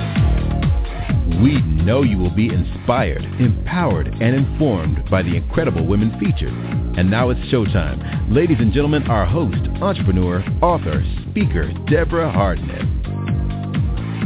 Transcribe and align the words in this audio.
We 1.43 1.61
know 1.61 2.03
you 2.03 2.16
will 2.16 2.34
be 2.34 2.48
inspired, 2.48 3.23
empowered, 3.39 4.09
and 4.09 4.34
informed 4.34 5.11
by 5.11 5.23
the 5.23 5.37
incredible 5.37 5.87
women 5.87 6.19
featured. 6.19 6.55
And 6.98 7.11
now 7.11 7.29
it's 7.29 7.41
showtime. 7.52 8.34
Ladies 8.34 8.57
and 8.59 8.73
gentlemen, 8.73 9.02
our 9.11 9.27
host, 9.27 9.69
entrepreneur, 9.83 10.43
author, 10.62 11.05
speaker, 11.30 11.70
Deborah 11.91 12.33
Hardnett. 12.33 12.95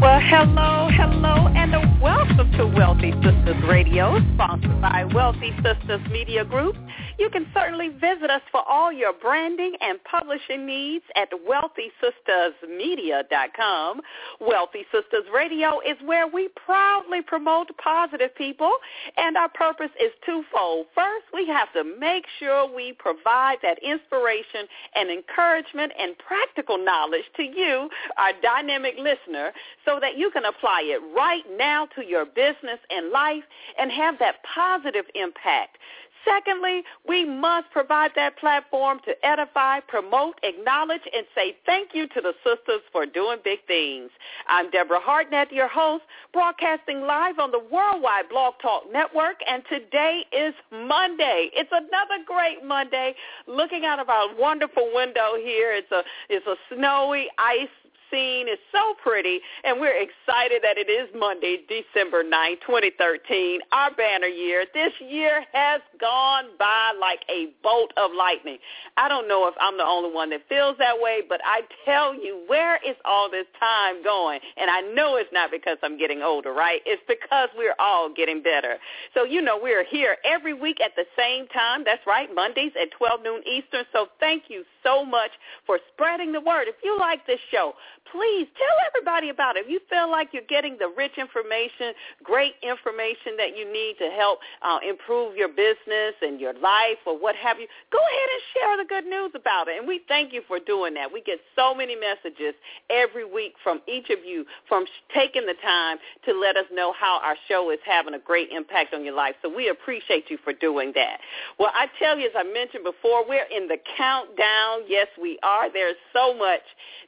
Well, 0.00 0.18
hello, 0.18 0.88
hello, 0.90 1.46
and 1.48 2.00
welcome 2.00 2.50
to 2.56 2.66
Wealthy 2.66 3.12
Sistas 3.12 3.68
Radio, 3.68 4.18
sponsored 4.32 4.80
by 4.80 5.04
Wealthy 5.04 5.50
Sistas 5.60 6.10
Media 6.10 6.42
Group. 6.42 6.74
You 7.18 7.28
can 7.28 7.46
certainly 7.52 7.90
visit 7.90 8.30
us 8.30 8.40
for 8.50 8.66
all 8.66 8.90
your 8.90 9.12
branding 9.12 9.76
and 9.82 10.02
publishing 10.04 10.64
needs 10.64 11.04
at 11.16 11.28
wealthysistasmedia.com. 11.30 14.00
Wealthy 14.40 14.86
Sistas 14.90 15.30
Radio 15.34 15.80
is 15.80 15.98
where 16.02 16.26
we 16.26 16.48
proudly 16.64 17.20
promote 17.20 17.68
positive 17.76 18.34
people, 18.36 18.72
and 19.18 19.36
our 19.36 19.50
purpose 19.50 19.90
is 20.02 20.12
twofold. 20.24 20.86
First, 20.94 21.26
we 21.34 21.46
have 21.48 21.70
to 21.74 21.84
make 21.84 22.24
sure 22.38 22.64
we 22.74 22.94
provide 22.94 23.58
that 23.62 23.78
inspiration 23.82 24.66
and 24.94 25.10
encouragement 25.10 25.92
and 25.98 26.16
practical 26.16 26.78
knowledge 26.82 27.30
to 27.36 27.42
you, 27.42 27.90
our 28.16 28.32
dynamic 28.42 28.96
listener, 28.96 29.52
so 29.84 29.89
that 29.98 30.16
you 30.16 30.30
can 30.30 30.44
apply 30.44 30.82
it 30.84 31.00
right 31.16 31.42
now 31.56 31.86
to 31.96 32.04
your 32.06 32.24
business 32.24 32.78
and 32.90 33.10
life 33.10 33.44
and 33.78 33.90
have 33.90 34.18
that 34.18 34.36
positive 34.44 35.06
impact. 35.14 35.78
Secondly, 36.24 36.82
we 37.08 37.24
must 37.24 37.70
provide 37.70 38.10
that 38.14 38.36
platform 38.36 39.00
to 39.06 39.14
edify, 39.26 39.80
promote, 39.80 40.38
acknowledge, 40.42 41.00
and 41.14 41.24
say 41.34 41.56
thank 41.64 41.94
you 41.94 42.06
to 42.08 42.20
the 42.20 42.34
sisters 42.44 42.82
for 42.92 43.06
doing 43.06 43.38
big 43.42 43.60
things. 43.66 44.10
I'm 44.46 44.70
Deborah 44.70 45.00
Hartnett, 45.00 45.50
your 45.52 45.68
host, 45.68 46.04
broadcasting 46.32 47.00
live 47.02 47.38
on 47.38 47.50
the 47.50 47.58
Worldwide 47.58 48.28
Blog 48.28 48.54
Talk 48.60 48.82
Network, 48.92 49.36
and 49.48 49.62
today 49.70 50.24
is 50.32 50.54
Monday. 50.70 51.50
It's 51.54 51.72
another 51.72 52.22
great 52.26 52.64
Monday. 52.64 53.14
Looking 53.46 53.84
out 53.86 53.98
of 53.98 54.10
our 54.10 54.28
wonderful 54.38 54.90
window 54.94 55.36
here, 55.42 55.72
it's 55.72 55.90
a 55.90 56.02
it's 56.28 56.46
a 56.46 56.56
snowy, 56.74 57.28
ice 57.38 57.68
scene 58.10 58.48
is 58.48 58.58
so 58.72 58.94
pretty, 59.02 59.40
and 59.64 59.80
we're 59.80 59.96
excited 59.96 60.62
that 60.62 60.76
it 60.76 60.90
is 60.90 61.08
Monday, 61.14 61.60
December 61.68 62.22
9, 62.22 62.56
2013, 62.66 63.60
our 63.72 63.94
banner 63.94 64.26
year. 64.26 64.64
This 64.74 64.92
year 65.00 65.44
has 65.52 65.80
gone 66.00 66.46
by 66.58 66.92
like 67.00 67.20
a 67.28 67.52
bolt 67.62 67.92
of 67.96 68.10
lightning. 68.16 68.58
I 68.96 69.08
don't 69.08 69.28
know 69.28 69.46
if 69.48 69.54
I'm 69.60 69.76
the 69.76 69.84
only 69.84 70.12
one 70.12 70.30
that 70.30 70.42
feels 70.48 70.76
that 70.78 71.00
way, 71.00 71.20
but 71.28 71.40
I 71.44 71.62
tell 71.84 72.14
you, 72.14 72.42
where 72.46 72.76
is 72.86 72.96
all 73.04 73.30
this 73.30 73.46
time 73.58 74.02
going? 74.02 74.40
And 74.56 74.70
I 74.70 74.80
know 74.80 75.16
it's 75.16 75.30
not 75.32 75.50
because 75.50 75.78
I'm 75.82 75.98
getting 75.98 76.22
older, 76.22 76.52
right? 76.52 76.80
It's 76.86 77.02
because 77.08 77.48
we're 77.56 77.76
all 77.78 78.12
getting 78.12 78.42
better. 78.42 78.76
So, 79.14 79.24
you 79.24 79.42
know, 79.42 79.58
we're 79.60 79.84
here 79.84 80.16
every 80.24 80.54
week 80.54 80.78
at 80.80 80.92
the 80.96 81.04
same 81.16 81.46
time. 81.48 81.82
That's 81.84 82.04
right, 82.06 82.28
Mondays 82.34 82.72
at 82.80 82.90
12 82.96 83.22
noon 83.22 83.42
Eastern. 83.46 83.84
So 83.92 84.06
thank 84.18 84.44
you 84.48 84.64
so 84.82 85.04
much 85.04 85.30
for 85.66 85.78
spreading 85.92 86.32
the 86.32 86.40
word. 86.40 86.68
If 86.68 86.76
you 86.82 86.98
like 86.98 87.26
this 87.26 87.40
show, 87.50 87.74
please 88.12 88.46
tell 88.58 88.76
everybody 88.90 89.30
about 89.30 89.56
it. 89.56 89.66
If 89.66 89.70
you 89.70 89.80
feel 89.88 90.10
like 90.10 90.30
you're 90.32 90.48
getting 90.48 90.76
the 90.78 90.90
rich 90.96 91.14
information, 91.18 91.94
great 92.22 92.54
information 92.62 93.38
that 93.38 93.56
you 93.56 93.70
need 93.70 93.96
to 93.98 94.10
help 94.16 94.38
uh, 94.62 94.78
improve 94.82 95.36
your 95.36 95.48
business 95.48 96.14
and 96.22 96.40
your 96.40 96.54
life 96.54 96.98
or 97.06 97.18
what 97.18 97.36
have 97.36 97.58
you, 97.58 97.66
go 97.90 97.98
ahead 97.98 98.28
and 98.34 98.42
share 98.54 98.74
the 98.78 98.86
good 98.88 99.06
news 99.06 99.32
about 99.34 99.68
it. 99.68 99.78
And 99.78 99.86
we 99.86 100.02
thank 100.08 100.32
you 100.32 100.42
for 100.46 100.58
doing 100.58 100.94
that. 100.94 101.12
We 101.12 101.22
get 101.22 101.38
so 101.54 101.74
many 101.74 101.94
messages 101.94 102.54
every 102.90 103.24
week 103.24 103.54
from 103.62 103.80
each 103.86 104.10
of 104.10 104.24
you 104.24 104.44
from 104.68 104.84
taking 105.14 105.46
the 105.46 105.54
time 105.62 105.98
to 106.26 106.32
let 106.34 106.56
us 106.56 106.66
know 106.72 106.92
how 106.98 107.20
our 107.22 107.36
show 107.48 107.70
is 107.70 107.78
having 107.86 108.14
a 108.14 108.18
great 108.18 108.50
impact 108.50 108.94
on 108.94 109.04
your 109.04 109.14
life. 109.14 109.34
So 109.42 109.48
we 109.48 109.68
appreciate 109.68 110.30
you 110.30 110.38
for 110.42 110.52
doing 110.52 110.92
that. 110.94 111.18
Well, 111.58 111.70
I 111.74 111.86
tell 111.98 112.18
you, 112.18 112.26
as 112.26 112.34
I 112.36 112.44
mentioned 112.44 112.84
before, 112.84 113.26
we're 113.28 113.46
in 113.54 113.68
the 113.68 113.78
countdown. 113.96 114.88
Yes, 114.88 115.06
we 115.20 115.38
are. 115.42 115.72
There's 115.72 115.96
so 116.12 116.34
much 116.36 116.62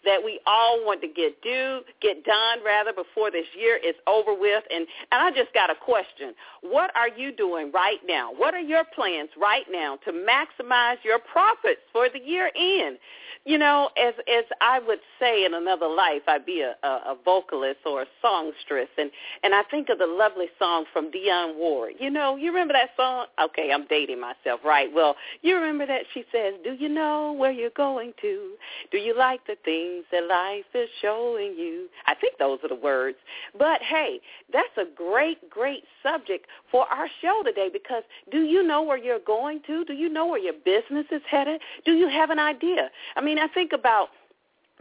that 0.05 0.23
we 0.23 0.41
all 0.47 0.85
want 0.85 0.92
to 1.01 1.09
get 1.09 1.41
do, 1.43 1.81
get 2.01 2.25
done 2.25 2.59
rather 2.65 2.93
before 2.93 3.31
this 3.31 3.47
year 3.59 3.77
is 3.77 3.95
over 4.07 4.35
with. 4.35 4.65
And, 4.71 4.87
and 5.11 5.23
I 5.23 5.31
just 5.31 5.53
got 5.55 5.71
a 5.71 5.75
question. 5.75 6.35
What 6.63 6.95
are 6.97 7.09
you 7.09 7.33
doing 7.33 7.71
right 7.73 8.01
now? 8.07 8.33
What 8.33 8.55
are 8.55 8.61
your 8.61 8.85
plans 8.95 9.31
right 9.41 9.65
now 9.71 9.97
to 10.05 10.13
maximize 10.13 10.97
your 11.05 11.19
profits 11.19 11.81
for 11.93 12.09
the 12.13 12.21
year 12.21 12.51
end? 12.57 12.99
You 13.45 13.59
know, 13.59 13.91
as 13.99 14.15
as 14.29 14.45
I 14.61 14.79
would 14.79 15.01
say 15.19 15.45
in 15.45 15.55
another 15.55 15.89
life, 15.89 16.23
I'd 16.29 16.47
be 16.47 16.61
a, 16.61 16.77
a, 16.87 16.89
a 16.89 17.17
vocalist 17.25 17.81
or 17.85 18.03
a 18.03 18.07
songstress, 18.21 18.89
and 18.97 19.11
and 19.43 19.53
I 19.53 19.63
think 19.69 19.89
of 19.89 19.99
the 19.99 20.07
lovely 20.07 20.47
song 20.61 20.85
from 20.93 21.11
Dionne 21.11 21.57
Ward. 21.57 21.95
You 21.99 22.11
know, 22.11 22.37
you 22.37 22.53
remember 22.53 22.75
that 22.75 22.91
song? 22.97 23.27
Okay, 23.43 23.73
I'm 23.73 23.87
dating 23.89 24.21
myself, 24.21 24.61
right? 24.65 24.89
Well, 24.95 25.17
you 25.43 25.57
remember 25.57 25.87
that 25.87 26.03
she 26.15 26.25
says, 26.31 26.55
"Do 26.63 26.75
you 26.75 26.89
know 26.89 27.33
where 27.33 27.51
you're 27.51 27.71
going 27.71 28.13
to? 28.23 28.53
Do 28.93 28.99
you 28.99 29.17
like 29.17 29.45
the 29.47 29.57
things 29.65 30.05
that 30.13 30.29
life 30.29 30.65
is 30.75 30.89
showing 31.01 31.55
you?" 31.57 31.89
I 32.07 32.15
think 32.15 32.39
those 32.39 32.59
are 32.63 32.69
the 32.69 32.75
words. 32.75 33.19
But 33.59 33.83
hey, 33.83 34.21
that's 34.53 34.77
a 34.77 34.85
great, 34.85 35.49
great 35.51 35.85
subject 36.03 36.47
for 36.71 36.87
our 36.89 37.09
show 37.21 37.43
today 37.45 37.69
because 37.73 38.03
do 38.31 38.43
you 38.43 38.63
know 38.63 38.83
where 38.83 38.99
you're 38.99 39.19
going 39.19 39.61
to? 39.67 39.85
Do 39.85 39.93
you 39.93 40.09
know 40.09 40.27
where 40.27 40.41
your 40.41 40.55
business 40.55 41.07
is 41.11 41.23
headed? 41.31 41.61
Do 41.85 41.93
you 41.93 42.09
have 42.09 42.31
an 42.31 42.39
idea? 42.39 42.91
I 43.17 43.21
mean, 43.21 43.39
I 43.39 43.49
think 43.49 43.73
about 43.73 44.09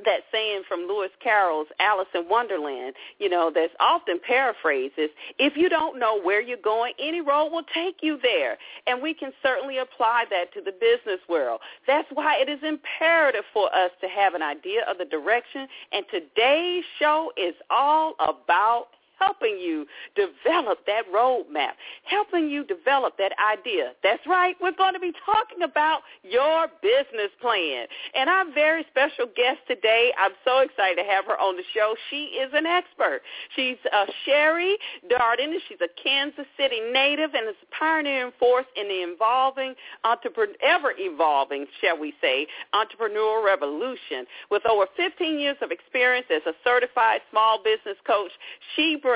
that 0.06 0.22
saying 0.32 0.64
from 0.68 0.82
Lewis 0.88 1.12
Carroll's 1.22 1.68
Alice 1.80 2.08
in 2.16 2.28
Wonderland, 2.28 2.96
you 3.20 3.30
know, 3.30 3.52
that's 3.54 3.74
often 3.80 4.20
paraphrases, 4.26 5.10
if 5.38 5.56
you 5.56 5.70
don't 5.70 6.00
know 6.00 6.20
where 6.22 6.42
you're 6.42 6.58
going, 6.58 6.94
any 7.00 7.22
road 7.22 7.50
will 7.52 7.66
take 7.74 7.98
you 8.02 8.18
there. 8.22 8.58
And 8.88 9.02
we 9.02 9.14
can 9.14 9.32
certainly 9.44 9.78
apply 9.78 10.26
that 10.30 10.54
to 10.54 10.62
the 10.62 10.72
business 10.72 11.20
world. 11.30 11.62
That's 11.88 12.08
why 12.14 12.38
it 12.40 12.50
is 12.50 12.60
imperative 12.64 13.44
for 13.54 13.74
us 13.76 13.92
to 14.02 14.08
have 14.08 14.34
an 14.34 14.42
idea 14.42 14.82
of 14.90 14.98
the 14.98 15.06
direction. 15.06 15.68
And 15.92 16.06
today's 16.10 16.84
show 17.00 17.32
is 17.38 17.54
all 17.70 18.16
about 18.20 18.88
helping 19.22 19.58
you 19.60 19.86
develop 20.16 20.80
that 20.88 21.04
roadmap, 21.14 21.78
helping 22.04 22.50
you 22.50 22.64
develop 22.66 23.18
that 23.18 23.32
idea. 23.40 23.92
That's 24.04 24.26
right. 24.28 24.56
We're 24.62 24.76
going 24.76 24.94
to 24.94 25.00
be 25.00 25.14
talking 25.26 25.64
about 25.64 26.02
your 26.24 26.68
business 26.82 27.32
plan. 27.40 27.86
And 28.16 28.30
our 28.30 28.52
very 28.54 28.86
special 28.90 29.26
guest 29.36 29.60
today, 29.68 30.12
I'm 30.18 30.32
so 30.44 30.60
excited 30.60 30.96
to 30.98 31.08
have 31.08 31.26
her 31.26 31.38
on 31.38 31.56
the 31.56 31.64
show. 31.74 31.96
She 32.10 32.42
is 32.42 32.52
an 32.54 32.66
expert. 32.66 33.22
She's 33.56 33.78
uh, 33.94 34.06
Sherry 34.26 34.78
Darden. 35.10 35.54
She's 35.70 35.80
a 35.82 35.90
Kansas 36.02 36.46
City 36.58 36.80
native 36.92 37.34
and 37.34 37.48
is 37.48 37.56
a 37.62 37.76
pioneering 37.78 38.32
force 38.40 38.66
in 38.76 38.88
the 38.88 39.06
evolving, 39.14 39.76
entrepreneur, 40.04 40.56
ever 40.64 40.94
evolving, 40.98 41.66
shall 41.82 41.98
we 41.98 42.14
say, 42.22 42.48
entrepreneurial 42.74 43.44
revolution. 43.44 44.26
With 44.50 44.66
over 44.66 44.86
15 44.98 45.40
years 45.40 45.58
of 45.62 45.72
experience 45.72 46.28
as 46.34 46.42
a 46.46 46.54
certified 46.64 47.22
small 47.30 47.62
business 47.64 47.98
coach, 48.06 48.32
she 48.76 48.96
brings 48.96 49.11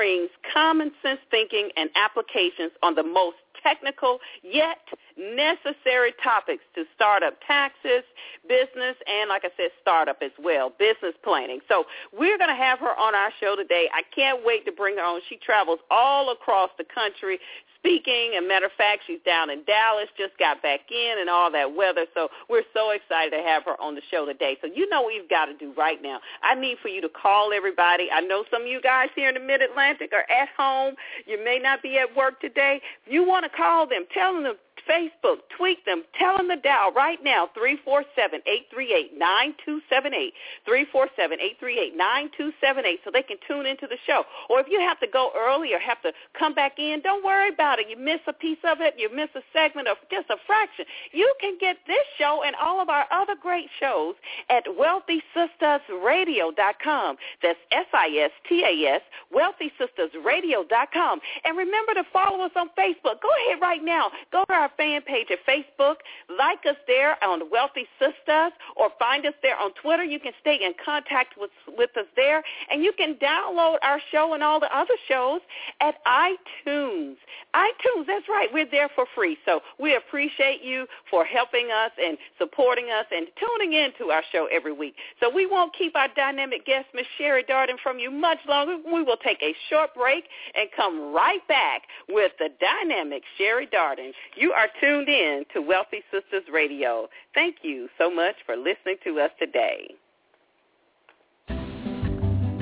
common 0.52 0.92
sense 1.02 1.20
thinking 1.30 1.70
and 1.76 1.90
applications 1.96 2.72
on 2.82 2.94
the 2.94 3.02
most 3.02 3.36
technical 3.62 4.18
yet 4.42 4.78
necessary 5.16 6.12
topics 6.22 6.62
to 6.74 6.84
startup 6.94 7.34
taxes, 7.46 8.04
business, 8.48 8.96
and 9.06 9.28
like 9.28 9.44
I 9.44 9.50
said, 9.56 9.70
startup 9.80 10.18
as 10.22 10.30
well, 10.38 10.72
business 10.78 11.14
planning. 11.24 11.60
So 11.68 11.84
we're 12.12 12.38
going 12.38 12.50
to 12.50 12.56
have 12.56 12.78
her 12.80 12.94
on 12.98 13.14
our 13.14 13.30
show 13.40 13.56
today. 13.56 13.88
I 13.94 14.02
can't 14.14 14.44
wait 14.44 14.66
to 14.66 14.72
bring 14.72 14.96
her 14.96 15.02
on. 15.02 15.20
She 15.28 15.36
travels 15.36 15.80
all 15.90 16.30
across 16.30 16.70
the 16.78 16.84
country 16.84 17.38
speaking. 17.86 18.32
And 18.36 18.48
matter 18.48 18.66
of 18.66 18.72
fact, 18.72 19.02
she's 19.06 19.20
down 19.24 19.50
in 19.50 19.62
Dallas, 19.64 20.08
just 20.18 20.36
got 20.38 20.60
back 20.62 20.90
in 20.90 21.20
and 21.20 21.30
all 21.30 21.50
that 21.52 21.74
weather. 21.74 22.06
So 22.14 22.28
we're 22.50 22.66
so 22.74 22.90
excited 22.90 23.30
to 23.30 23.42
have 23.42 23.64
her 23.64 23.80
on 23.80 23.94
the 23.94 24.02
show 24.10 24.26
today. 24.26 24.58
So 24.60 24.66
you 24.66 24.88
know 24.88 25.02
what 25.02 25.14
you've 25.14 25.30
got 25.30 25.46
to 25.46 25.54
do 25.54 25.72
right 25.76 26.02
now. 26.02 26.18
I 26.42 26.54
need 26.54 26.78
for 26.82 26.88
you 26.88 27.00
to 27.02 27.08
call 27.08 27.52
everybody. 27.52 28.08
I 28.12 28.20
know 28.20 28.44
some 28.50 28.62
of 28.62 28.68
you 28.68 28.80
guys 28.80 29.08
here 29.14 29.28
in 29.28 29.34
the 29.34 29.40
Mid-Atlantic 29.40 30.12
are 30.12 30.26
at 30.30 30.48
home. 30.56 30.94
You 31.26 31.42
may 31.44 31.58
not 31.62 31.82
be 31.82 31.98
at 31.98 32.14
work 32.16 32.40
today. 32.40 32.80
If 33.06 33.12
you 33.12 33.24
want 33.24 33.44
to 33.44 33.56
call 33.56 33.86
them, 33.86 34.04
tell 34.12 34.34
them 34.34 34.54
Facebook, 34.88 35.38
tweet 35.56 35.84
them. 35.84 36.02
Tell 36.18 36.36
them 36.36 36.48
to 36.48 36.56
dial 36.56 36.90
right 36.92 37.22
now, 37.22 37.48
347-838-9278, 37.56 40.32
347-838-9278, 40.66 42.98
so 43.04 43.10
they 43.12 43.22
can 43.22 43.36
tune 43.46 43.66
into 43.66 43.86
the 43.86 43.98
show. 44.06 44.24
Or 44.48 44.58
if 44.60 44.66
you 44.70 44.80
have 44.80 44.98
to 45.00 45.06
go 45.06 45.30
early 45.36 45.74
or 45.74 45.78
have 45.78 46.00
to 46.02 46.12
come 46.38 46.54
back 46.54 46.78
in, 46.78 47.02
don't 47.02 47.22
worry 47.24 47.48
about 47.48 47.78
it. 47.78 47.88
You 47.88 47.96
miss 47.96 48.20
a 48.26 48.32
piece 48.32 48.58
of 48.64 48.80
it, 48.80 48.94
you 48.96 49.08
miss 49.14 49.28
a 49.34 49.42
segment 49.52 49.88
of 49.88 49.98
just 50.10 50.30
a 50.30 50.36
fraction. 50.46 50.86
You 51.12 51.34
can 51.40 51.58
get 51.60 51.76
this 51.86 52.04
show 52.18 52.42
and 52.46 52.56
all 52.56 52.80
of 52.80 52.88
our 52.88 53.04
other 53.10 53.34
great 53.40 53.68
shows 53.80 54.14
at 54.48 54.64
wealthysistasradio.com. 54.66 57.16
That's 57.42 57.58
S-I-S-T-A-S, 57.72 59.02
wealthysistasradio.com. 59.34 61.20
And 61.44 61.56
remember 61.56 61.94
to 61.94 62.04
follow 62.12 62.44
us 62.44 62.52
on 62.56 62.68
Facebook. 62.78 63.22
Go 63.22 63.30
ahead 63.46 63.60
right 63.60 63.82
now. 63.82 64.10
Go 64.32 64.44
to 64.44 64.52
our 64.52 64.70
fan 64.76 65.02
page 65.02 65.28
at 65.30 65.38
Facebook. 65.46 65.96
Like 66.28 66.58
us 66.68 66.76
there 66.86 67.22
on 67.22 67.50
Wealthy 67.50 67.86
Sistas 68.00 68.50
or 68.76 68.90
find 68.98 69.26
us 69.26 69.34
there 69.42 69.58
on 69.58 69.72
Twitter. 69.80 70.04
You 70.04 70.20
can 70.20 70.32
stay 70.40 70.58
in 70.62 70.72
contact 70.82 71.34
with, 71.38 71.50
with 71.76 71.90
us 71.96 72.06
there. 72.16 72.42
And 72.70 72.82
you 72.82 72.92
can 72.96 73.14
download 73.14 73.76
our 73.82 74.00
show 74.10 74.34
and 74.34 74.42
all 74.42 74.60
the 74.60 74.74
other 74.76 74.94
shows 75.08 75.40
at 75.80 75.94
iTunes. 76.06 77.16
iTunes, 77.54 78.06
that's 78.06 78.28
right. 78.28 78.48
We're 78.52 78.70
there 78.70 78.90
for 78.94 79.06
free. 79.14 79.36
So 79.44 79.60
we 79.78 79.96
appreciate 79.96 80.62
you 80.62 80.86
for 81.10 81.24
helping 81.24 81.68
us 81.70 81.92
and 82.02 82.18
supporting 82.38 82.86
us 82.90 83.06
and 83.10 83.26
tuning 83.38 83.72
in 83.78 83.90
to 83.98 84.10
our 84.10 84.22
show 84.32 84.48
every 84.52 84.72
week. 84.72 84.94
So 85.20 85.30
we 85.32 85.46
won't 85.46 85.72
keep 85.76 85.96
our 85.96 86.08
dynamic 86.14 86.66
guest, 86.66 86.86
Miss 86.94 87.06
Sherry 87.18 87.44
Darden, 87.44 87.76
from 87.82 87.98
you 87.98 88.10
much 88.10 88.38
longer. 88.48 88.76
We 88.84 89.02
will 89.02 89.16
take 89.16 89.42
a 89.42 89.54
short 89.70 89.94
break 89.94 90.24
and 90.54 90.68
come 90.76 91.12
right 91.12 91.46
back 91.48 91.82
with 92.08 92.32
the 92.38 92.48
dynamic 92.60 93.22
Sherry 93.38 93.66
Darden. 93.66 94.12
You 94.36 94.52
are 94.52 94.65
tuned 94.80 95.08
in 95.08 95.44
to 95.52 95.60
Wealthy 95.60 96.02
Sistas 96.12 96.52
Radio. 96.52 97.08
Thank 97.34 97.56
you 97.62 97.88
so 97.98 98.10
much 98.10 98.36
for 98.44 98.56
listening 98.56 98.96
to 99.04 99.20
us 99.20 99.30
today. 99.38 99.94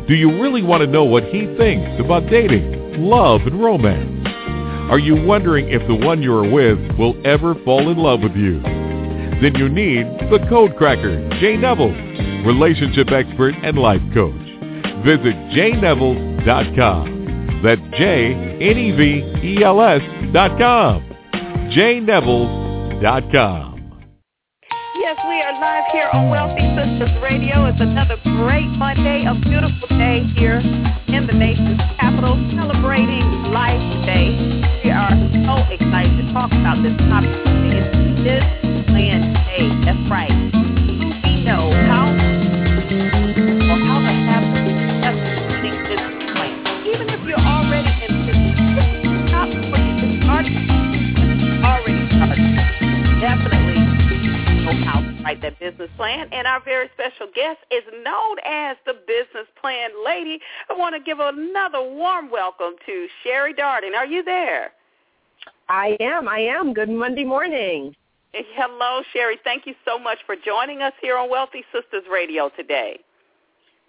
Do 0.07 0.13
you 0.13 0.39
really 0.41 0.61
want 0.61 0.81
to 0.81 0.87
know 0.87 1.03
what 1.03 1.23
he 1.25 1.47
thinks 1.57 1.99
about 1.99 2.29
dating, 2.29 3.03
love, 3.03 3.41
and 3.41 3.59
romance? 3.63 4.20
Are 4.91 4.99
you 4.99 5.15
wondering 5.25 5.69
if 5.69 5.81
the 5.87 5.95
one 5.95 6.21
you 6.21 6.33
are 6.33 6.51
with 6.51 6.77
will 6.99 7.15
ever 7.25 7.55
fall 7.63 7.89
in 7.89 7.97
love 7.97 8.19
with 8.19 8.35
you? 8.35 8.61
Then 8.61 9.55
you 9.55 9.69
need 9.69 10.05
the 10.29 10.45
Code 10.49 10.75
Cracker, 10.75 11.29
Jay 11.39 11.55
Nevels, 11.55 11.95
relationship 12.45 13.09
expert 13.09 13.55
and 13.63 13.77
life 13.77 14.01
coach. 14.13 14.35
Visit 15.05 15.33
jnevels.com. 15.55 17.61
That's 17.63 17.79
J-N-E-V-E-L-S 17.97 20.01
dot 20.33 20.59
com. 20.59 21.03
jnevels.com. 21.71 23.69
Yes, 24.99 25.17
we 25.25 25.41
are 25.41 25.53
live 25.53 25.85
here 25.93 26.09
on 26.11 26.29
Wealthy 26.29 26.67
Sistas 27.01 27.21
Radio. 27.21 27.65
It's 27.65 27.81
another 27.81 28.17
great 28.23 28.69
Monday, 28.77 29.25
a 29.25 29.33
beautiful 29.33 29.87
day 29.97 30.21
here 30.37 30.59
in 30.59 31.25
the 31.25 31.33
nation's 31.33 31.81
capital, 31.99 32.37
celebrating 32.53 33.25
life 33.49 33.81
today. 33.97 34.37
We 34.83 34.91
are 34.91 35.09
so 35.09 35.65
excited 35.73 36.13
to 36.21 36.33
talk 36.33 36.51
about 36.51 36.83
this 36.83 36.93
topic 37.09 37.33
today. 37.41 37.81
It's 37.81 38.21
this 38.21 38.45
plan 38.85 39.33
day. 39.49 39.65
That's 39.81 40.05
right. 40.13 40.29
We 41.25 41.41
know 41.41 41.73
how 41.89 42.00
how 54.75 55.01
to 55.01 55.23
write 55.23 55.41
that 55.41 55.59
business 55.59 55.89
plan. 55.97 56.27
And 56.31 56.47
our 56.47 56.61
very 56.63 56.89
special 56.93 57.27
guest 57.33 57.59
is 57.71 57.83
known 58.03 58.37
as 58.45 58.77
the 58.85 58.93
business 58.93 59.47
plan 59.59 59.89
lady. 60.05 60.39
I 60.69 60.73
want 60.77 60.95
to 60.95 61.01
give 61.01 61.19
another 61.19 61.81
warm 61.81 62.31
welcome 62.31 62.75
to 62.85 63.07
Sherry 63.23 63.53
Darden. 63.53 63.95
Are 63.95 64.05
you 64.05 64.23
there? 64.23 64.71
I 65.69 65.97
am. 65.99 66.27
I 66.27 66.39
am. 66.39 66.73
Good 66.73 66.89
Monday 66.89 67.23
morning. 67.23 67.95
Hello, 68.33 69.01
Sherry. 69.13 69.37
Thank 69.43 69.65
you 69.65 69.73
so 69.85 69.99
much 69.99 70.19
for 70.25 70.35
joining 70.35 70.81
us 70.81 70.93
here 71.01 71.17
on 71.17 71.29
Wealthy 71.29 71.63
Sistas 71.73 72.09
Radio 72.11 72.49
today. 72.55 72.99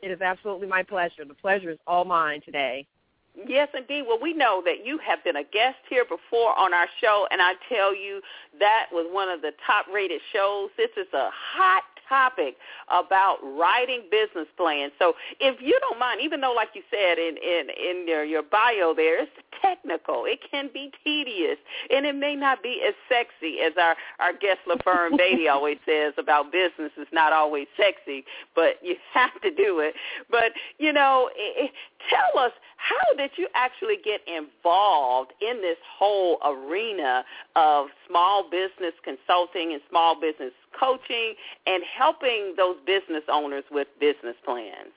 It 0.02 0.10
is 0.10 0.20
absolutely 0.20 0.66
my 0.66 0.82
pleasure. 0.82 1.24
The 1.26 1.34
pleasure 1.34 1.70
is 1.70 1.78
all 1.86 2.04
mine 2.04 2.40
today. 2.44 2.86
Yes, 3.34 3.68
indeed. 3.74 4.04
Well, 4.06 4.18
we 4.20 4.34
know 4.34 4.62
that 4.64 4.84
you 4.84 4.98
have 4.98 5.24
been 5.24 5.36
a 5.36 5.44
guest 5.44 5.78
here 5.88 6.04
before 6.04 6.58
on 6.58 6.74
our 6.74 6.86
show, 7.00 7.26
and 7.30 7.40
I 7.40 7.54
tell 7.68 7.94
you 7.94 8.20
that 8.58 8.86
was 8.92 9.06
one 9.10 9.30
of 9.30 9.40
the 9.40 9.52
top-rated 9.66 10.20
shows. 10.32 10.68
This 10.76 10.90
is 10.96 11.06
a 11.14 11.30
hot 11.32 11.82
topic 12.08 12.56
about 12.88 13.38
writing 13.42 14.02
business 14.10 14.48
plans. 14.56 14.92
So 14.98 15.14
if 15.40 15.60
you 15.62 15.78
don't 15.80 15.98
mind, 15.98 16.20
even 16.20 16.40
though, 16.40 16.52
like 16.52 16.70
you 16.74 16.82
said 16.90 17.18
in 17.18 17.36
in 17.38 17.68
in 17.70 18.06
your, 18.06 18.24
your 18.24 18.42
bio 18.42 18.92
there, 18.94 19.22
it's 19.22 19.32
technical. 19.62 20.24
It 20.26 20.40
can 20.50 20.68
be 20.72 20.92
tedious, 21.04 21.56
and 21.90 22.04
it 22.04 22.14
may 22.14 22.36
not 22.36 22.62
be 22.62 22.82
as 22.86 22.94
sexy 23.08 23.60
as 23.64 23.72
our 23.80 23.96
our 24.20 24.32
guest 24.32 24.60
LaFern 24.68 25.16
Beatty 25.18 25.48
always 25.48 25.78
says 25.86 26.12
about 26.18 26.52
business 26.52 26.92
is 26.98 27.08
not 27.12 27.32
always 27.32 27.66
sexy, 27.76 28.24
but 28.54 28.76
you 28.82 28.96
have 29.14 29.40
to 29.40 29.50
do 29.50 29.80
it. 29.80 29.94
But 30.30 30.52
you 30.78 30.92
know, 30.92 31.30
it, 31.34 31.70
tell 32.10 32.42
us 32.42 32.52
how 32.76 33.16
did 33.16 33.30
you 33.36 33.46
actually 33.54 33.96
get 34.04 34.20
involved 34.26 35.32
in 35.40 35.60
this 35.60 35.76
whole 35.98 36.38
arena 36.44 37.24
of 37.54 37.86
small 38.08 38.44
business 38.50 38.92
consulting 39.04 39.72
and 39.72 39.80
small 39.88 40.20
business 40.20 40.52
coaching 40.78 41.34
and 41.66 41.82
helping 41.96 42.54
those 42.56 42.76
business 42.84 43.22
owners 43.30 43.64
with 43.70 43.86
business 44.00 44.36
plans? 44.44 44.90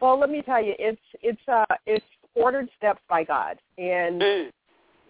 Well, 0.00 0.18
let 0.18 0.30
me 0.30 0.42
tell 0.42 0.62
you, 0.62 0.74
it's 0.78 1.00
it's 1.22 1.40
uh 1.48 1.64
it's 1.86 2.04
ordered 2.34 2.68
steps 2.76 3.00
by 3.08 3.24
God, 3.24 3.58
and 3.78 4.20
mm. 4.20 4.50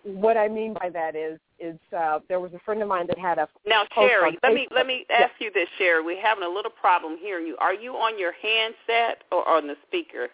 what 0.05 0.37
I 0.37 0.47
mean 0.47 0.75
by 0.75 0.91
that 0.91 1.17
is 1.17 1.41
is 1.59 1.79
uh 1.97 2.21
there 2.29 2.39
was 2.39 2.53
a 2.53 2.59
friend 2.61 2.83
of 2.83 2.89
mine 2.89 3.07
that 3.09 3.19
had 3.19 3.39
a 3.39 3.49
now 3.67 3.85
Sherry. 3.95 4.39
Let 4.43 4.53
me 4.53 4.69
let 4.73 4.87
me 4.87 5.05
ask 5.11 5.33
yeah. 5.41 5.47
you 5.47 5.53
this, 5.53 5.69
Sherry. 5.79 6.05
We're 6.05 6.23
having 6.23 6.45
a 6.45 6.49
little 6.49 6.71
problem 6.71 7.17
hearing 7.21 7.47
you. 7.47 7.57
Are 7.59 7.75
you 7.75 7.95
on 7.95 8.19
your 8.19 8.33
handset 8.41 9.25
or 9.33 9.49
on 9.49 9.67
the 9.67 9.75
speaker? 9.89 10.29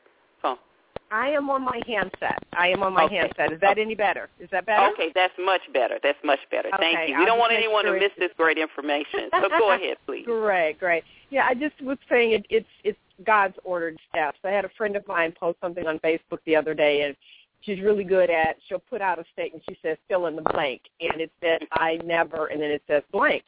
I 1.12 1.28
am 1.28 1.50
on 1.50 1.62
my 1.62 1.78
handset. 1.86 2.42
I 2.54 2.68
am 2.68 2.82
on 2.82 2.94
my 2.94 3.04
okay. 3.04 3.16
handset. 3.16 3.52
Is 3.52 3.60
that 3.60 3.76
any 3.76 3.94
better? 3.94 4.30
Is 4.40 4.48
that 4.50 4.64
better? 4.64 4.90
Okay, 4.94 5.12
that's 5.14 5.34
much 5.38 5.60
better. 5.74 5.98
That's 6.02 6.18
much 6.24 6.38
better. 6.50 6.68
Okay, 6.68 6.94
Thank 6.94 7.10
you. 7.10 7.16
We 7.16 7.20
I'll 7.20 7.26
don't 7.26 7.38
want 7.38 7.52
anyone 7.52 7.84
sure 7.84 7.94
to 7.94 8.00
miss 8.00 8.12
this 8.18 8.30
great 8.38 8.56
information. 8.56 9.28
So 9.30 9.48
go 9.50 9.72
ahead, 9.74 9.98
please. 10.06 10.24
Great, 10.24 10.78
great. 10.80 11.04
Yeah, 11.28 11.46
I 11.46 11.52
just 11.52 11.78
was 11.82 11.98
saying 12.08 12.32
it, 12.32 12.46
it's 12.48 12.66
it's 12.82 12.98
God's 13.26 13.56
ordered 13.62 13.98
steps. 14.08 14.38
I 14.42 14.48
had 14.48 14.64
a 14.64 14.70
friend 14.70 14.96
of 14.96 15.06
mine 15.06 15.34
post 15.38 15.58
something 15.60 15.86
on 15.86 15.98
Facebook 15.98 16.38
the 16.46 16.56
other 16.56 16.72
day, 16.72 17.02
and 17.02 17.14
she's 17.60 17.80
really 17.80 18.04
good 18.04 18.30
at. 18.30 18.56
She'll 18.66 18.78
put 18.78 19.02
out 19.02 19.18
a 19.18 19.24
statement. 19.34 19.62
She 19.68 19.76
says 19.82 19.98
fill 20.08 20.28
in 20.28 20.36
the 20.36 20.42
blank, 20.42 20.80
and 21.02 21.20
it 21.20 21.30
says 21.42 21.60
I 21.72 21.98
never, 22.04 22.46
and 22.46 22.58
then 22.58 22.70
it 22.70 22.82
says 22.88 23.02
blank. 23.12 23.42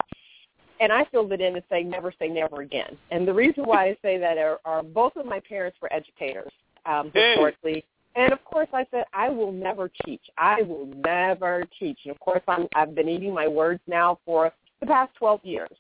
And 0.81 0.93
I 0.93 1.07
filled 1.07 1.33
it 1.33 1.41
in 1.41 1.55
and 1.55 1.65
say 1.71 1.83
never 1.83 2.13
say 2.19 2.29
never 2.29 2.61
again. 2.61 2.99
And 3.11 3.27
the 3.27 3.33
reason 3.33 3.65
why 3.65 3.87
I 3.87 3.97
say 4.03 4.19
that 4.19 4.37
are, 4.37 4.59
are 4.67 4.83
both 4.83 5.17
of 5.17 5.25
my 5.25 5.41
parents 5.41 5.79
were 5.81 5.91
educators 5.91 6.53
um, 6.87 7.11
historically. 7.15 7.85
And 8.17 8.33
of 8.33 8.45
course, 8.45 8.69
I 8.73 8.87
said 8.91 9.05
I 9.13 9.29
will 9.29 9.53
never 9.53 9.91
teach. 10.05 10.23
I 10.39 10.63
will 10.63 10.87
never 11.05 11.65
teach. 11.79 11.99
And 12.05 12.13
of 12.13 12.21
course, 12.21 12.43
I'm, 12.47 12.69
I've 12.75 12.95
been 12.95 13.09
eating 13.09 13.35
my 13.35 13.49
words 13.49 13.81
now 13.87 14.19
for 14.25 14.53
the 14.81 14.87
past 14.87 15.13
12 15.17 15.41
years. 15.45 15.71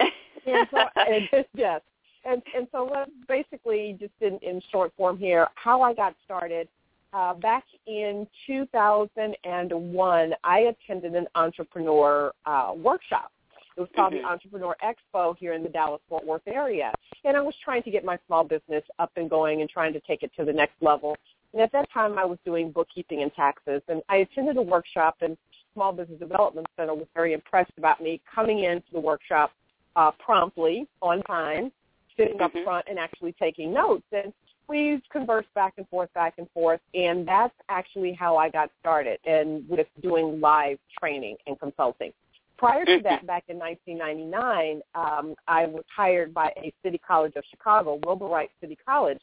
and 0.00 0.66
so, 0.70 0.78
and 0.96 1.44
yes. 1.54 1.80
And 2.24 2.42
and 2.56 2.66
so 2.72 2.90
basically, 3.28 3.96
just 4.00 4.12
in, 4.20 4.38
in 4.42 4.60
short 4.72 4.92
form 4.96 5.16
here, 5.16 5.48
how 5.54 5.82
I 5.82 5.94
got 5.94 6.14
started. 6.24 6.68
Uh, 7.12 7.32
back 7.34 7.64
in 7.86 8.26
2001, 8.46 10.32
I 10.44 10.58
attended 10.58 11.14
an 11.14 11.26
entrepreneur 11.34 12.32
uh, 12.44 12.72
workshop. 12.76 13.30
It 13.76 13.80
was 13.80 13.88
called 13.94 14.14
mm-hmm. 14.14 14.22
the 14.22 14.28
Entrepreneur 14.28 14.76
Expo 14.82 15.36
here 15.36 15.52
in 15.52 15.62
the 15.62 15.68
Dallas-Fort 15.68 16.24
Worth 16.26 16.46
area. 16.46 16.92
And 17.24 17.36
I 17.36 17.40
was 17.42 17.54
trying 17.62 17.82
to 17.82 17.90
get 17.90 18.04
my 18.04 18.18
small 18.26 18.44
business 18.44 18.82
up 18.98 19.12
and 19.16 19.28
going 19.28 19.60
and 19.60 19.68
trying 19.68 19.92
to 19.92 20.00
take 20.00 20.22
it 20.22 20.30
to 20.38 20.44
the 20.44 20.52
next 20.52 20.74
level 20.80 21.16
And 21.56 21.62
at 21.62 21.72
that 21.72 21.90
time, 21.90 22.18
I 22.18 22.24
was 22.26 22.38
doing 22.44 22.70
bookkeeping 22.70 23.22
and 23.22 23.32
taxes, 23.34 23.80
and 23.88 24.02
I 24.10 24.16
attended 24.16 24.58
a 24.58 24.62
workshop, 24.62 25.16
and 25.22 25.38
Small 25.72 25.92
Business 25.92 26.18
Development 26.18 26.66
Center 26.76 26.94
was 26.94 27.06
very 27.14 27.32
impressed 27.32 27.72
about 27.78 28.02
me 28.02 28.20
coming 28.34 28.64
into 28.64 28.86
the 28.92 29.00
workshop 29.00 29.52
uh, 29.94 30.10
promptly, 30.10 30.86
on 31.00 31.22
time, 31.22 31.72
sitting 32.18 32.42
up 32.42 32.52
Mhm. 32.52 32.64
front, 32.64 32.86
and 32.88 32.98
actually 32.98 33.32
taking 33.32 33.72
notes. 33.72 34.04
And 34.12 34.34
we 34.68 35.00
conversed 35.08 35.52
back 35.54 35.72
and 35.78 35.88
forth, 35.88 36.12
back 36.12 36.34
and 36.36 36.50
forth, 36.50 36.82
and 36.92 37.26
that's 37.26 37.54
actually 37.70 38.12
how 38.12 38.36
I 38.36 38.50
got 38.50 38.70
started 38.78 39.18
and 39.24 39.66
with 39.66 39.86
doing 40.02 40.38
live 40.38 40.78
training 41.00 41.38
and 41.46 41.58
consulting. 41.58 42.12
Prior 42.58 42.84
to 42.84 43.00
that, 43.02 43.26
back 43.26 43.44
in 43.48 43.58
1999, 43.58 44.80
um, 44.94 45.34
I 45.46 45.66
was 45.66 45.84
hired 45.94 46.32
by 46.32 46.52
a 46.56 46.72
City 46.82 46.98
College 46.98 47.34
of 47.36 47.44
Chicago, 47.50 48.00
Wilbur 48.04 48.26
Wright 48.26 48.50
City 48.60 48.78
College, 48.86 49.20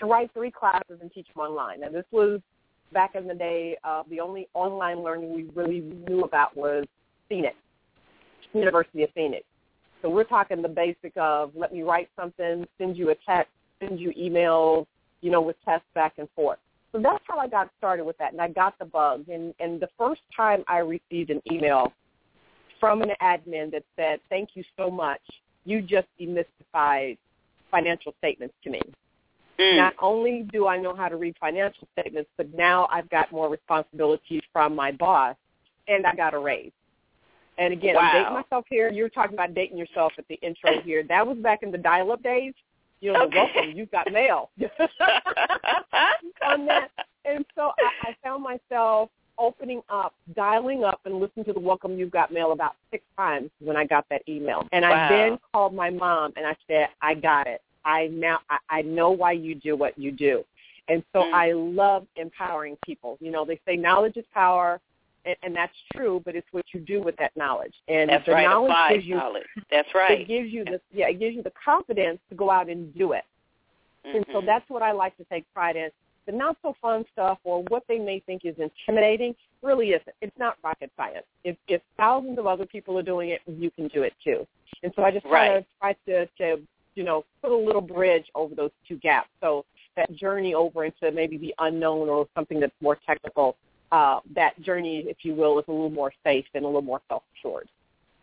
to 0.00 0.06
write 0.06 0.32
three 0.32 0.50
classes 0.50 0.98
and 1.00 1.12
teach 1.12 1.26
them 1.34 1.44
online. 1.44 1.80
Now, 1.80 1.90
this 1.90 2.06
was 2.10 2.40
back 2.92 3.14
in 3.14 3.26
the 3.26 3.34
day. 3.34 3.76
Uh, 3.84 4.02
the 4.08 4.20
only 4.20 4.48
online 4.54 5.02
learning 5.02 5.34
we 5.34 5.44
really 5.54 5.80
knew 5.80 6.22
about 6.22 6.56
was 6.56 6.84
Phoenix, 7.28 7.56
University 8.52 9.02
of 9.02 9.10
Phoenix. 9.14 9.44
So 10.02 10.10
we're 10.10 10.24
talking 10.24 10.60
the 10.60 10.68
basic 10.68 11.12
of 11.16 11.52
let 11.54 11.72
me 11.72 11.82
write 11.82 12.08
something, 12.16 12.66
send 12.78 12.96
you 12.96 13.10
a 13.10 13.14
text, 13.26 13.50
send 13.80 13.98
you 13.98 14.12
emails, 14.12 14.86
you 15.22 15.30
know, 15.30 15.40
with 15.40 15.56
tests 15.64 15.86
back 15.94 16.14
and 16.18 16.28
forth. 16.36 16.58
So 16.92 17.00
that's 17.00 17.24
how 17.26 17.38
I 17.38 17.48
got 17.48 17.70
started 17.78 18.04
with 18.04 18.16
that, 18.18 18.32
and 18.32 18.40
I 18.40 18.48
got 18.48 18.78
the 18.78 18.84
bug. 18.84 19.28
And, 19.28 19.52
and 19.58 19.80
the 19.80 19.88
first 19.98 20.20
time 20.36 20.62
I 20.68 20.78
received 20.78 21.30
an 21.30 21.42
email 21.50 21.92
from 22.84 23.00
an 23.00 23.12
admin 23.22 23.70
that 23.72 23.82
said, 23.96 24.20
thank 24.28 24.50
you 24.52 24.62
so 24.76 24.90
much, 24.90 25.22
you 25.64 25.80
just 25.80 26.06
demystified 26.20 27.16
financial 27.70 28.12
statements 28.18 28.54
to 28.62 28.68
me. 28.68 28.80
Mm. 29.58 29.78
Not 29.78 29.94
only 30.02 30.46
do 30.52 30.66
I 30.66 30.76
know 30.76 30.94
how 30.94 31.08
to 31.08 31.16
read 31.16 31.34
financial 31.40 31.88
statements, 31.98 32.28
but 32.36 32.52
now 32.54 32.86
I've 32.92 33.08
got 33.08 33.32
more 33.32 33.48
responsibilities 33.48 34.42
from 34.52 34.76
my 34.76 34.92
boss, 34.92 35.34
and 35.88 36.06
I 36.06 36.14
got 36.14 36.34
a 36.34 36.38
raise. 36.38 36.72
And 37.56 37.72
again, 37.72 37.96
I'm 37.96 38.12
dating 38.12 38.34
myself 38.34 38.66
here. 38.68 38.90
You're 38.90 39.08
talking 39.08 39.32
about 39.32 39.54
dating 39.54 39.78
yourself 39.78 40.12
at 40.18 40.28
the 40.28 40.34
intro 40.42 40.78
here. 40.84 41.04
That 41.04 41.26
was 41.26 41.38
back 41.38 41.62
in 41.62 41.70
the 41.70 41.78
dial-up 41.78 42.22
days. 42.22 42.52
You 43.00 43.14
know, 43.14 43.22
Okay. 43.22 43.38
welcome, 43.38 43.72
you've 43.74 43.90
got 43.90 44.12
mail. 44.12 44.50
on 46.46 46.66
that. 46.66 46.90
And 47.24 47.46
so 47.54 47.72
I, 47.78 48.08
I 48.10 48.16
found 48.22 48.42
myself 48.42 49.08
opening 49.38 49.82
up, 49.88 50.14
dialing 50.34 50.84
up, 50.84 51.00
and 51.04 51.20
listening 51.20 51.44
to 51.46 51.52
the 51.52 51.60
Welcome 51.60 51.98
You've 51.98 52.10
Got 52.10 52.32
Mail 52.32 52.52
about 52.52 52.76
six 52.90 53.04
times 53.16 53.50
when 53.60 53.76
I 53.76 53.84
got 53.84 54.06
that 54.10 54.22
email. 54.28 54.66
And 54.72 54.82
Wow. 54.82 55.04
I 55.04 55.08
then 55.08 55.38
called 55.52 55.74
my 55.74 55.90
mom 55.90 56.32
and 56.36 56.46
I 56.46 56.56
said, 56.66 56.88
I 57.02 57.14
got 57.14 57.46
it. 57.46 57.60
I 57.84 58.06
now 58.08 58.40
I, 58.48 58.58
I 58.70 58.82
know 58.82 59.10
why 59.10 59.32
you 59.32 59.54
do 59.54 59.76
what 59.76 59.98
you 59.98 60.10
do. 60.10 60.44
And 60.88 61.02
so 61.12 61.24
Mm. 61.24 61.34
I 61.34 61.52
love 61.52 62.06
empowering 62.16 62.76
people. 62.84 63.16
You 63.20 63.30
know, 63.30 63.44
they 63.44 63.60
say 63.66 63.76
knowledge 63.76 64.16
is 64.16 64.24
power, 64.32 64.80
and, 65.24 65.36
and 65.42 65.54
that's 65.56 65.74
true, 65.94 66.20
but 66.24 66.34
it's 66.36 66.46
what 66.52 66.64
you 66.72 66.80
do 66.80 67.02
with 67.02 67.16
that 67.16 67.36
knowledge. 67.36 67.74
And 67.88 68.10
That's 68.10 68.26
the 68.26 68.32
right. 68.32 68.44
knowledge 68.44 68.70
Applied 68.70 68.94
gives 68.94 69.06
you 69.06 69.16
knowledge. 69.16 69.46
That's 69.70 69.94
right. 69.94 70.20
it 70.20 70.28
gives 70.28 70.50
you 70.50 70.64
the 70.64 70.80
yeah, 70.92 71.08
it 71.08 71.18
gives 71.18 71.34
you 71.36 71.42
the 71.42 71.52
confidence 71.62 72.20
to 72.30 72.34
go 72.34 72.50
out 72.50 72.68
and 72.68 72.94
do 72.96 73.12
it. 73.12 73.24
And 74.04 74.24
so 74.32 74.40
Mhm. 74.40 74.46
that's 74.46 74.68
what 74.68 74.82
I 74.82 74.92
like 74.92 75.16
to 75.16 75.24
take 75.24 75.44
pride 75.54 75.76
in. 75.76 75.90
The 76.26 76.32
not 76.32 76.56
so 76.62 76.74
fun 76.80 77.04
stuff 77.12 77.38
or 77.44 77.62
what 77.68 77.84
they 77.88 77.98
may 77.98 78.20
think 78.20 78.44
is 78.44 78.54
intimidating 78.58 79.34
really 79.62 79.90
isn't. 79.90 80.14
It's 80.20 80.38
not 80.38 80.56
rocket 80.62 80.90
science. 80.96 81.26
If 81.44 81.56
if 81.68 81.82
thousands 81.96 82.38
of 82.38 82.46
other 82.46 82.66
people 82.66 82.98
are 82.98 83.02
doing 83.02 83.30
it, 83.30 83.40
you 83.46 83.70
can 83.70 83.88
do 83.88 84.02
it 84.02 84.14
too. 84.22 84.46
And 84.82 84.92
so 84.96 85.02
I 85.02 85.10
just 85.10 85.24
kind 85.24 85.58
of 85.58 85.64
try 85.80 85.94
to, 86.06 86.26
to 86.26 86.60
you 86.94 87.04
know 87.04 87.24
put 87.42 87.50
a 87.50 87.56
little 87.56 87.80
bridge 87.80 88.26
over 88.34 88.54
those 88.54 88.70
two 88.86 88.96
gaps. 88.96 89.28
So 89.40 89.64
that 89.96 90.14
journey 90.14 90.54
over 90.54 90.84
into 90.84 91.10
maybe 91.12 91.36
the 91.38 91.54
unknown 91.58 92.08
or 92.08 92.26
something 92.34 92.58
that's 92.60 92.74
more 92.80 92.98
technical, 93.06 93.56
uh, 93.92 94.20
that 94.34 94.60
journey, 94.60 95.04
if 95.06 95.18
you 95.22 95.34
will, 95.34 95.58
is 95.58 95.64
a 95.68 95.72
little 95.72 95.90
more 95.90 96.12
safe 96.24 96.46
and 96.54 96.64
a 96.64 96.66
little 96.66 96.82
more 96.82 97.00
self-assured. 97.08 97.68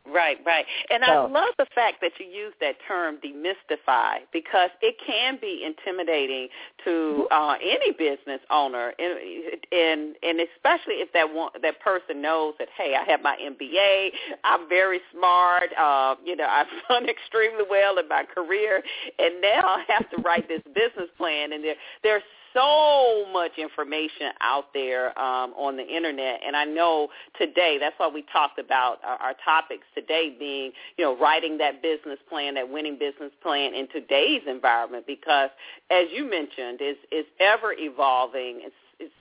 Right, 0.09 0.37
right. 0.45 0.65
And 0.89 1.03
I 1.03 1.25
love 1.25 1.53
the 1.59 1.67
fact 1.75 1.97
that 2.01 2.11
you 2.19 2.25
use 2.25 2.53
that 2.59 2.75
term 2.87 3.17
demystify 3.17 4.17
because 4.33 4.71
it 4.81 4.95
can 5.05 5.37
be 5.39 5.63
intimidating 5.63 6.47
to 6.85 7.27
uh, 7.29 7.55
any 7.61 7.91
business 7.91 8.41
owner 8.49 8.93
and, 8.97 9.61
and 9.71 10.15
and 10.23 10.39
especially 10.39 10.95
if 10.95 11.13
that 11.13 11.31
one 11.31 11.51
that 11.61 11.79
person 11.81 12.19
knows 12.19 12.55
that 12.57 12.69
hey, 12.75 12.95
I 12.99 13.09
have 13.09 13.21
my 13.21 13.37
MBA, 13.37 14.09
I'm 14.43 14.67
very 14.67 14.99
smart, 15.13 15.69
uh, 15.77 16.15
you 16.25 16.35
know, 16.35 16.47
I've 16.49 16.67
done 16.89 17.07
extremely 17.07 17.65
well 17.69 17.99
in 17.99 18.07
my 18.07 18.23
career 18.23 18.81
and 19.19 19.39
now 19.39 19.61
I 19.63 19.83
have 19.87 20.09
to 20.09 20.17
write 20.23 20.47
this 20.47 20.63
business 20.73 21.09
plan 21.17 21.53
and 21.53 21.63
there 21.63 21.75
there's 22.01 22.23
so 22.53 23.25
much 23.31 23.51
information 23.57 24.31
out 24.41 24.73
there 24.73 25.17
um, 25.19 25.53
on 25.53 25.77
the 25.77 25.85
internet, 25.85 26.39
and 26.45 26.55
I 26.55 26.65
know 26.65 27.09
today 27.37 27.77
that's 27.79 27.95
why 27.97 28.07
we 28.07 28.23
talked 28.31 28.59
about 28.59 28.99
our, 29.03 29.17
our 29.17 29.35
topics 29.43 29.83
today 29.95 30.35
being, 30.37 30.71
you 30.97 31.05
know, 31.05 31.17
writing 31.17 31.57
that 31.59 31.81
business 31.81 32.19
plan, 32.29 32.55
that 32.55 32.69
winning 32.69 32.97
business 32.97 33.31
plan 33.41 33.73
in 33.73 33.87
today's 33.89 34.41
environment, 34.47 35.05
because 35.07 35.49
as 35.89 36.07
you 36.11 36.29
mentioned, 36.29 36.81
is 36.81 36.97
is 37.11 37.25
ever 37.39 37.73
evolving. 37.77 38.61
It's, 38.63 38.75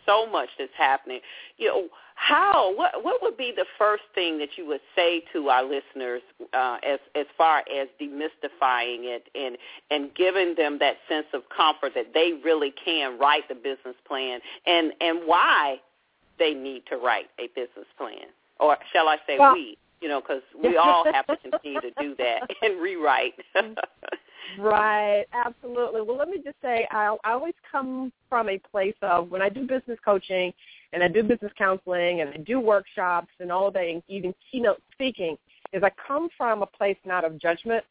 so 0.06 0.26
much 0.30 0.48
that's 0.58 0.70
happening. 0.76 1.20
You 1.56 1.68
know, 1.68 1.84
how 2.14 2.74
what 2.76 3.02
what 3.02 3.22
would 3.22 3.36
be 3.36 3.52
the 3.54 3.64
first 3.78 4.02
thing 4.14 4.38
that 4.38 4.50
you 4.56 4.66
would 4.66 4.82
say 4.94 5.22
to 5.32 5.48
our 5.48 5.62
listeners 5.62 6.20
uh, 6.52 6.76
as 6.86 6.98
as 7.14 7.26
far 7.36 7.60
as 7.60 7.88
demystifying 8.00 9.04
it 9.04 9.28
and 9.34 9.56
and 9.90 10.14
giving 10.14 10.54
them 10.54 10.78
that 10.80 10.96
sense 11.08 11.26
of 11.32 11.42
comfort 11.54 11.92
that 11.94 12.12
they 12.12 12.32
really 12.44 12.72
can 12.72 13.18
write 13.18 13.48
the 13.48 13.54
business 13.54 13.96
plan? 14.06 14.40
And 14.66 14.92
and 15.00 15.20
why 15.24 15.80
they 16.38 16.52
need 16.52 16.82
to 16.90 16.96
write 16.96 17.30
a 17.38 17.48
business 17.48 17.86
plan? 17.96 18.28
Or 18.58 18.76
shall 18.92 19.08
I 19.08 19.16
say 19.26 19.38
Well- 19.38 19.54
we? 19.54 19.78
You 20.02 20.08
know 20.08 20.20
because 20.20 20.42
we 20.62 20.76
all 20.82 21.04
have 21.12 21.26
to 21.26 21.36
continue 21.36 21.80
to 21.80 21.90
do 22.00 22.14
that 22.16 22.50
and 22.62 22.80
rewrite 22.80 23.34
Right, 24.58 25.24
absolutely. 25.32 26.00
Well, 26.02 26.16
let 26.16 26.28
me 26.28 26.38
just 26.44 26.56
say, 26.62 26.86
I, 26.90 27.16
I 27.24 27.32
always 27.32 27.54
come 27.70 28.12
from 28.28 28.48
a 28.48 28.58
place 28.58 28.94
of 29.02 29.30
when 29.30 29.42
I 29.42 29.48
do 29.48 29.66
business 29.66 29.98
coaching 30.04 30.52
and 30.92 31.02
I 31.02 31.08
do 31.08 31.22
business 31.22 31.52
counseling 31.56 32.20
and 32.20 32.30
I 32.30 32.38
do 32.38 32.60
workshops 32.60 33.32
and 33.38 33.52
all 33.52 33.70
that, 33.70 33.84
and 33.84 34.02
even 34.08 34.34
keynote 34.50 34.82
speaking, 34.92 35.36
is 35.72 35.82
I 35.82 35.90
come 36.06 36.28
from 36.36 36.62
a 36.62 36.66
place 36.66 36.96
not 37.04 37.24
of 37.24 37.38
judgment, 37.38 37.84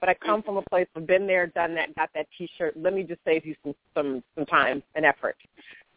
but 0.00 0.08
I 0.08 0.14
come 0.14 0.42
from 0.42 0.56
a 0.56 0.62
place 0.62 0.88
of 0.94 1.06
been 1.06 1.26
there, 1.26 1.46
done 1.48 1.74
that, 1.74 1.94
got 1.94 2.10
that 2.14 2.26
T-shirt. 2.36 2.76
Let 2.76 2.94
me 2.94 3.02
just 3.02 3.20
save 3.24 3.44
you 3.44 3.54
some 3.62 3.74
some, 3.94 4.22
some 4.34 4.46
time 4.46 4.82
and 4.94 5.04
effort. 5.04 5.36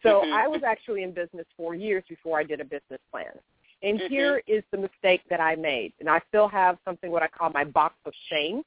So 0.04 0.22
Mhm. 0.22 0.34
I 0.34 0.48
was 0.48 0.64
actually 0.64 1.04
in 1.04 1.12
business 1.12 1.46
for 1.58 1.76
years 1.76 2.04
before 2.08 2.40
I 2.40 2.44
did 2.44 2.62
a 2.62 2.66
business 2.66 3.02
plan. 3.12 3.38
And 3.82 4.00
Mhm. 4.00 4.08
here 4.10 4.42
is 4.48 4.64
the 4.72 4.78
mistake 4.78 5.22
that 5.30 5.40
I 5.40 5.56
made. 5.56 5.94
And 6.00 6.10
I 6.10 6.20
still 6.28 6.48
have 6.48 6.78
something 6.86 7.12
what 7.12 7.24
I 7.24 7.28
call 7.28 7.50
my 7.52 7.64
box 7.64 7.96
of 8.06 8.14
shame. 8.28 8.64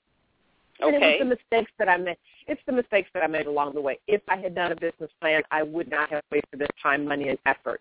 And 0.82 0.96
it 0.96 1.00
was 1.00 1.16
the 1.18 1.24
mistakes 1.24 1.72
that 1.78 1.88
I 1.88 1.96
made. 1.96 2.16
It's 2.46 2.60
the 2.66 2.72
mistakes 2.72 3.08
that 3.14 3.22
I 3.22 3.26
made 3.26 3.46
along 3.46 3.74
the 3.74 3.80
way. 3.80 3.98
If 4.06 4.22
I 4.28 4.36
had 4.36 4.54
done 4.54 4.72
a 4.72 4.76
business 4.76 5.10
plan, 5.20 5.42
I 5.50 5.62
would 5.62 5.90
not 5.90 6.10
have 6.10 6.22
wasted 6.30 6.58
this 6.58 6.68
time, 6.82 7.06
money, 7.06 7.28
and 7.28 7.38
effort. 7.46 7.80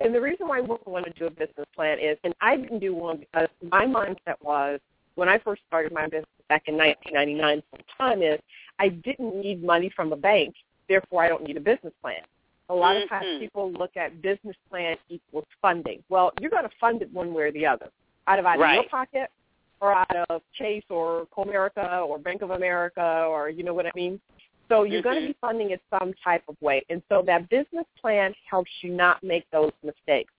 And 0.00 0.14
the 0.14 0.20
reason 0.20 0.48
why 0.48 0.58
I 0.58 0.60
wouldn't 0.60 0.86
want 0.86 1.06
to 1.06 1.12
do 1.12 1.26
a 1.26 1.30
business 1.30 1.66
plan 1.74 1.98
is, 1.98 2.18
and 2.24 2.34
I 2.40 2.56
didn't 2.56 2.80
do 2.80 2.94
one 2.94 3.18
because 3.18 3.48
my 3.62 3.86
mindset 3.86 4.36
was, 4.42 4.80
when 5.14 5.28
I 5.28 5.38
first 5.38 5.62
started 5.66 5.92
my 5.92 6.04
business 6.04 6.26
back 6.48 6.64
in 6.66 6.76
1999 6.76 7.62
full 7.70 7.80
time, 7.96 8.22
is 8.22 8.38
I 8.78 8.88
didn't 8.88 9.40
need 9.40 9.62
money 9.62 9.90
from 9.94 10.12
a 10.12 10.16
bank, 10.16 10.54
therefore 10.88 11.22
I 11.24 11.28
don't 11.28 11.44
need 11.44 11.56
a 11.56 11.60
business 11.60 11.92
plan. 12.02 12.22
A 12.70 12.74
lot 12.74 12.96
of 12.96 13.02
mm-hmm. 13.02 13.14
times 13.14 13.40
people 13.40 13.72
look 13.72 13.96
at 13.96 14.22
business 14.22 14.56
plan 14.70 14.96
equals 15.08 15.44
funding. 15.60 16.02
Well, 16.08 16.32
you're 16.40 16.50
going 16.50 16.64
to 16.64 16.70
fund 16.80 17.02
it 17.02 17.12
one 17.12 17.32
way 17.32 17.44
or 17.44 17.52
the 17.52 17.66
other, 17.66 17.90
out 18.26 18.38
of 18.38 18.46
either 18.46 18.74
your 18.74 18.88
pocket 18.88 19.30
or 19.80 19.92
out 19.92 20.16
of 20.30 20.42
Chase 20.54 20.84
or 20.90 21.26
Comerica 21.36 22.06
or 22.06 22.18
Bank 22.18 22.42
of 22.42 22.50
America 22.50 23.26
or 23.28 23.50
you 23.50 23.62
know 23.62 23.74
what 23.74 23.86
I 23.86 23.90
mean. 23.94 24.20
So 24.68 24.84
you're 24.84 25.02
going 25.02 25.20
to 25.20 25.26
be 25.26 25.36
funding 25.40 25.70
it 25.70 25.82
some 25.90 26.14
type 26.24 26.42
of 26.48 26.56
way, 26.62 26.82
and 26.88 27.02
so 27.10 27.22
that 27.26 27.50
business 27.50 27.84
plan 28.00 28.34
helps 28.48 28.70
you 28.80 28.90
not 28.90 29.22
make 29.22 29.44
those 29.50 29.72
mistakes. 29.82 30.32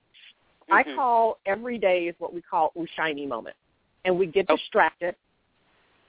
I 0.72 0.84
Mhm. 0.84 0.96
call 0.96 1.38
every 1.46 1.78
day 1.78 2.08
is 2.08 2.16
what 2.20 2.34
we 2.34 2.42
call 2.42 2.74
shiny 2.96 3.28
moment, 3.28 3.56
and 4.04 4.18
we 4.18 4.26
get 4.26 4.50
Oh. 4.50 4.56
distracted. 4.56 5.16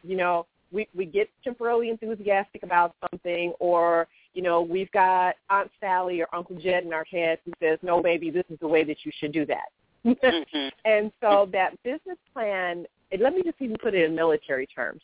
You 0.03 0.17
know, 0.17 0.47
we 0.73 0.89
we 0.95 1.05
get 1.05 1.29
temporarily 1.45 1.91
enthusiastic 1.91 2.63
about 2.63 2.95
something, 3.11 3.53
or 3.59 4.09
you 4.33 4.43
know, 4.43 4.63
we've 4.63 4.91
got 4.93 5.37
Aunt 5.51 5.71
Sally 5.81 6.21
or 6.21 6.29
Uncle 6.33 6.57
Jed 6.57 6.85
in 6.85 6.93
our 6.93 7.05
head 7.05 7.39
who 7.45 7.53
says, 7.61 7.79
"No, 7.83 8.03
baby, 8.03 8.31
this 8.31 8.45
is 8.51 8.59
the 8.61 8.69
way 8.69 8.83
that 8.85 9.05
you 9.05 9.13
should 9.13 9.33
do 9.33 9.45
that." 9.47 9.71
Mhm. 10.05 10.73
and 10.85 11.13
so 11.21 11.47
that 11.53 11.83
business 11.83 12.19
plan, 12.33 12.87
let 13.19 13.35
me 13.35 13.43
just 13.43 13.57
even 13.61 13.77
put 13.83 13.95
it 13.95 14.05
in 14.05 14.15
military 14.15 14.67
terms. 14.67 15.01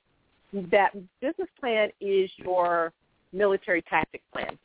That 0.71 0.93
business 1.21 1.49
plan 1.59 1.91
is 2.01 2.31
your 2.37 2.93
military 3.33 3.83
tactic 3.83 4.23
plan. 4.33 4.59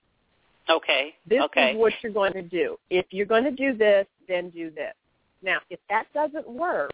okay 0.69 1.15
This 1.27 1.41
okay 1.41 1.71
is 1.71 1.77
what 1.77 1.93
you're 2.01 2.11
going 2.11 2.33
to 2.33 2.41
do. 2.41 2.77
If 2.89 3.05
you're 3.11 3.25
going 3.25 3.45
to 3.45 3.51
do 3.51 3.77
this, 3.77 4.05
then 4.27 4.49
do 4.49 4.69
this. 4.69 4.93
Now, 5.41 5.59
if 5.69 5.79
that 5.89 6.05
doesn't 6.13 6.47
work, 6.49 6.91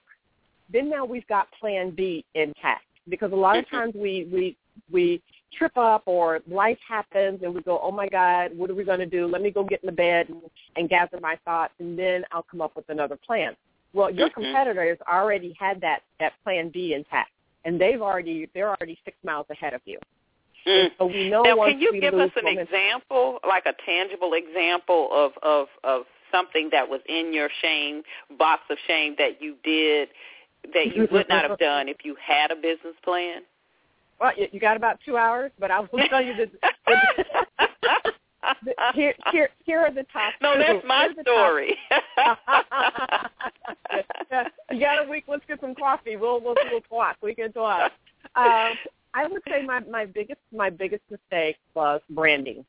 then 0.72 0.90
now 0.90 1.06
we've 1.06 1.28
got 1.28 1.48
plan 1.60 1.92
B 1.92 2.26
intact 2.36 2.86
because 3.10 3.32
a 3.32 3.36
lot 3.36 3.58
of 3.58 3.66
Mhm. 3.66 3.70
times 3.70 3.96
we 3.96 4.26
we 4.32 4.56
we 4.92 5.22
trip 5.52 5.76
up 5.78 6.04
or 6.08 6.42
life 6.48 6.80
happens 6.88 7.44
and 7.44 7.54
we 7.54 7.62
go, 7.62 7.80
oh 7.80 7.92
my 7.92 8.08
God, 8.08 8.56
what 8.58 8.70
are 8.70 8.74
we 8.74 8.84
going 8.84 9.00
to 9.00 9.06
do? 9.06 9.28
Let 9.28 9.42
me 9.42 9.52
go 9.52 9.64
get 9.64 9.82
in 9.84 9.88
the 9.88 9.92
bed 9.92 10.30
and, 10.30 10.42
and 10.76 10.90
gather 10.90 11.20
my 11.20 11.36
thoughts, 11.46 11.74
and 11.80 11.98
then 11.98 12.26
I'll 12.32 12.44
come 12.44 12.62
up 12.62 12.76
with 12.76 12.90
another 12.90 13.16
plan. 13.16 13.56
Well, 13.94 14.10
your 14.12 14.30
Mhm. 14.30 14.34
competitors 14.34 14.98
already 15.08 15.54
had 15.60 15.82
that 15.82 16.04
that 16.20 16.34
plan 16.44 16.70
B 16.70 16.94
intact, 16.94 17.32
and 17.66 17.80
they've 17.80 18.02
already 18.02 18.48
they're 18.54 18.70
already 18.70 18.98
six 19.06 19.18
miles 19.24 19.46
ahead 19.50 19.74
of 19.74 19.82
you. 19.86 20.00
Mm. 20.66 20.92
So 20.98 21.06
we 21.08 21.30
know 21.30 21.44
Now, 21.44 21.56
can 21.66 21.80
you 21.80 22.00
give 22.00 22.14
us 22.14 22.32
an 22.36 22.46
momentum- 22.46 22.60
example, 22.64 23.40
like 23.46 23.66
a 23.66 23.74
tangible 23.86 24.34
example 24.34 25.10
of 25.12 25.38
of 25.44 25.70
of 25.84 26.06
something 26.32 26.70
that 26.72 26.88
was 26.90 27.02
in 27.06 27.34
your 27.34 27.50
shame 27.62 28.04
box 28.38 28.64
of 28.70 28.80
shame 28.88 29.16
that 29.18 29.42
you 29.42 29.56
did 29.64 30.10
that 30.74 30.96
you 30.96 31.08
would 31.12 31.28
not 31.30 31.48
have 31.48 31.60
done 31.60 31.90
if 31.90 32.04
you 32.06 32.16
had 32.16 32.50
a 32.50 32.56
business 32.56 32.96
plan? 33.04 33.44
Well, 34.20 34.32
you, 34.38 34.48
you 34.54 34.60
got 34.60 34.78
about 34.78 35.00
two 35.06 35.18
hours, 35.18 35.52
but 35.60 35.70
I 35.70 35.82
will 35.82 36.08
tell 36.08 36.22
you 36.24 36.34
that. 36.38 36.50
that 36.88 37.43
here, 38.94 39.14
here, 39.32 39.50
here 39.66 39.80
are 39.80 39.92
the 39.92 40.06
top. 40.12 40.34
no, 40.42 40.54
two. 40.56 40.60
that's 40.60 40.86
my 40.88 41.04
Here's 41.04 41.16
the 41.18 41.24
top- 41.24 41.34
story. 41.48 41.78
Yeah, 44.32 44.48
you 44.72 44.80
got 44.80 45.06
a 45.06 45.10
week. 45.10 45.26
Let's 45.28 45.44
get 45.48 45.62
some 45.62 45.76
coffee. 45.76 46.16
We'll 46.16 46.40
we'll 46.42 46.56
we'll 46.72 46.82
talk. 46.82 47.18
We 47.22 47.36
can 47.36 47.52
talk. 47.54 47.92
Um, 48.36 48.72
I 49.14 49.28
would 49.30 49.42
say 49.48 49.64
my 49.66 49.80
my 49.82 50.06
biggest 50.06 50.40
my 50.52 50.70
biggest 50.70 51.04
mistake 51.12 51.58
was 51.76 52.02
branding. 52.10 52.66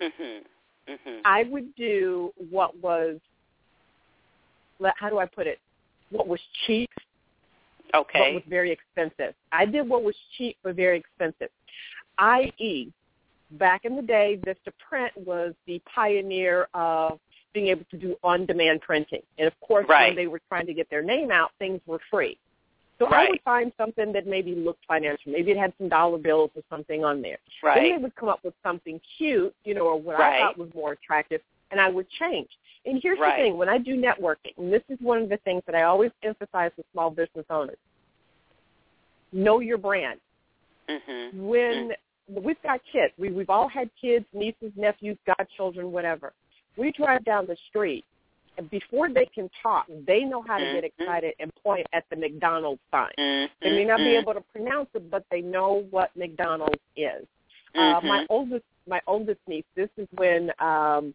mhm. 0.00 0.40
Mhm. 0.88 1.20
I 1.24 1.44
would 1.44 1.74
do 1.74 2.32
what 2.50 2.76
was. 2.80 3.18
How 4.96 5.08
do 5.08 5.18
I 5.18 5.26
put 5.26 5.46
it? 5.46 5.58
What 6.10 6.28
was 6.28 6.40
cheap 6.66 6.90
Okay. 7.94 8.34
was 8.34 8.42
very 8.48 8.70
expensive. 8.70 9.34
I 9.52 9.64
did 9.66 9.88
what 9.88 10.02
was 10.02 10.14
cheap 10.36 10.56
but 10.62 10.76
very 10.76 10.98
expensive. 10.98 11.48
I.e., 12.18 12.92
back 13.58 13.84
in 13.84 13.96
the 13.96 14.02
day, 14.02 14.36
Vista 14.44 14.72
Print 14.88 15.12
was 15.16 15.54
the 15.66 15.80
pioneer 15.92 16.68
of 16.74 17.18
being 17.52 17.68
able 17.68 17.84
to 17.90 17.96
do 17.96 18.16
on-demand 18.24 18.80
printing. 18.80 19.22
And 19.38 19.46
of 19.46 19.58
course, 19.60 19.86
Right. 19.88 20.08
when 20.08 20.16
they 20.16 20.26
were 20.26 20.40
trying 20.48 20.66
to 20.66 20.74
get 20.74 20.90
their 20.90 21.02
name 21.02 21.30
out, 21.30 21.52
things 21.58 21.80
were 21.86 22.00
free. 22.10 22.36
So 22.98 23.06
I 23.06 23.28
would 23.28 23.40
find 23.42 23.72
something 23.76 24.12
that 24.12 24.26
maybe 24.26 24.54
looked 24.54 24.84
financial. 24.86 25.32
Maybe 25.32 25.50
it 25.50 25.56
had 25.56 25.72
some 25.78 25.88
dollar 25.88 26.16
bills 26.16 26.50
or 26.54 26.62
something 26.70 27.04
on 27.04 27.20
there. 27.20 27.38
Then 27.62 27.82
they 27.90 27.98
would 27.98 28.14
come 28.14 28.28
up 28.28 28.42
with 28.44 28.54
something 28.62 29.00
cute, 29.18 29.54
you 29.64 29.74
know, 29.74 29.86
or 29.86 29.96
what 29.96 30.18
Right. 30.18 30.36
I 30.36 30.38
thought 30.46 30.58
was 30.58 30.72
more 30.74 30.92
attractive, 30.92 31.42
and 31.72 31.80
I 31.80 31.88
would 31.88 32.08
change. 32.10 32.48
And 32.86 33.02
here's 33.02 33.18
Right. 33.18 33.36
the 33.36 33.42
thing: 33.42 33.56
when 33.56 33.68
I 33.68 33.78
do 33.78 33.96
networking, 33.96 34.56
and 34.58 34.72
this 34.72 34.82
is 34.88 35.00
one 35.00 35.22
of 35.22 35.28
the 35.28 35.38
things 35.38 35.64
that 35.66 35.74
I 35.74 35.82
always 35.82 36.12
emphasize 36.22 36.70
with 36.76 36.86
small 36.92 37.10
business 37.10 37.46
owners, 37.50 37.78
know 39.32 39.58
your 39.58 39.78
brand. 39.78 40.20
Mhm. 40.88 41.32
When 41.34 41.96
we've 42.28 42.62
got 42.62 42.80
kids, 42.90 43.12
we 43.18 43.30
we've 43.30 43.50
all 43.50 43.68
had 43.68 43.90
kids, 44.00 44.24
nieces, 44.32 44.72
nephews, 44.76 45.18
godchildren, 45.38 45.92
whatever. 45.92 46.32
We 46.76 46.92
drive 46.92 47.24
down 47.24 47.46
the 47.46 47.56
street, 47.68 48.04
and 48.58 48.68
before 48.70 49.08
they 49.08 49.26
can 49.26 49.50
talk, 49.62 49.86
they 50.06 50.20
know 50.20 50.42
how 50.42 50.58
to 50.58 50.64
get 50.64 50.84
Mhm. 50.84 50.92
excited 50.98 51.34
and 51.38 51.54
point 51.62 51.86
at 51.92 52.04
the 52.10 52.16
McDonald's 52.16 52.80
sign. 52.90 53.12
They 53.60 53.70
may 53.70 53.84
not 53.84 53.98
be 53.98 54.10
Mhm. 54.10 54.22
able 54.22 54.34
to 54.34 54.40
pronounce 54.40 54.88
it, 54.94 55.10
but 55.10 55.24
they 55.30 55.40
know 55.40 55.86
what 55.90 56.14
McDonald's 56.16 56.82
is. 56.96 57.26
Uh, 57.74 58.00
my 58.02 58.20
Mhm. 58.20 58.26
oldest, 58.28 58.64
my 58.86 59.00
oldest 59.06 59.40
niece. 59.48 59.64
This 59.74 59.90
is 59.96 60.08
when 60.12 60.52
um, 60.58 61.14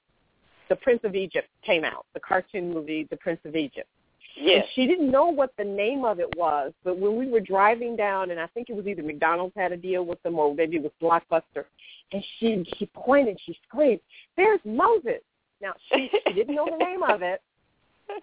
the 0.68 0.76
Prince 0.76 1.04
of 1.04 1.16
Egypt 1.16 1.50
came 1.62 1.84
out, 1.84 2.06
the 2.14 2.20
cartoon 2.20 2.74
movie, 2.74 3.04
The 3.04 3.18
Prince 3.18 3.44
of 3.46 3.56
Egypt. 3.56 3.90
Yes. 4.40 4.64
And 4.64 4.64
she 4.74 4.88
didn't 4.88 5.12
know 5.12 5.28
what 5.28 5.52
the 5.58 5.64
name 5.66 6.06
of 6.06 6.20
it 6.20 6.30
was, 6.38 6.72
but 6.84 6.98
when 6.98 7.18
we 7.18 7.28
were 7.28 7.42
driving 7.42 7.96
down, 7.96 8.32
and 8.32 8.40
I 8.40 8.48
think 8.48 8.70
it 8.70 8.76
was 8.76 8.88
either 8.88 9.04
McDonald's 9.04 9.54
had 9.56 9.72
a 9.72 9.78
deal 9.78 10.06
with 10.06 10.22
them 10.24 10.40
or 10.40 10.54
maybe 10.56 10.78
it 10.78 10.84
was 10.84 10.92
Blockbuster, 11.02 11.66
and 12.14 12.24
she 12.40 12.64
she 12.78 12.86
pointed, 12.88 13.38
she 13.46 13.58
screamed, 13.68 14.00
"There's 14.38 14.62
Moses!" 14.64 15.22
Now 15.62 15.74
she 15.92 16.10
she 16.28 16.34
didn't 16.34 16.56
know 16.56 16.66
the 16.70 16.84
name 16.84 17.04
of 17.04 17.22
it, 17.22 17.42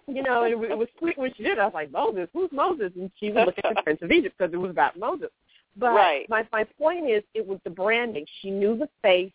you 0.07 0.23
know, 0.23 0.43
and 0.43 0.53
it, 0.63 0.71
it 0.71 0.77
was 0.77 0.87
sweet 0.97 1.17
when 1.17 1.33
she 1.35 1.43
did. 1.43 1.59
I 1.59 1.65
was 1.65 1.73
like, 1.73 1.91
Moses, 1.91 2.27
who's 2.33 2.51
Moses? 2.51 2.91
And 2.95 3.11
she 3.19 3.31
would 3.31 3.45
look 3.45 3.57
at 3.63 3.75
the 3.75 3.81
Prince 3.83 4.01
of 4.01 4.11
Egypt 4.11 4.35
because 4.37 4.53
it 4.53 4.57
was 4.57 4.71
about 4.71 4.97
Moses. 4.97 5.29
But 5.77 5.93
Right. 5.93 6.27
my 6.29 6.47
my 6.51 6.63
point 6.63 7.09
is, 7.09 7.23
it 7.35 7.45
was 7.45 7.59
the 7.63 7.69
branding. 7.69 8.25
She 8.41 8.49
knew 8.49 8.75
the 8.75 8.89
face. 9.03 9.31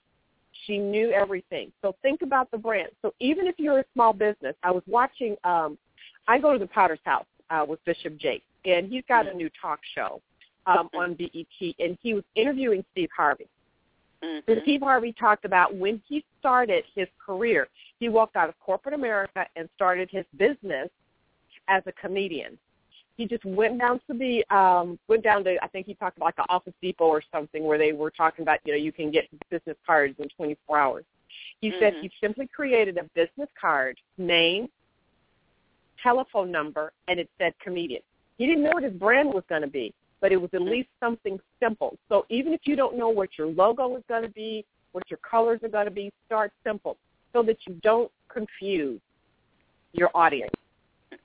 She 0.66 0.78
knew 0.78 1.10
everything. 1.12 1.72
So 1.80 1.94
think 2.02 2.22
about 2.22 2.50
the 2.50 2.58
brand. 2.58 2.90
So 3.00 3.14
even 3.20 3.46
if 3.46 3.54
you're 3.58 3.78
a 3.78 3.84
small 3.94 4.12
business, 4.12 4.56
I 4.64 4.72
was 4.72 4.82
watching. 4.86 5.36
um 5.44 5.78
I 6.28 6.38
go 6.38 6.52
to 6.52 6.58
the 6.58 6.66
Potter's 6.66 7.00
House 7.04 7.26
uh, 7.50 7.64
with 7.68 7.84
Bishop 7.84 8.16
Jakes, 8.18 8.44
and 8.64 8.88
he's 8.88 9.04
got 9.08 9.26
a 9.26 9.34
new 9.34 9.50
talk 9.60 9.80
show 9.94 10.20
um, 10.66 10.88
on 10.94 11.14
BET, 11.14 11.74
and 11.78 11.98
he 12.02 12.14
was 12.14 12.24
interviewing 12.34 12.85
Steve 12.92 13.11
Harvey. 13.16 13.48
And 14.22 14.42
Mhm. 14.46 14.62
Steve 14.62 14.80
Harvey 14.82 15.12
talked 15.12 15.44
about 15.44 15.74
when 15.74 16.00
he 16.08 16.24
started 16.38 16.85
his 16.94 17.08
career, 17.24 17.68
he 17.98 18.08
walked 18.08 18.37
out 18.37 18.48
of 18.48 18.58
corporate 18.61 18.94
America 18.94 19.46
and 19.56 19.68
started 19.74 20.08
his 20.11 20.24
business 20.37 20.88
as 21.68 21.82
a 21.87 21.92
comedian. 21.92 22.58
He 23.16 23.26
just 23.26 23.44
went 23.44 23.78
down 23.78 24.00
to 24.06 24.14
the 24.14 24.44
um 24.54 24.98
went 25.08 25.22
down 25.22 25.44
to 25.44 25.62
I 25.62 25.66
think 25.68 25.87
he 25.87 25.94
talked 25.94 26.16
about 26.16 26.26
like 26.26 26.38
an 26.38 26.46
Office 26.48 26.74
Depot 26.80 27.06
or 27.06 27.22
something 27.32 27.64
where 27.64 27.78
they 27.78 27.92
were 27.92 28.11
talking 28.11 28.42
about, 28.42 28.61
you 28.64 28.72
know, 28.72 28.78
you 28.78 28.92
can 28.92 29.11
get 29.11 29.28
business 29.50 29.76
cards 29.85 30.14
in 30.18 30.28
twenty 30.30 30.56
four 30.66 30.78
hours. 30.78 31.04
He 31.61 31.72
said 31.78 31.94
Mhm. 31.94 32.00
he 32.02 32.11
simply 32.20 32.46
created 32.46 32.96
a 32.98 33.04
business 33.14 33.50
card, 33.61 34.00
name, 34.18 34.68
telephone 36.02 36.50
number, 36.50 36.92
and 37.08 37.18
it 37.20 37.28
said 37.38 37.54
comedian. 37.62 38.02
He 38.38 38.46
didn't 38.46 38.64
know 38.64 38.70
what 38.72 38.82
his 38.82 38.92
brand 38.92 39.28
was 39.32 39.44
going 39.48 39.62
to 39.62 39.68
be, 39.68 39.94
but 40.20 40.32
it 40.32 40.40
was 40.40 40.50
at 40.54 40.62
least 40.62 40.88
something 41.00 41.38
simple. 41.60 41.96
So 42.08 42.26
even 42.28 42.52
if 42.52 42.60
you 42.64 42.76
don't 42.76 42.96
know 42.96 43.08
what 43.08 43.30
your 43.38 43.46
logo 43.46 43.96
is 43.96 44.02
going 44.08 44.22
to 44.22 44.30
be, 44.30 44.64
what 44.92 45.04
your 45.10 45.18
colors 45.18 45.60
are 45.62 45.68
going 45.68 45.86
to 45.86 45.90
be, 45.92 46.12
start 46.26 46.52
simple 46.64 46.96
so 47.32 47.42
that 47.42 47.56
you 47.66 47.74
don't 47.82 48.10
confuse 48.28 49.00
your 49.92 50.10
audience. 50.14 50.52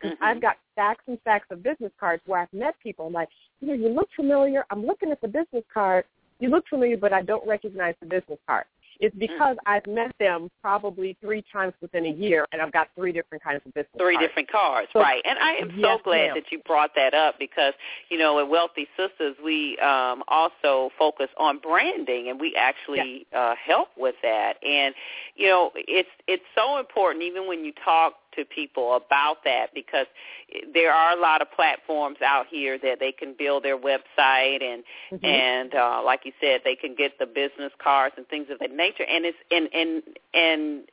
Mhm. 0.04 0.18
I've 0.22 0.42
got 0.42 0.58
stacks 0.74 1.04
and 1.08 1.20
stacks 1.22 1.50
of 1.50 1.64
business 1.64 1.92
cards 2.00 2.22
where 2.26 2.42
I've 2.42 2.54
met 2.54 2.78
people. 2.80 3.08
I'm 3.08 3.14
like, 3.14 3.30
you 3.62 3.68
know, 3.68 3.74
you 3.74 3.90
look 3.90 4.10
familiar. 4.16 4.66
I'm 4.70 4.86
looking 4.86 5.12
at 5.12 5.22
the 5.22 5.28
business 5.28 5.64
card. 5.74 6.06
You 6.40 6.50
look 6.50 6.68
familiar, 6.68 6.98
but 6.98 7.14
I 7.14 7.22
don't 7.22 7.46
recognize 7.48 7.96
the 8.00 8.06
business 8.06 8.40
card. 8.46 8.66
It's 9.00 9.16
because 9.16 9.58
I've 9.66 9.86
met 9.88 10.12
them 10.20 10.50
probably 10.62 11.16
three 11.22 11.44
times 11.52 11.74
within 11.82 12.06
a 12.06 12.12
year, 12.12 12.46
and 12.52 12.62
I've 12.62 12.72
got 12.72 12.90
three 12.96 13.12
different 13.12 13.44
kinds 13.44 13.62
of 13.66 13.74
business 13.74 13.92
Three 13.98 14.16
cards. 14.16 14.28
different 14.28 14.52
cards, 14.52 14.90
So- 14.94 15.00
right? 15.02 15.22
And 15.26 15.38
I 15.40 15.54
am 15.54 15.70
so 15.82 16.00
glad 16.04 16.28
ma'am. 16.28 16.36
that 16.36 16.52
you 16.52 16.60
brought 16.66 16.96
that 16.96 17.14
up 17.14 17.38
because 17.40 17.74
you 18.10 18.18
know 18.18 18.40
at 18.40 18.48
Wealthy 18.50 18.88
Sistas 18.98 19.36
we 19.44 19.78
um, 19.80 20.24
also 20.28 20.92
focus 20.98 21.30
on 21.38 21.60
branding 21.60 22.30
and 22.30 22.40
we 22.40 22.56
actually 22.56 23.28
uh, 23.34 23.56
help 23.56 23.90
with 23.98 24.16
that. 24.24 24.54
And 24.64 24.94
you 25.36 25.48
know 25.48 25.72
it's 25.76 26.10
it's 26.28 26.44
so 26.56 26.78
important 26.80 27.24
even 27.24 27.48
when 27.48 27.64
you 27.64 27.74
talk 27.84 28.14
to 28.38 28.46
people 28.46 28.96
about 28.96 29.44
that 29.44 29.68
because 29.74 30.08
there 30.74 30.94
are 30.94 31.18
a 31.18 31.22
lot 31.22 31.42
of 31.42 31.52
platforms 31.52 32.18
out 32.26 32.46
here 32.50 32.78
that 32.78 33.00
they 33.00 33.12
can 33.12 33.36
build 33.38 33.64
their 33.64 33.78
website 33.78 34.64
and 34.64 34.84
Mhm. 35.12 35.26
and 35.26 35.76
uh, 35.76 36.02
like 36.04 36.26
you 36.26 36.32
said 36.40 36.62
they 36.64 36.76
can 36.76 36.96
get 36.96 37.20
the 37.20 37.26
business 37.26 37.74
cards 37.80 38.16
and 38.18 38.28
things 38.30 38.50
of 38.50 38.60
that 38.60 38.72
nature 38.72 39.04
and 39.04 39.26
it's 39.26 39.38
and 39.52 39.68
and 39.74 40.04
and 40.34 40.84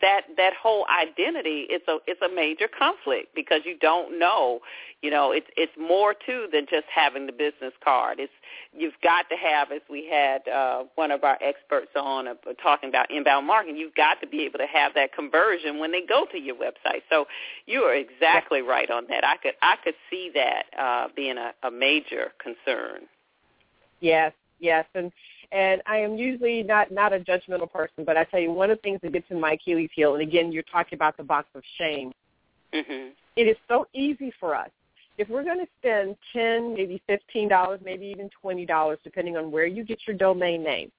that 0.00 0.22
that 0.36 0.52
whole 0.54 0.86
identity 0.88 1.66
is 1.70 1.82
a 1.88 1.98
it's 2.06 2.20
a 2.22 2.34
major 2.34 2.68
conflict 2.68 3.34
because 3.34 3.62
you 3.64 3.76
don't 3.78 4.18
know 4.18 4.60
you 5.02 5.10
know 5.10 5.32
it's 5.32 5.46
it's 5.56 5.72
more 5.78 6.14
too 6.14 6.46
than 6.52 6.66
just 6.70 6.86
having 6.94 7.26
the 7.26 7.32
business 7.32 7.72
card. 7.82 8.18
It's 8.18 8.32
you've 8.72 9.00
got 9.02 9.28
to 9.30 9.36
have 9.36 9.72
as 9.72 9.82
we 9.90 10.08
had 10.10 10.46
uh 10.48 10.84
one 10.94 11.10
of 11.10 11.24
our 11.24 11.38
experts 11.40 11.90
on 11.96 12.28
uh, 12.28 12.34
talking 12.62 12.88
about 12.88 13.10
inbound 13.10 13.46
marketing 13.46 13.76
you've 13.76 13.94
got 13.94 14.20
to 14.20 14.26
be 14.26 14.42
able 14.44 14.58
to 14.58 14.66
have 14.66 14.94
that 14.94 15.12
conversion 15.14 15.78
when 15.78 15.92
they 15.92 16.02
go 16.06 16.26
to 16.32 16.38
your 16.38 16.56
website. 16.56 17.02
So 17.10 17.26
you 17.66 17.80
are 17.82 17.94
exactly 17.94 18.62
right 18.62 18.90
on 18.90 19.06
that. 19.08 19.24
I 19.24 19.36
could 19.36 19.54
i 19.62 19.76
could 19.82 19.94
see 20.10 20.30
that 20.34 20.64
uh 20.78 21.08
being 21.14 21.38
a, 21.38 21.52
a 21.62 21.70
major 21.70 22.32
concern. 22.42 23.02
Yes, 24.00 24.32
yes, 24.60 24.84
and 24.94 25.10
and 25.52 25.82
I 25.86 25.98
am 25.98 26.16
usually 26.16 26.62
not 26.62 26.90
not 26.90 27.12
a 27.12 27.18
judgmental 27.18 27.70
person, 27.70 28.04
but 28.04 28.16
I 28.16 28.24
tell 28.24 28.40
you 28.40 28.50
one 28.52 28.70
of 28.70 28.78
the 28.78 28.82
things 28.82 29.00
that 29.02 29.12
gets 29.12 29.30
in 29.30 29.40
my 29.40 29.52
Achilles 29.52 29.90
heel, 29.94 30.14
and 30.14 30.22
again, 30.22 30.52
you're 30.52 30.62
talking 30.64 30.96
about 30.96 31.16
the 31.16 31.24
box 31.24 31.48
of 31.54 31.62
shame. 31.78 32.12
mhm 32.74 33.12
It 33.36 33.42
is 33.48 33.56
so 33.68 33.86
easy 33.92 34.32
for 34.40 34.54
us 34.54 34.70
if 35.18 35.28
we're 35.28 35.44
going 35.44 35.58
to 35.58 35.66
spend 35.78 36.16
ten, 36.32 36.74
maybe 36.74 37.02
fifteen 37.06 37.48
dollars, 37.48 37.80
maybe 37.84 38.06
even 38.06 38.28
twenty 38.40 38.66
dollars, 38.66 38.98
depending 39.04 39.36
on 39.36 39.50
where 39.50 39.66
you 39.66 39.84
get 39.84 39.98
your 40.06 40.16
domain 40.16 40.62
name. 40.62 40.90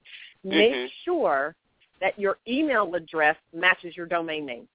Make 0.43 0.71
Mhm. 0.71 0.89
sure 1.03 1.55
that 1.99 2.17
your 2.17 2.37
email 2.47 2.93
address 2.95 3.37
matches 3.53 3.95
your 3.97 4.05
domain 4.05 4.45
name. 4.45 4.67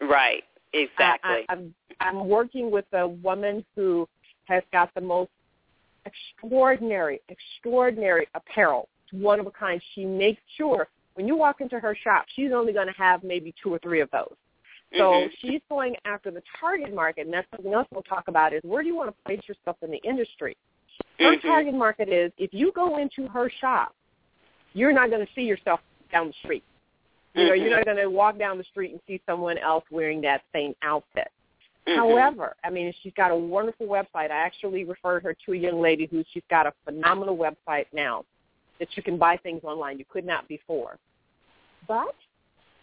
right 0.00 0.44
exactly 0.72 1.30
I, 1.30 1.44
I, 1.48 1.52
I'm 1.52 1.74
I'm 2.00 2.28
working 2.28 2.70
with 2.70 2.86
a 2.92 3.06
woman 3.06 3.64
who 3.74 4.08
has 4.44 4.62
got 4.72 4.92
the 4.94 5.00
most 5.00 5.30
extraordinary, 6.06 7.20
extraordinary 7.28 8.26
apparel. 8.34 8.88
One 9.12 9.40
of 9.40 9.46
a 9.46 9.50
kind. 9.50 9.80
She 9.94 10.04
makes 10.04 10.40
sure 10.56 10.88
when 11.14 11.26
you 11.26 11.36
walk 11.36 11.60
into 11.60 11.78
her 11.80 11.94
shop, 11.94 12.26
she's 12.34 12.52
only 12.52 12.72
going 12.72 12.86
to 12.86 12.94
have 12.94 13.24
maybe 13.24 13.54
two 13.62 13.72
or 13.72 13.78
three 13.80 14.00
of 14.00 14.10
those. 14.10 14.34
So 14.96 15.12
Mhm. 15.12 15.30
she's 15.38 15.60
going 15.68 15.96
after 16.04 16.30
the 16.30 16.42
target 16.58 16.92
market, 16.92 17.26
and 17.26 17.32
that's 17.32 17.48
something 17.50 17.72
else 17.72 17.86
we'll 17.92 18.02
talk 18.02 18.28
about 18.28 18.52
is 18.52 18.62
where 18.64 18.82
do 18.82 18.88
you 18.88 18.96
want 18.96 19.08
to 19.08 19.22
place 19.24 19.40
yourself 19.48 19.76
in 19.82 19.90
the 19.90 19.98
industry? 19.98 20.56
Her 21.18 21.36
Mhm. 21.36 21.42
target 21.42 21.74
market 21.74 22.08
is 22.08 22.32
if 22.38 22.52
you 22.52 22.72
go 22.72 22.96
into 22.98 23.28
her 23.28 23.48
shop 23.48 23.94
you're 24.74 24.92
not 24.92 25.10
going 25.10 25.24
to 25.24 25.32
see 25.34 25.42
yourself 25.42 25.80
down 26.12 26.28
the 26.28 26.32
street. 26.44 26.64
You 27.34 27.46
know, 27.46 27.54
you're 27.54 27.74
not 27.74 27.84
going 27.84 27.96
to 27.96 28.10
walk 28.10 28.38
down 28.38 28.58
the 28.58 28.64
street 28.64 28.90
and 28.90 29.00
see 29.06 29.20
someone 29.24 29.56
else 29.58 29.84
wearing 29.90 30.20
that 30.22 30.42
same 30.52 30.74
outfit. 30.82 31.30
Mhm. 31.86 31.96
However, 31.96 32.56
I 32.64 32.70
mean, 32.70 32.92
she's 33.02 33.12
got 33.14 33.30
a 33.30 33.36
wonderful 33.36 33.86
website. 33.86 34.30
I 34.30 34.38
actually 34.38 34.84
referred 34.84 35.22
her 35.22 35.34
to 35.46 35.52
a 35.52 35.56
young 35.56 35.80
lady 35.80 36.06
who 36.06 36.24
she's 36.32 36.42
got 36.50 36.66
a 36.66 36.72
phenomenal 36.84 37.36
website 37.36 37.86
now 37.92 38.24
that 38.80 38.88
you 38.96 39.02
can 39.02 39.16
buy 39.16 39.36
things 39.36 39.60
online 39.62 39.98
you 39.98 40.04
could 40.10 40.26
not 40.26 40.48
before. 40.48 40.98
But 41.86 42.14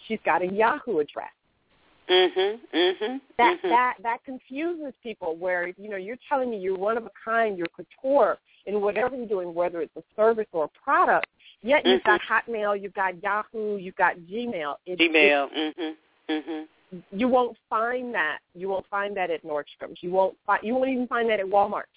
she's 0.07 0.19
got 0.23 0.41
a 0.41 0.47
Yahoo 0.47 0.99
address. 0.99 1.31
Mhm. 2.07 2.59
Mhm. 2.71 3.21
That 3.37 3.57
mhm. 3.61 3.69
that 3.69 3.95
that 4.01 4.23
confuses 4.23 4.93
people. 5.03 5.35
Where 5.35 5.67
you 5.67 5.89
know 5.89 5.97
you're 5.97 6.17
telling 6.29 6.49
me 6.51 6.57
you're 6.57 6.77
one 6.77 6.97
of 6.97 7.05
a 7.05 7.11
kind, 7.23 7.57
you're 7.57 7.67
couture 7.67 8.37
in 8.65 8.79
whatever 8.79 9.15
you're 9.15 9.25
doing, 9.25 9.53
whether 9.53 9.81
it's 9.81 9.95
a 9.97 10.03
service 10.15 10.47
or 10.53 10.65
a 10.65 10.67
product. 10.69 11.27
Yet 11.63 11.85
you've 11.85 12.03
got 12.03 12.21
Hotmail, 12.21 12.81
you've 12.81 12.93
got 12.93 13.21
Yahoo, 13.21 13.77
you've 13.77 13.95
got 13.95 14.15
Gmail. 14.19 14.75
It, 14.85 14.99
Gmail. 14.99 15.51
Mhm. 15.51 15.95
Mhm. 16.29 16.67
you 17.11 17.27
won't 17.27 17.57
find 17.69 18.13
that. 18.13 18.39
You 18.53 18.69
won't 18.69 18.85
find 18.87 19.17
that 19.17 19.29
at 19.29 19.43
Nordstrom's. 19.43 20.01
You 20.01 20.11
won't 20.11 20.37
find. 20.45 20.63
You 20.63 20.75
won't 20.75 20.89
even 20.89 21.07
find 21.07 21.29
that 21.29 21.41
at 21.41 21.45
Walmart. 21.45 21.87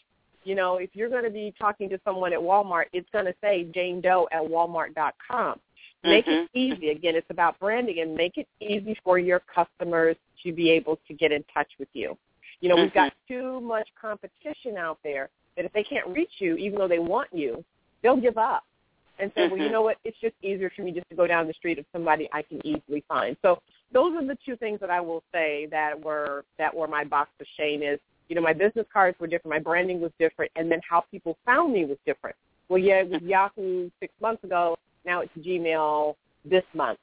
You 0.44 0.54
know, 0.54 0.76
if 0.76 0.90
you're 0.94 1.08
going 1.10 1.24
to 1.24 1.30
be 1.30 1.52
talking 1.58 1.88
to 1.90 2.00
someone 2.04 2.32
at 2.32 2.38
Walmart, 2.38 2.84
it's 2.92 3.08
going 3.12 3.26
to 3.26 3.34
say 3.42 3.64
Jane 3.74 4.00
Doe 4.00 4.26
at 4.32 4.42
Walmart.com. 4.42 5.60
Make 6.02 6.26
it 6.28 6.30
Mhm. 6.30 6.48
easy. 6.54 6.88
Again, 6.90 7.14
it's 7.14 7.28
about 7.28 7.58
branding 7.58 7.98
and 8.00 8.14
make 8.14 8.38
it 8.38 8.48
easy 8.60 8.94
for 9.04 9.18
your 9.18 9.40
customers 9.40 10.16
to 10.42 10.52
be 10.52 10.70
able 10.70 10.96
to 11.06 11.12
get 11.12 11.30
in 11.30 11.44
touch 11.52 11.70
with 11.78 11.88
you. 11.92 12.16
You 12.60 12.70
know, 12.70 12.76
we've 12.76 12.92
got 12.94 13.12
too 13.28 13.60
much 13.60 13.88
competition 14.00 14.78
out 14.78 14.98
there 15.02 15.28
that 15.56 15.66
if 15.66 15.72
they 15.72 15.84
can't 15.84 16.06
reach 16.06 16.32
you, 16.40 16.56
even 16.56 16.78
though 16.78 16.88
they 16.88 16.98
want 16.98 17.28
you, 17.32 17.62
they'll 18.00 18.16
give 18.16 18.38
up 18.38 18.64
and 19.18 19.30
say, 19.34 19.46
well, 19.48 19.58
you 19.58 19.68
Mhm. 19.68 19.72
know 19.72 19.82
what, 19.82 19.98
it's 20.04 20.18
just 20.20 20.34
easier 20.40 20.70
for 20.70 20.80
me 20.80 20.92
just 20.92 21.08
to 21.10 21.16
go 21.16 21.26
down 21.26 21.46
the 21.46 21.52
street 21.52 21.78
of 21.78 21.84
somebody 21.92 22.30
I 22.32 22.40
can 22.40 22.66
easily 22.66 23.02
find. 23.02 23.36
So 23.42 23.60
those 23.92 24.14
are 24.14 24.24
the 24.24 24.36
two 24.36 24.56
things 24.56 24.80
that 24.80 24.90
I 24.90 25.00
will 25.02 25.22
say 25.32 25.66
that 25.66 26.00
were 26.00 26.46
that 26.56 26.74
were 26.74 26.88
my 26.88 27.04
box 27.04 27.30
of 27.40 27.46
shame 27.58 27.82
is, 27.82 28.00
you 28.30 28.36
know, 28.36 28.42
my 28.42 28.52
business 28.52 28.86
cards 28.92 29.18
were 29.18 29.26
different, 29.26 29.50
my 29.56 29.58
branding 29.58 30.00
was 30.00 30.12
different, 30.18 30.52
and 30.54 30.70
then 30.70 30.80
how 30.88 31.02
people 31.10 31.36
found 31.44 31.72
me 31.72 31.84
was 31.84 31.98
different. 32.06 32.36
Well, 32.68 32.78
yeah, 32.78 33.00
it 33.00 33.10
was 33.10 33.20
Yahoo 33.22 33.90
six 33.98 34.14
months 34.22 34.44
ago. 34.44 34.78
Now 35.04 35.20
it's 35.20 35.32
Gmail 35.38 36.14
this 36.44 36.62
month. 36.72 37.00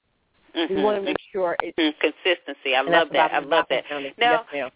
Mhm. 0.55 0.69
We 0.69 0.81
want 0.81 0.95
to 0.97 1.01
make 1.01 1.17
sure 1.33 1.57
it's 1.61 1.77
Mhm. 1.77 1.99
consistency. 1.99 2.75
I 2.75 2.81
love 2.81 3.09
that. 3.09 3.33
I 3.33 3.39
love 3.39 3.67
that. 3.69 3.85
Now, 4.17 4.45
yes. 4.53 4.71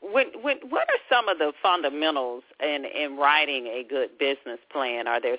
When, 0.00 0.26
when, 0.42 0.58
what 0.68 0.88
are 0.90 0.98
some 1.08 1.28
of 1.28 1.38
the 1.38 1.52
fundamentals 1.62 2.42
in, 2.58 2.84
in 2.84 3.16
writing 3.16 3.68
a 3.68 3.84
good 3.84 4.18
business 4.18 4.58
plan? 4.70 5.06
Are 5.06 5.20
there 5.20 5.38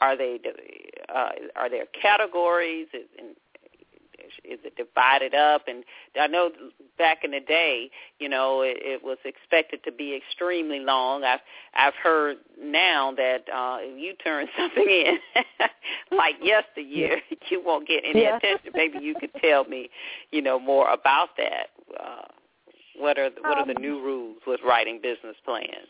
are 0.00 0.16
they 0.16 0.38
uh, 1.08 1.30
are 1.56 1.68
there 1.68 1.86
categories? 1.86 2.86
Is, 2.94 3.08
is 4.44 4.58
it 4.64 4.76
divided 4.76 5.34
up? 5.34 5.62
And 5.68 5.84
I 6.20 6.26
know 6.26 6.50
back 6.98 7.24
in 7.24 7.30
the 7.32 7.40
day, 7.40 7.90
you 8.18 8.28
know, 8.28 8.62
it, 8.62 8.76
it 8.80 9.02
was 9.04 9.18
expected 9.24 9.82
to 9.84 9.92
be 9.92 10.14
extremely 10.14 10.80
long. 10.80 11.24
I've 11.24 11.40
I've 11.74 11.94
heard 11.94 12.38
now 12.60 13.12
that 13.16 13.44
uh, 13.52 13.78
if 13.80 14.00
you 14.00 14.14
turn 14.14 14.46
something 14.58 14.88
in 14.88 15.18
like 16.16 16.36
yesteryear, 16.42 17.20
you 17.50 17.62
won't 17.64 17.86
get 17.88 18.02
any 18.04 18.22
Yeah. 18.22 18.36
attention. 18.36 18.72
Maybe 18.74 18.98
you 19.00 19.14
could 19.18 19.32
tell 19.40 19.64
me, 19.64 19.90
you 20.30 20.42
know, 20.42 20.58
more 20.58 20.90
about 20.92 21.30
that. 21.36 21.68
Uh, 21.98 22.22
what 22.98 23.18
are 23.18 23.30
the, 23.30 23.40
what 23.42 23.58
are 23.58 23.66
the 23.66 23.76
Um, 23.76 23.82
new 23.82 24.00
rules 24.02 24.38
with 24.46 24.60
writing 24.64 25.00
business 25.02 25.36
plans? 25.44 25.88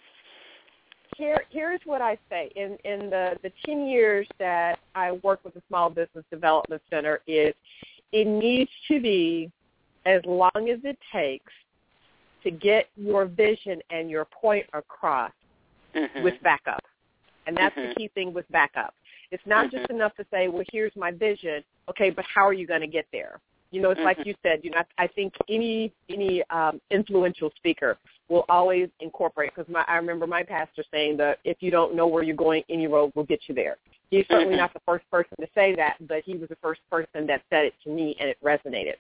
Here, 1.17 1.45
here's 1.51 1.81
what 1.85 2.03
I 2.03 2.19
say. 2.29 2.51
In 2.57 2.77
in 2.85 3.09
the 3.09 3.39
the 3.43 3.51
ten 3.65 3.87
years 3.87 4.27
that 4.39 4.81
I 4.95 5.13
work 5.13 5.41
with 5.45 5.55
the 5.55 5.63
Small 5.69 5.89
Business 5.89 6.25
Development 6.31 6.83
Center, 6.91 7.21
is 7.27 7.55
it 8.13 8.27
needs 8.27 8.71
to 8.89 9.01
be 9.01 9.51
as 10.05 10.23
long 10.25 10.51
as 10.55 10.79
it 10.85 10.99
takes 11.13 11.53
to 12.43 12.51
get 12.51 12.89
your 12.97 13.27
vision 13.27 13.81
and 13.91 14.09
your 14.09 14.25
point 14.27 14.67
across 14.73 15.33
Mhm. 15.95 16.23
with 16.23 16.41
backup. 16.43 16.85
And 17.47 17.57
that's 17.57 17.75
Mhm. 17.77 17.89
the 17.89 17.95
key 17.95 18.09
thing 18.09 18.33
with 18.33 18.47
backup. 18.51 18.95
It's 19.31 19.45
not 19.47 19.71
just 19.71 19.89
Mhm. 19.89 19.95
enough 19.97 20.15
to 20.17 20.25
say, 20.31 20.49
well, 20.49 20.65
here's 20.71 20.95
my 20.97 21.11
vision. 21.11 21.65
Okay, 21.89 22.11
but 22.11 22.25
how 22.25 22.47
are 22.47 22.53
you 22.53 22.67
going 22.67 22.81
to 22.81 22.87
get 22.87 23.07
there? 23.13 23.41
You 23.71 23.81
know, 23.81 23.91
it's 23.91 24.01
like 24.01 24.19
Mhm. 24.19 24.27
you 24.27 24.35
said. 24.43 24.65
You 24.65 24.71
know, 24.71 24.79
I 24.79 25.05
I 25.05 25.07
think 25.09 25.35
any 25.49 25.93
any 26.09 26.43
um, 26.51 26.81
influential 26.91 27.51
speaker 27.57 27.99
will 28.29 28.45
always 28.49 28.89
incorporate. 29.01 29.55
Because 29.55 29.71
my 29.73 29.85
I 29.87 29.97
remember 29.97 30.27
my 30.27 30.43
pastor 30.43 30.85
saying 30.91 31.17
that 31.19 31.39
if 31.45 31.59
you 31.61 31.71
don't 31.71 31.95
know 31.95 32.07
where 32.07 32.23
you're 32.23 32.37
going, 32.37 32.63
any 32.69 32.87
road 32.87 33.13
will 33.15 33.25
get 33.25 33.41
you 33.49 33.55
there. 33.55 33.77
He's 34.11 34.27
certainly 34.29 34.55
Mhm. 34.55 34.59
not 34.59 34.73
the 34.73 34.81
first 34.81 35.09
person 35.11 35.37
to 35.41 35.49
say 35.55 35.75
that, 35.75 35.97
but 36.07 36.23
he 36.25 36.37
was 36.37 36.49
the 36.49 36.57
first 36.57 36.81
person 36.91 37.27
that 37.27 37.43
said 37.51 37.65
it 37.65 37.75
to 37.83 37.91
me, 37.91 38.17
and 38.21 38.29
it 38.29 38.39
resonated. 38.43 38.97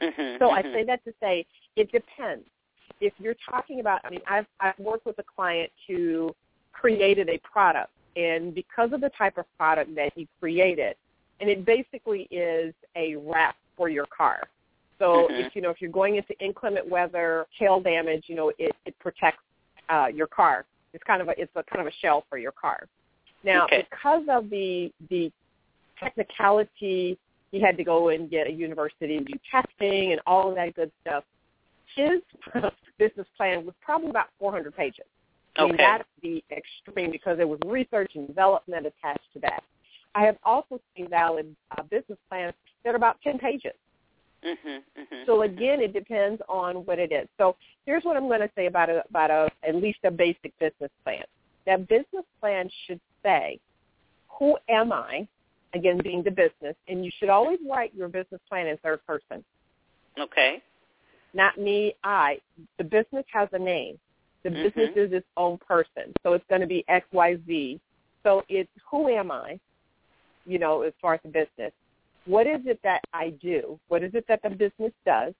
Mhm. 0.00 0.38
So 0.38 0.50
I 0.50 0.62
Mhm. 0.62 0.72
say 0.72 0.84
that 0.84 1.04
to 1.04 1.14
say 1.20 1.46
it 1.76 1.92
depends. 1.92 2.48
If 3.00 3.12
you're 3.20 3.34
talking 3.34 3.80
about, 3.80 4.00
I 4.04 4.10
mean, 4.10 4.22
I've 4.26 4.46
I've 4.60 4.78
worked 4.78 5.06
with 5.06 5.18
a 5.18 5.22
client 5.22 5.70
who 5.86 6.34
created 6.72 7.28
a 7.28 7.38
product, 7.38 7.90
and 8.16 8.54
because 8.54 8.92
of 8.92 9.00
the 9.00 9.10
type 9.10 9.38
of 9.38 9.46
product 9.56 9.94
that 9.94 10.12
he 10.14 10.26
created, 10.40 10.96
and 11.40 11.48
it 11.48 11.64
basically 11.64 12.22
is 12.30 12.74
a 12.96 13.16
wrap 13.16 13.56
for 13.76 13.88
your 13.88 14.06
car. 14.06 14.48
So 14.98 15.28
Mhm. 15.28 15.38
if 15.46 15.56
you 15.56 15.62
know 15.62 15.70
if 15.70 15.80
you're 15.80 15.90
going 15.90 16.16
into 16.16 16.38
inclement 16.40 16.88
weather, 16.88 17.46
hail 17.56 17.80
damage, 17.80 18.24
you 18.28 18.34
know 18.34 18.52
it 18.58 18.74
it 18.84 18.98
protects 18.98 19.42
uh, 19.88 20.08
your 20.12 20.26
car. 20.26 20.66
It's 20.92 21.04
kind 21.04 21.22
of 21.22 21.28
a 21.28 21.40
it's 21.40 21.54
a 21.56 21.62
kind 21.64 21.86
of 21.86 21.92
a 21.92 21.96
shell 21.96 22.24
for 22.28 22.38
your 22.38 22.52
car. 22.52 22.86
Now 23.44 23.64
Okay. 23.64 23.86
because 23.90 24.24
of 24.28 24.50
the 24.50 24.92
the 25.10 25.32
technicality 25.98 27.18
he 27.50 27.60
had 27.60 27.76
to 27.76 27.84
go 27.84 28.08
and 28.10 28.30
get 28.30 28.46
a 28.46 28.50
university 28.52 29.16
and 29.16 29.26
do 29.26 29.32
testing 29.50 30.12
and 30.12 30.20
all 30.26 30.50
of 30.50 30.54
that 30.56 30.74
good 30.74 30.92
stuff. 31.00 31.24
His 31.96 32.20
business 32.98 33.26
plan 33.36 33.64
was 33.64 33.74
probably 33.80 34.10
about 34.10 34.28
400 34.38 34.76
pages. 34.76 35.06
I 35.56 35.64
mean, 35.64 35.74
Okay. 35.74 35.82
that's 35.82 36.08
the 36.22 36.44
extreme 36.50 37.10
because 37.10 37.38
there 37.38 37.48
was 37.48 37.58
research 37.66 38.12
and 38.14 38.26
development 38.26 38.86
attached 38.86 39.32
to 39.32 39.40
that. 39.40 39.64
I 40.14 40.24
have 40.24 40.36
also 40.44 40.78
seen 40.96 41.08
valid 41.08 41.54
uh, 41.76 41.82
business 41.84 42.18
plans 42.28 42.54
that 42.84 42.92
are 42.92 42.96
about 42.96 43.20
10 43.22 43.38
pages. 43.38 43.72
Mhm. 44.44 44.82
Mhm. 44.96 45.26
So 45.26 45.42
again, 45.42 45.80
it 45.80 45.92
depends 45.92 46.40
on 46.48 46.84
what 46.86 46.98
it 46.98 47.12
is. 47.12 47.28
So 47.38 47.56
here's 47.86 48.04
what 48.04 48.16
I'm 48.16 48.28
going 48.28 48.40
to 48.40 48.50
say 48.54 48.66
about 48.66 48.88
a, 48.88 49.04
about 49.08 49.30
a, 49.30 49.50
at 49.62 49.74
least 49.74 49.98
a 50.04 50.10
basic 50.10 50.56
business 50.58 50.90
plan. 51.04 51.24
That 51.66 51.88
business 51.88 52.24
plan 52.40 52.70
should 52.86 53.00
say, 53.22 53.58
who 54.38 54.56
am 54.68 54.92
I? 54.92 55.26
Again, 55.74 56.00
being 56.02 56.22
the 56.22 56.30
business, 56.30 56.74
and 56.88 57.04
you 57.04 57.10
should 57.18 57.28
always 57.28 57.58
write 57.68 57.94
your 57.94 58.08
business 58.08 58.40
plan 58.48 58.66
in 58.68 58.78
third 58.78 59.04
person, 59.06 59.44
Okay. 60.18 60.62
not 61.34 61.58
me, 61.58 61.94
I. 62.04 62.40
The 62.78 62.84
business 62.84 63.26
has 63.32 63.50
a 63.52 63.58
name. 63.58 64.00
The 64.44 64.50
Mhm. 64.50 64.62
business 64.62 64.96
is 64.96 65.12
its 65.12 65.26
own 65.36 65.58
person, 65.58 66.14
so 66.22 66.32
it's 66.32 66.46
going 66.48 66.62
to 66.62 66.66
be 66.66 66.84
X, 66.88 67.06
Y, 67.12 67.36
Z. 67.46 67.80
So 68.22 68.44
it's 68.48 68.70
who 68.90 69.08
am 69.08 69.30
I? 69.30 69.60
You 70.46 70.58
know, 70.58 70.80
as 70.82 70.94
far 71.02 71.14
as 71.14 71.20
the 71.22 71.28
business, 71.28 71.72
what 72.28 72.46
is 72.46 72.60
it 72.66 72.78
that 72.84 73.00
I 73.12 73.30
do? 73.40 73.80
What 73.88 74.02
is 74.04 74.14
it 74.14 74.26
that 74.28 74.42
the 74.42 74.50
business 74.50 74.92
does? 75.06 75.32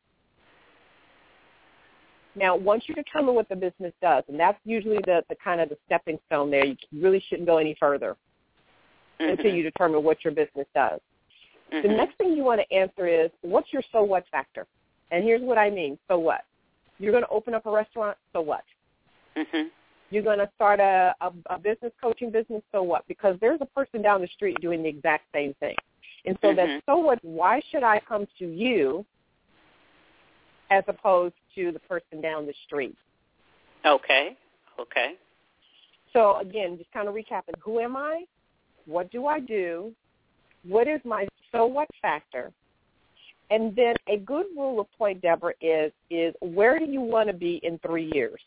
Now, 2.35 2.57
once 2.57 2.85
you 2.87 2.94
determine 2.94 3.35
what 3.35 3.48
the 3.48 3.57
business 3.57 3.92
does, 4.01 4.24
and 4.29 4.40
that's 4.40 4.59
usually 4.64 4.98
the, 5.05 5.22
the 5.29 5.37
kind 5.42 5.61
of 5.61 5.68
the 5.68 5.77
stepping 5.87 6.18
stone 6.27 6.51
there, 6.51 6.64
you 6.64 6.77
really 6.94 7.22
shouldn't 7.29 7.46
go 7.46 7.59
any 7.59 7.77
further 7.79 8.16
until 9.20 9.51
Mhm. 9.51 9.57
you 9.57 9.62
determine 9.64 10.03
what 10.03 10.24
your 10.24 10.33
business 10.33 10.66
does. 10.74 11.01
The 11.70 11.88
Mhm. 11.88 11.96
next 11.96 12.16
thing 12.16 12.33
you 12.33 12.44
want 12.44 12.61
to 12.61 12.72
answer 12.72 13.07
is, 13.07 13.31
what's 13.42 13.72
your 13.72 13.83
so 13.92 14.03
what 14.03 14.27
factor? 14.29 14.66
And 15.11 15.24
here's 15.24 15.42
what 15.42 15.59
I 15.59 15.68
mean, 15.68 15.98
so 16.09 16.18
what? 16.18 16.44
You're 16.98 17.12
going 17.12 17.24
to 17.24 17.31
open 17.31 17.55
up 17.55 17.66
a 17.66 17.70
restaurant, 17.70 18.16
so 18.33 18.40
what? 18.40 18.64
Mhm. 19.37 19.70
You're 20.11 20.22
going 20.22 20.38
to 20.38 20.51
start 20.55 20.81
a, 20.81 21.14
a, 21.20 21.33
a 21.46 21.59
business 21.59 21.92
coaching 22.01 22.31
business, 22.31 22.62
so 22.72 22.83
what? 22.83 23.07
Because 23.09 23.38
there's 23.40 23.61
a 23.61 23.66
person 23.66 24.01
down 24.01 24.22
the 24.22 24.29
street 24.29 24.59
doing 24.61 24.83
the 24.83 24.88
exact 24.88 25.31
same 25.33 25.55
thing. 25.55 25.77
And 26.28 26.38
so 26.42 26.52
Mhm. 26.52 26.56
that 26.56 26.82
so 26.86 26.98
what, 26.98 27.18
why 27.24 27.60
should 27.70 27.82
I 27.82 28.00
come 28.00 28.26
to 28.38 28.46
you 28.46 29.04
as 30.70 30.84
opposed 30.86 31.34
to 31.54 31.72
the 31.72 31.80
person 31.80 32.20
down 32.20 32.46
the 32.46 32.52
street? 32.64 32.96
Okay. 33.84 34.36
Okay. 34.78 35.16
So 36.12 36.36
again, 36.36 36.76
just 36.76 36.90
kind 36.92 37.08
of 37.08 37.14
recapping, 37.14 37.58
who 37.60 37.80
am 37.80 37.96
I? 37.96 38.26
What 38.86 39.10
do 39.10 39.26
I 39.26 39.40
do? 39.40 39.94
What 40.64 40.86
is 40.88 41.00
my 41.04 41.26
so 41.52 41.66
what 41.66 41.88
factor? 42.02 42.52
And 43.50 43.74
then 43.74 43.94
a 44.06 44.18
good 44.18 44.46
rule 44.54 44.80
of 44.80 44.86
play, 44.92 45.14
Deborah, 45.14 45.54
is 45.62 45.92
is 46.10 46.34
where 46.40 46.78
do 46.78 46.84
you 46.84 47.00
want 47.00 47.28
to 47.28 47.32
be 47.32 47.56
in 47.62 47.78
three 47.78 48.10
years? 48.12 48.40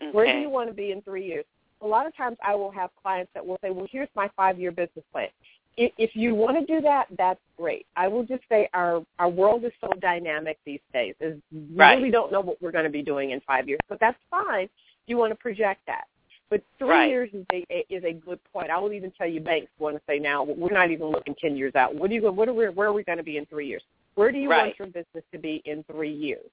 Okay. 0.00 0.10
Where 0.12 0.32
do 0.32 0.38
you 0.40 0.48
want 0.48 0.68
to 0.68 0.74
be 0.74 0.92
in 0.92 1.02
three 1.02 1.26
years? 1.26 1.44
A 1.82 1.86
lot 1.86 2.06
of 2.06 2.16
times 2.16 2.38
I 2.42 2.54
will 2.54 2.70
have 2.70 2.90
clients 3.02 3.30
that 3.34 3.44
will 3.44 3.58
say, 3.60 3.70
well, 3.70 3.86
here's 3.90 4.08
my 4.14 4.30
five-year 4.36 4.72
business 4.72 5.04
plan. 5.12 5.28
If, 5.76 5.92
if 5.98 6.14
you 6.14 6.34
want 6.34 6.58
to 6.58 6.64
do 6.72 6.80
that, 6.82 7.06
that's 7.18 7.40
great. 7.56 7.86
I 7.96 8.06
will 8.08 8.24
just 8.24 8.42
say 8.48 8.68
our, 8.74 9.04
our 9.18 9.28
world 9.28 9.64
is 9.64 9.72
so 9.80 9.88
dynamic 10.00 10.58
these 10.64 10.80
days. 10.92 11.14
Is 11.20 11.40
we 11.52 11.76
Right. 11.76 11.96
really 11.96 12.10
don't 12.10 12.30
know 12.30 12.40
what 12.40 12.60
we're 12.62 12.70
going 12.72 12.84
to 12.84 12.90
be 12.90 13.02
doing 13.02 13.30
in 13.30 13.40
five 13.40 13.68
years, 13.68 13.80
but 13.88 13.98
that's 14.00 14.18
fine. 14.30 14.68
You 15.06 15.16
want 15.16 15.32
to 15.32 15.36
project 15.36 15.80
that. 15.86 16.04
But 16.50 16.62
three 16.78 16.88
Right. 16.88 17.08
years 17.10 17.30
is 17.32 17.44
a 17.52 17.84
is 17.88 18.04
a 18.04 18.12
good 18.12 18.38
point. 18.52 18.70
I 18.70 18.78
will 18.78 18.92
even 18.92 19.10
tell 19.12 19.26
you 19.26 19.40
banks 19.40 19.72
want 19.78 19.96
to 19.96 20.02
say 20.06 20.18
now 20.18 20.44
we're 20.44 20.70
not 20.70 20.90
even 20.90 21.08
looking 21.08 21.34
ten 21.40 21.56
years 21.56 21.74
out. 21.74 21.94
What 21.94 22.10
are 22.10 22.14
you 22.14 22.20
go- 22.20 22.30
what 22.32 22.48
are 22.48 22.54
we, 22.54 22.68
where 22.68 22.88
are 22.88 22.92
we 22.92 23.02
going 23.02 23.18
to 23.18 23.24
be 23.24 23.38
in 23.38 23.46
three 23.46 23.66
years? 23.66 23.82
Where 24.14 24.30
do 24.30 24.38
you 24.38 24.48
Right. 24.50 24.66
want 24.66 24.78
your 24.78 24.86
business 24.88 25.24
to 25.32 25.38
be 25.38 25.62
in 25.64 25.82
three 25.84 26.12
years? 26.12 26.48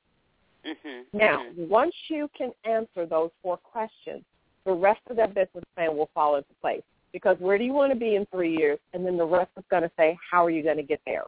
Mhm. 0.66 1.06
Now, 1.14 1.44
mhm. 1.44 1.68
once 1.68 1.94
you 2.08 2.30
can 2.30 2.54
answer 2.64 3.06
those 3.06 3.32
four 3.44 3.58
questions, 3.58 4.24
the 4.64 4.74
rest 4.74 5.02
of 5.10 5.18
that 5.18 5.34
business 5.34 5.64
plan 5.76 5.96
will 5.96 6.10
fall 6.14 6.36
into 6.36 6.54
place. 6.62 6.84
Because 7.14 7.38
where 7.40 7.58
do 7.58 7.64
you 7.64 7.74
want 7.74 7.92
to 7.92 8.00
be 8.00 8.16
in 8.16 8.26
three 8.28 8.56
years? 8.56 8.80
And 8.94 9.06
then 9.06 9.18
the 9.18 9.26
rest 9.26 9.52
is 9.58 9.64
going 9.70 9.84
to 9.84 9.92
say, 9.98 10.18
how 10.30 10.46
are 10.46 10.50
you 10.50 10.64
going 10.64 10.78
to 10.78 10.84
get 10.84 11.02
there? 11.06 11.26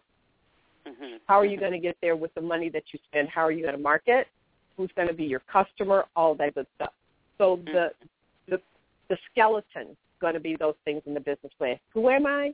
Mhm. 0.88 1.20
How 1.28 1.36
are 1.36 1.46
you 1.46 1.58
going 1.58 1.72
to 1.72 1.80
get 1.80 1.98
there 2.02 2.16
with 2.16 2.34
the 2.34 2.42
money 2.42 2.70
that 2.70 2.84
you 2.92 3.00
spend? 3.06 3.30
How 3.30 3.42
are 3.42 3.52
you 3.52 3.64
going 3.64 3.76
to 3.76 3.82
market? 3.82 4.28
Who's 4.76 4.92
going 4.96 5.08
to 5.08 5.14
be 5.14 5.24
your 5.26 5.40
customer? 5.42 6.06
All 6.16 6.36
that 6.36 6.56
good 6.56 6.68
stuff. 6.76 6.94
So 7.38 7.60
the 7.66 7.94
the 8.48 8.60
the 9.10 9.18
skeleton 9.32 9.90
is 9.92 9.98
going 10.20 10.34
to 10.34 10.40
be 10.40 10.56
those 10.56 10.76
things 10.84 11.02
in 11.06 11.14
the 11.14 11.20
business 11.20 11.54
plan. 11.58 11.80
Who 11.94 12.10
am 12.10 12.26
I? 12.26 12.54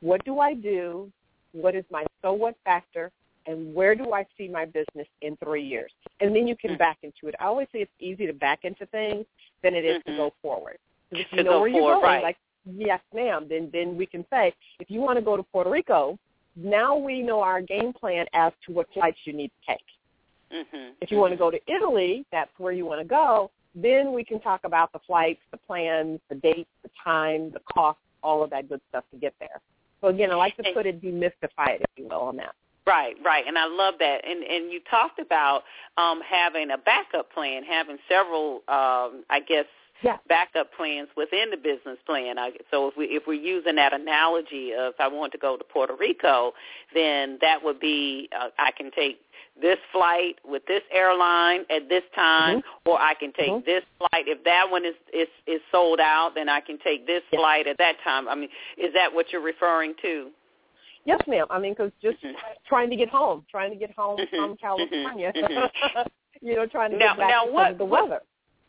What 0.00 0.24
do 0.24 0.38
I 0.38 0.54
do? 0.54 1.10
What 1.52 1.74
is 1.74 1.84
my 1.90 2.04
so 2.22 2.32
what 2.32 2.54
factor? 2.64 3.10
And 3.46 3.74
where 3.74 3.94
do 3.94 4.12
I 4.12 4.24
see 4.38 4.48
my 4.48 4.64
business 4.64 5.06
in 5.20 5.36
three 5.36 5.62
years? 5.64 5.92
And 6.20 6.34
then 6.34 6.46
you 6.46 6.56
can 6.56 6.72
Mhm. 6.72 6.78
back 6.78 6.98
into 7.02 7.28
it. 7.28 7.34
I 7.40 7.44
always 7.44 7.68
say 7.72 7.82
it's 7.82 7.92
easier 8.00 8.28
to 8.28 8.32
back 8.32 8.64
into 8.64 8.86
things 8.86 9.26
than 9.62 9.74
it 9.74 9.84
is 9.84 10.02
to 10.04 10.16
go 10.16 10.30
forward. 10.42 10.78
if 11.10 11.30
you 11.32 11.44
know 11.44 11.50
go 11.50 11.60
where 11.60 11.68
you're 11.68 11.80
forward, 11.80 12.00
going, 12.00 12.02
right. 12.14 12.22
like 12.22 12.36
yes, 12.64 13.00
ma'am, 13.14 13.46
then 13.48 13.70
then 13.72 13.96
we 13.96 14.06
can 14.06 14.24
say 14.30 14.52
if 14.78 14.90
you 14.90 15.00
want 15.00 15.18
to 15.18 15.24
go 15.24 15.36
to 15.36 15.42
Puerto 15.42 15.70
Rico, 15.70 16.18
now 16.56 16.96
we 16.96 17.22
know 17.22 17.40
our 17.40 17.60
game 17.60 17.92
plan 17.92 18.26
as 18.32 18.52
to 18.66 18.72
what 18.72 18.86
flights 18.92 19.18
you 19.24 19.32
need 19.32 19.50
to 19.60 19.72
take. 19.72 20.66
Mhm. 20.66 20.92
If 21.00 21.10
you 21.10 21.18
want 21.18 21.32
to 21.32 21.36
go 21.36 21.50
to 21.50 21.60
Italy, 21.66 22.24
that's 22.30 22.56
where 22.58 22.72
you 22.72 22.86
want 22.86 23.00
to 23.00 23.06
go. 23.06 23.50
Then 23.74 24.12
we 24.12 24.22
can 24.24 24.40
talk 24.40 24.64
about 24.64 24.92
the 24.92 25.00
flights, 25.00 25.40
the 25.50 25.56
plans, 25.56 26.20
the 26.28 26.36
dates, 26.36 26.70
the 26.82 26.90
time, 27.02 27.50
the 27.50 27.60
cost, 27.60 27.98
all 28.22 28.42
of 28.44 28.50
that 28.50 28.68
good 28.68 28.80
stuff 28.88 29.04
to 29.10 29.16
get 29.16 29.34
there. 29.40 29.60
So 30.00 30.08
again, 30.08 30.30
I 30.30 30.34
like 30.34 30.56
to 30.58 30.72
put 30.72 30.86
it, 30.86 31.02
demystify 31.02 31.70
it, 31.70 31.82
if 31.82 31.90
you 31.96 32.04
will, 32.04 32.20
on 32.20 32.36
that. 32.36 32.54
Right, 32.86 33.16
right, 33.24 33.44
and 33.46 33.56
I 33.58 33.64
love 33.64 33.94
that. 33.98 34.24
And 34.24 34.44
and 34.44 34.70
you 34.70 34.80
talked 34.90 35.18
about 35.18 35.64
um, 35.96 36.20
having 36.20 36.70
a 36.70 36.78
backup 36.78 37.32
plan, 37.32 37.64
having 37.64 37.98
several, 38.08 38.56
um, 38.68 39.24
I 39.30 39.40
guess, 39.46 39.64
Yeah. 40.04 40.18
backup 40.28 40.72
plans 40.76 41.08
within 41.16 41.50
the 41.50 41.56
business 41.56 41.98
plan. 42.06 42.38
I, 42.38 42.50
so 42.70 42.88
if 42.88 42.96
we 42.96 43.06
if 43.06 43.22
we're 43.26 43.34
using 43.34 43.76
that 43.76 43.92
analogy 43.92 44.72
of 44.74 44.94
I 45.00 45.08
want 45.08 45.32
to 45.32 45.38
go 45.38 45.56
to 45.56 45.64
Puerto 45.64 45.94
Rico, 45.98 46.52
then 46.94 47.38
that 47.40 47.64
would 47.64 47.80
be 47.80 48.28
uh, 48.38 48.48
I 48.58 48.70
can 48.72 48.90
take 48.90 49.20
this 49.60 49.78
flight 49.92 50.36
with 50.44 50.66
this 50.66 50.82
airline 50.92 51.60
at 51.70 51.88
this 51.88 52.02
time, 52.14 52.60
or 52.84 53.00
I 53.00 53.14
can 53.14 53.32
take 53.32 53.50
Mhm. 53.50 53.64
this 53.64 53.84
flight. 53.98 54.26
If 54.28 54.44
that 54.44 54.70
one 54.70 54.84
is 54.84 54.94
is 55.12 55.28
is 55.46 55.60
sold 55.72 56.00
out, 56.00 56.32
then 56.34 56.48
I 56.48 56.60
can 56.60 56.76
take 56.78 57.06
this 57.06 57.22
Yes. 57.32 57.40
flight 57.40 57.66
at 57.66 57.78
that 57.78 57.96
time. 58.04 58.28
I 58.28 58.34
mean, 58.34 58.50
is 58.76 58.92
that 58.94 59.14
what 59.14 59.32
you're 59.32 59.40
referring 59.40 59.94
to? 60.02 60.30
Yes, 61.06 61.20
ma'am. 61.26 61.46
I 61.50 61.58
mean, 61.58 61.72
because 61.74 61.92
just 62.02 62.20
Mhm. 62.22 62.34
trying 62.66 62.90
to 62.90 62.96
get 62.96 63.08
home, 63.08 63.44
trying 63.50 63.70
to 63.70 63.76
get 63.76 63.92
home 63.94 64.18
Mhm. 64.18 64.28
from 64.30 64.56
California, 64.56 65.32
Mhm. 65.34 65.70
you 66.42 66.56
know, 66.56 66.66
trying 66.66 66.90
to 66.90 66.96
Now- 66.96 67.08
get 67.14 67.18
back 67.18 67.28
now 67.30 67.46
what- 67.46 67.78
the 67.78 67.84
what- 67.84 68.08
weather. 68.08 68.22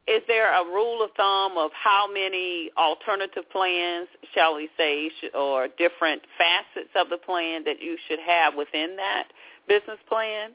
Is 0.07 0.21
there 0.27 0.53
a 0.53 0.63
rule 0.63 1.03
of 1.03 1.09
thumb 1.17 1.57
of 1.57 1.71
how 1.73 2.07
many 2.11 2.69
alternative 2.77 3.43
plans, 3.51 4.07
shall 4.35 4.55
we 4.55 4.69
say, 4.77 5.09
or 5.33 5.67
different 5.79 6.21
facets 6.37 6.91
of 6.95 7.09
the 7.09 7.17
plan 7.17 7.63
that 7.63 7.81
you 7.81 7.97
should 8.07 8.19
have 8.19 8.53
within 8.55 8.95
that 8.97 9.29
business 9.67 9.97
plan? 10.07 10.51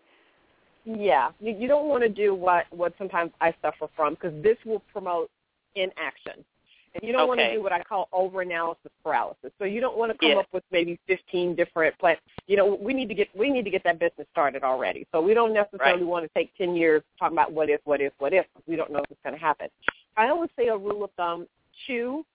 Yeah, 0.85 1.31
you, 1.41 1.67
don't 1.67 1.89
want 1.89 2.03
to 2.05 2.09
do 2.09 2.35
what 2.35 2.67
what 2.71 2.95
sometimes 2.97 3.33
I 3.41 3.55
suffer 3.61 3.87
from 3.95 4.15
because 4.15 4.33
this 4.43 4.57
will 4.65 4.83
promote 4.93 5.31
inaction, 5.75 6.45
and 6.95 7.05
you 7.05 7.13
don't 7.13 7.29
want 7.29 7.39
to 7.41 7.53
do 7.53 7.63
what 7.63 7.73
I 7.73 7.83
call 7.83 8.09
overanalysis 8.13 8.91
paralysis. 9.05 9.53
So 9.59 9.65
you 9.65 9.81
don't 9.81 9.97
want 9.97 10.13
to 10.13 10.19
come 10.19 10.31
Yeah. 10.31 10.39
up 10.39 10.49
with 10.53 10.65
maybe 10.71 10.99
15 11.07 11.55
different 11.55 11.97
plans. 11.99 12.19
You 12.47 12.57
know, 12.57 12.75
we 12.75 12.95
need 12.95 13.09
to 13.09 13.15
get 13.15 13.29
we 13.37 13.51
need 13.51 13.65
to 13.65 13.71
get 13.71 13.85
that 13.85 13.99
business 13.99 14.27
started 14.33 14.65
already. 14.65 15.07
So 15.13 15.21
we 15.21 15.35
don't 15.35 15.53
necessarily 15.53 16.03
Right. 16.03 16.07
want 16.07 16.25
to 16.25 16.31
take 16.35 16.55
10 16.57 16.75
years 16.75 17.03
talking 17.19 17.37
about 17.37 17.53
what 17.53 17.71
if, 17.71 17.81
what 17.85 18.01
if, 18.01 18.13
what 18.19 18.33
if. 18.33 18.47
We 18.67 18.77
don't 18.77 18.91
know 18.91 18.99
if 18.99 19.11
it's 19.11 19.23
going 19.23 19.35
to 19.35 19.41
happen. 19.41 19.69
I 20.17 20.29
always 20.29 20.51
say 20.57 20.69
a 20.69 20.77
rule 20.77 21.05
of 21.05 21.11
thumb: 21.13 21.47
two, 21.87 22.27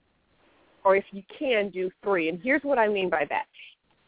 or 0.83 0.95
if 0.95 1.05
you 1.11 1.23
can, 1.37 1.69
do 1.69 1.91
three. 2.03 2.29
And 2.29 2.39
here's 2.41 2.63
what 2.63 2.79
I 2.79 2.87
mean 2.87 3.09
by 3.09 3.25
that. 3.25 3.45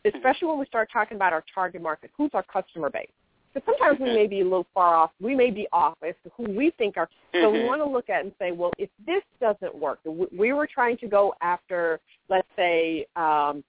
Hmm. 0.05 0.15
Especially 0.15 0.47
when 0.47 0.59
we 0.59 0.65
start 0.67 0.89
talking 0.91 1.15
about 1.17 1.33
our 1.33 1.43
target 1.53 1.81
market, 1.81 2.11
who's 2.15 2.31
our 2.33 2.43
customer 2.43 2.89
base? 2.89 3.09
Because 3.57 3.73
sometimes 3.73 3.99
we 3.99 4.09
Mhm. 4.09 4.13
may 4.13 4.27
be 4.27 4.41
a 4.41 4.43
little 4.43 4.67
far 4.71 4.93
off. 4.93 5.11
We 5.19 5.33
may 5.33 5.49
be 5.49 5.67
off 5.71 5.97
as 6.03 6.13
to 6.23 6.29
who 6.37 6.43
we 6.43 6.69
think 6.77 6.95
are. 6.95 7.09
So 7.33 7.49
we 7.49 7.59
Mhm. 7.59 7.65
want 7.65 7.81
to 7.81 7.89
look 7.89 8.07
at 8.07 8.23
and 8.23 8.31
say, 8.37 8.51
well, 8.51 8.71
if 8.77 8.89
this 9.03 9.23
doesn't 9.39 9.73
work, 9.73 9.99
we- 10.03 10.27
we 10.31 10.53
were 10.53 10.67
trying 10.67 10.95
to 10.97 11.07
go 11.07 11.33
after, 11.41 11.99
let's 12.29 12.47
say, 12.55 13.07
um, 13.15 13.63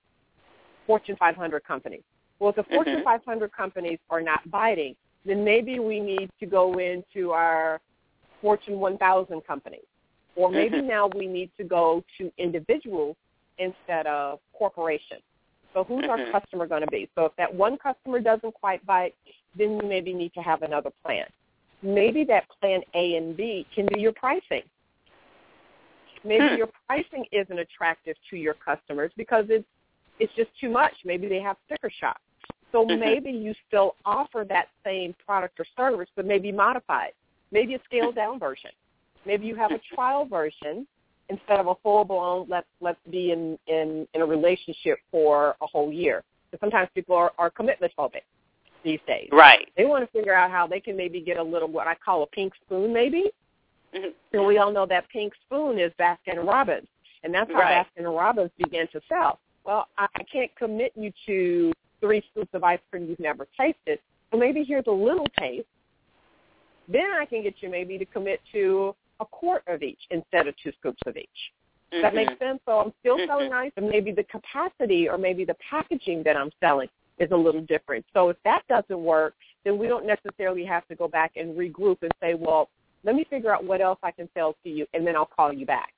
Fortune 0.86 1.16
500 1.16 1.64
companies. 1.64 2.02
Well, 2.38 2.50
if 2.50 2.56
the 2.56 2.64
Fortune 2.64 3.00
Mhm. 3.00 3.04
500 3.04 3.50
companies 3.52 3.98
are 4.10 4.20
not 4.20 4.48
biting, 4.50 4.94
then 5.24 5.42
maybe 5.42 5.78
we 5.78 6.00
need 6.00 6.30
to 6.38 6.46
go 6.46 6.78
into 6.78 7.32
our 7.32 7.80
Fortune 8.42 8.80
1000 8.80 9.42
companies. 9.46 9.86
Or 10.36 10.50
maybe 10.50 10.80
Mhm. 10.80 10.84
now 10.84 11.06
we 11.06 11.26
need 11.26 11.50
to 11.56 11.64
go 11.64 12.04
to 12.18 12.30
individuals 12.36 13.16
instead 13.56 14.06
of 14.06 14.38
corporations. 14.52 15.22
So 15.78 15.84
who's 15.84 16.06
our 16.08 16.18
Mhm. 16.18 16.32
customer 16.32 16.66
going 16.66 16.80
to 16.80 16.88
be? 16.88 17.08
So 17.14 17.26
if 17.26 17.36
that 17.36 17.54
one 17.54 17.76
customer 17.78 18.18
doesn't 18.18 18.52
quite 18.52 18.84
bite, 18.84 19.14
then 19.54 19.76
you 19.76 19.82
maybe 19.82 20.12
need 20.12 20.34
to 20.34 20.42
have 20.42 20.62
another 20.62 20.90
plan. 21.04 21.26
Maybe 21.82 22.24
that 22.24 22.48
plan 22.48 22.82
A 22.94 23.14
and 23.14 23.36
B 23.36 23.64
can 23.72 23.86
be 23.86 24.00
your 24.00 24.10
pricing. 24.12 24.68
Maybe 26.24 26.48
Hmm. 26.48 26.56
your 26.56 26.68
pricing 26.88 27.26
isn't 27.30 27.60
attractive 27.60 28.16
to 28.28 28.36
your 28.36 28.54
customers 28.54 29.12
because 29.16 29.48
it's 29.50 29.68
it's 30.18 30.34
just 30.34 30.50
too 30.58 30.68
much. 30.68 30.94
Maybe 31.04 31.28
they 31.28 31.40
have 31.40 31.56
sticker 31.66 31.90
shock. 31.90 32.20
So 32.72 32.84
Mhm. 32.84 32.98
maybe 32.98 33.30
you 33.30 33.54
still 33.68 33.94
offer 34.04 34.44
that 34.48 34.70
same 34.82 35.14
product 35.24 35.60
or 35.60 35.64
service, 35.76 36.10
but 36.16 36.26
maybe 36.26 36.50
modified. 36.50 37.12
Maybe 37.52 37.74
a 37.74 37.80
scaled 37.84 38.16
down 38.16 38.40
version. 38.40 38.72
Maybe 39.24 39.46
you 39.46 39.54
have 39.54 39.70
a 39.70 39.78
trial 39.78 40.24
version 40.24 40.88
instead 41.28 41.60
of 41.60 41.66
a 41.66 41.74
full 41.82 42.04
blown 42.04 42.46
let's 42.48 42.66
let's 42.80 42.98
be 43.10 43.32
in, 43.32 43.58
in, 43.66 44.06
in 44.14 44.22
a 44.22 44.26
relationship 44.26 44.98
for 45.10 45.56
a 45.60 45.66
whole 45.66 45.92
year. 45.92 46.22
Because 46.50 46.60
sometimes 46.60 46.88
people 46.94 47.14
are, 47.14 47.32
are 47.38 47.50
commitment 47.50 47.92
phobic 47.98 48.22
these 48.84 49.00
days. 49.06 49.28
Right. 49.32 49.68
They 49.76 49.84
want 49.84 50.04
to 50.04 50.18
figure 50.18 50.34
out 50.34 50.50
how 50.50 50.66
they 50.66 50.80
can 50.80 50.96
maybe 50.96 51.20
get 51.20 51.36
a 51.36 51.42
little 51.42 51.68
what 51.68 51.86
I 51.86 51.94
call 51.94 52.22
a 52.22 52.26
pink 52.26 52.54
spoon 52.64 52.92
maybe. 52.92 53.24
Mhm. 53.94 54.12
And 54.32 54.46
we 54.46 54.58
all 54.58 54.72
know 54.72 54.86
that 54.86 55.08
pink 55.08 55.32
spoon 55.46 55.78
is 55.78 55.92
Baskin 55.98 56.44
Robbins. 56.44 56.88
And 57.22 57.34
that's 57.34 57.50
how 57.50 57.58
Right. 57.58 57.86
Baskin 57.96 58.04
Robbins 58.04 58.50
began 58.56 58.86
to 58.88 59.00
sell. 59.08 59.40
Well, 59.64 59.88
I, 59.98 60.06
I 60.14 60.22
can't 60.22 60.54
commit 60.56 60.92
you 60.94 61.12
to 61.26 61.72
three 62.00 62.22
scoops 62.30 62.54
of 62.54 62.64
ice 62.64 62.78
cream 62.90 63.06
you've 63.08 63.20
never 63.20 63.46
tasted. 63.58 63.98
So 64.30 64.38
maybe 64.38 64.64
here's 64.64 64.86
a 64.86 64.92
little 64.92 65.26
taste. 65.38 65.66
Then 66.88 67.10
I 67.18 67.26
can 67.26 67.42
get 67.42 67.56
you 67.60 67.68
maybe 67.68 67.98
to 67.98 68.04
commit 68.06 68.40
to 68.52 68.94
a 69.20 69.26
quart 69.26 69.62
of 69.66 69.82
each 69.82 70.00
instead 70.10 70.46
of 70.46 70.54
two 70.62 70.72
scoops 70.78 71.02
of 71.06 71.16
each. 71.16 71.52
Does 71.90 72.02
that 72.02 72.14
make 72.14 72.28
Mhm. 72.28 72.38
sense? 72.38 72.60
So 72.66 72.80
I'm 72.80 72.92
still 73.00 73.18
Mhm. 73.18 73.26
selling 73.26 73.52
ice, 73.52 73.72
and 73.76 73.88
maybe 73.88 74.12
the 74.12 74.24
capacity 74.24 75.08
or 75.08 75.16
maybe 75.16 75.44
the 75.44 75.54
packaging 75.54 76.22
that 76.24 76.36
I'm 76.36 76.52
selling 76.60 76.88
is 77.18 77.30
a 77.30 77.36
little 77.36 77.62
different. 77.62 78.04
So 78.12 78.28
if 78.28 78.40
that 78.42 78.66
doesn't 78.68 79.02
work, 79.02 79.34
then 79.64 79.78
we 79.78 79.88
don't 79.88 80.04
necessarily 80.04 80.64
have 80.64 80.86
to 80.88 80.94
go 80.94 81.08
back 81.08 81.32
and 81.36 81.56
regroup 81.56 82.02
and 82.02 82.12
say, 82.20 82.34
well, 82.34 82.68
let 83.04 83.14
me 83.14 83.24
figure 83.24 83.54
out 83.54 83.64
what 83.64 83.80
else 83.80 83.98
I 84.02 84.10
can 84.10 84.28
sell 84.34 84.54
to 84.64 84.70
you, 84.70 84.86
and 84.92 85.06
then 85.06 85.16
I'll 85.16 85.26
call 85.26 85.52
you 85.52 85.66
back. 85.66 85.94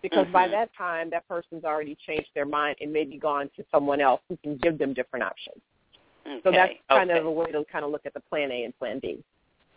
Because 0.00 0.26
by 0.28 0.48
Mhm. 0.48 0.52
that 0.52 0.72
time, 0.74 1.10
that 1.10 1.26
person's 1.28 1.64
already 1.64 1.94
changed 1.96 2.30
their 2.34 2.44
mind 2.44 2.76
and 2.80 2.92
maybe 2.92 3.18
gone 3.18 3.48
to 3.50 3.64
someone 3.70 4.00
else 4.00 4.20
who 4.28 4.36
can 4.38 4.56
give 4.56 4.78
them 4.78 4.92
different 4.94 5.24
options. 5.24 5.62
Okay. 6.26 6.40
So 6.42 6.50
that's 6.50 6.74
kind 6.88 7.10
okay. 7.10 7.18
of 7.20 7.26
a 7.26 7.30
way 7.30 7.50
to 7.52 7.64
kind 7.64 7.84
of 7.84 7.90
look 7.90 8.06
at 8.06 8.14
the 8.14 8.20
plan 8.20 8.50
A 8.50 8.64
and 8.64 8.76
plan 8.78 8.98
B. 9.00 9.22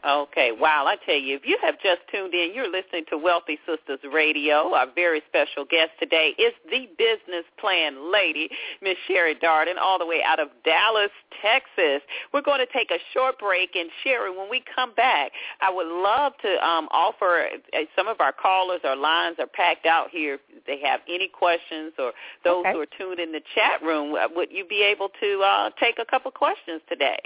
Okay, 0.08 0.52
wow. 0.52 0.86
I 0.88 0.98
tell 1.04 1.16
you, 1.16 1.36
if 1.36 1.48
you 1.48 1.58
have 1.64 1.82
just 1.82 2.02
tuned 2.12 2.36
in, 2.36 2.54
you're 2.54 2.70
listening 2.70 3.06
to 3.10 3.18
Wealthy 3.18 3.58
Sistas 3.68 3.98
Radio. 4.14 4.72
Our 4.76 4.86
very 4.94 5.24
special 5.28 5.66
guest 5.66 5.92
today 6.00 6.36
is 6.38 6.54
the 6.70 6.88
business 6.96 7.44
plan 7.60 8.14
lady, 8.14 8.50
Miss 8.84 8.98
Sherry 9.08 9.34
Darden, 9.34 9.80
all 9.82 9.98
the 9.98 10.06
way 10.06 10.22
out 10.24 10.40
of 10.40 10.50
Dallas, 10.64 11.10
Texas. 11.42 12.04
We're 12.32 12.44
going 12.44 12.60
to 12.60 12.72
take 12.72 12.92
a 12.92 13.00
short 13.16 13.40
break, 13.40 13.76
and 13.76 13.90
Sherry, 14.04 14.30
when 14.30 14.48
we 14.48 14.64
come 14.76 14.94
back, 14.94 15.32
I 15.62 15.74
would 15.74 15.88
love 15.88 16.34
to 16.44 16.64
um, 16.64 16.88
offer 16.92 17.48
uh, 17.74 17.80
some 17.96 18.08
of 18.08 18.22
our 18.22 18.32
callers, 18.32 18.82
our 18.84 18.96
lines 18.96 19.38
are 19.40 19.48
packed 19.48 19.88
out 19.88 20.12
here. 20.12 20.38
If 20.56 20.66
they 20.68 20.80
have 20.88 21.00
any 21.10 21.28
questions 21.30 21.94
or 21.98 22.12
those 22.44 22.64
Okay. 22.66 22.74
who 22.74 22.80
are 22.82 22.86
tuned 22.96 23.20
in 23.20 23.32
the 23.32 23.42
chat 23.56 23.82
room, 23.82 24.14
uh, 24.14 24.28
would 24.36 24.52
you 24.52 24.66
be 24.66 24.84
able 24.84 25.10
to 25.20 25.42
uh, 25.42 25.72
take 25.80 25.98
a 25.98 26.06
couple 26.06 26.30
questions 26.30 26.82
today? 26.88 27.18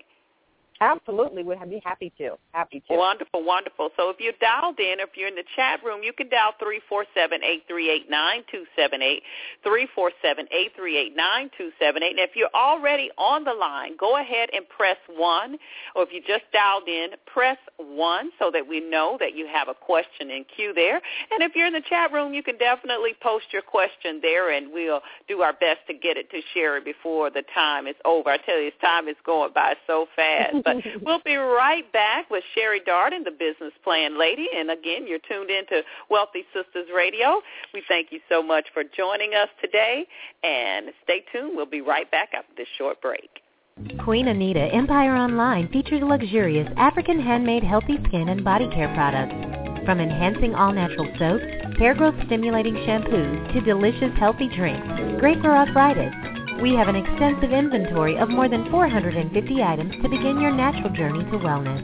Absolutely, 0.81 1.43
we'd 1.43 1.59
be 1.69 1.81
happy 1.83 2.11
to. 2.17 2.37
Happy 2.53 2.81
to. 2.87 2.95
Wonderful, 2.95 3.43
wonderful. 3.43 3.89
So 3.97 4.09
if 4.09 4.15
you're 4.19 4.33
dialed 4.39 4.79
in, 4.79 5.01
if 5.01 5.09
you're 5.15 5.27
in 5.27 5.35
the 5.35 5.43
chat 5.57 5.83
room, 5.83 6.03
you 6.03 6.13
can 6.13 6.29
dial 6.29 6.53
three 6.57 6.79
four 6.87 7.05
seven 7.13 7.43
eight 7.43 7.63
three 7.67 7.89
eight 7.89 8.09
nine 8.09 8.43
two 8.49 8.63
seven 8.77 9.01
eight, 9.01 9.23
three 9.61 9.89
four 9.93 10.11
seven 10.21 10.47
eight 10.51 10.71
three 10.77 10.97
eight 10.97 11.17
nine 11.17 11.51
two 11.57 11.71
seven 11.79 12.01
eight. 12.01 12.11
And 12.11 12.19
if 12.19 12.31
you're 12.33 12.53
already 12.55 13.09
on 13.17 13.43
the 13.43 13.51
line, 13.51 13.97
go 13.99 14.21
ahead 14.21 14.49
and 14.53 14.67
press 14.69 14.95
one. 15.17 15.57
Or 15.95 16.03
if 16.03 16.13
you 16.13 16.21
just 16.21 16.49
dialed 16.53 16.87
in, 16.87 17.09
press 17.25 17.57
one 17.75 18.29
so 18.39 18.49
that 18.49 18.65
we 18.65 18.79
know 18.79 19.17
that 19.19 19.35
you 19.35 19.47
have 19.51 19.67
a 19.67 19.73
question 19.73 20.31
in 20.31 20.45
queue 20.55 20.73
there. 20.73 21.01
And 21.31 21.43
if 21.43 21.55
you're 21.55 21.67
in 21.67 21.73
the 21.73 21.83
chat 21.89 22.13
room, 22.13 22.33
you 22.33 22.41
can 22.41 22.57
definitely 22.57 23.15
post 23.21 23.45
your 23.51 23.63
question 23.63 24.19
there, 24.21 24.51
and 24.51 24.71
we'll 24.71 25.01
do 25.27 25.41
our 25.41 25.53
best 25.53 25.79
to 25.87 25.93
get 25.93 26.15
it 26.15 26.31
to 26.31 26.39
Sherry 26.53 26.79
before 26.79 27.29
the 27.29 27.43
time 27.53 27.85
is 27.85 27.95
over. 28.05 28.29
I 28.29 28.37
tell 28.37 28.57
you, 28.57 28.69
this 28.69 28.79
time 28.79 29.09
is 29.09 29.17
going 29.25 29.51
by 29.53 29.75
so 29.85 30.07
fast. 30.15 30.55
But 30.75 31.01
we'll 31.05 31.21
be 31.25 31.35
right 31.35 31.91
back 31.91 32.29
with 32.29 32.43
Sherry 32.55 32.81
Darden, 32.81 33.23
the 33.23 33.31
business 33.31 33.73
plan 33.83 34.19
lady. 34.19 34.47
And 34.55 34.71
again, 34.71 35.07
you're 35.07 35.19
tuned 35.27 35.49
in 35.49 35.65
to 35.67 35.81
Wealthy 36.09 36.45
Sistas 36.55 36.93
Radio. 36.93 37.41
We 37.73 37.83
thank 37.87 38.11
you 38.11 38.19
so 38.29 38.41
much 38.41 38.67
for 38.73 38.83
joining 38.83 39.33
us 39.33 39.49
today. 39.61 40.05
And 40.43 40.87
stay 41.03 41.23
tuned. 41.31 41.55
We'll 41.55 41.65
be 41.65 41.81
right 41.81 42.09
back 42.11 42.29
after 42.33 42.53
this 42.57 42.67
short 42.77 43.01
break. 43.01 43.29
Queen 44.03 44.27
Anita 44.27 44.59
Empire 44.73 45.15
Online 45.15 45.69
features 45.69 46.01
luxurious 46.03 46.67
African 46.75 47.19
handmade 47.19 47.63
healthy 47.63 47.97
skin 48.07 48.27
and 48.27 48.43
body 48.43 48.67
care 48.69 48.93
products. 48.93 49.33
From 49.85 50.01
enhancing 50.01 50.53
all 50.53 50.73
natural 50.73 51.07
soaps, 51.17 51.45
hair 51.79 51.95
growth 51.95 52.15
stimulating 52.25 52.75
shampoos, 52.75 53.53
to 53.53 53.61
delicious 53.61 54.11
healthy 54.19 54.49
drinks, 54.49 54.85
great 55.19 55.39
for 55.41 55.55
arthritis. 55.55 56.13
We 56.61 56.75
have 56.75 56.89
an 56.89 56.97
extensive 56.97 57.51
inventory 57.51 58.17
of 58.17 58.29
more 58.29 58.49
than 58.49 58.69
450 58.69 59.63
items 59.63 59.93
to 60.01 60.09
begin 60.09 60.41
your 60.41 60.51
natural 60.51 60.89
journey 60.89 61.23
to 61.23 61.37
wellness. 61.37 61.81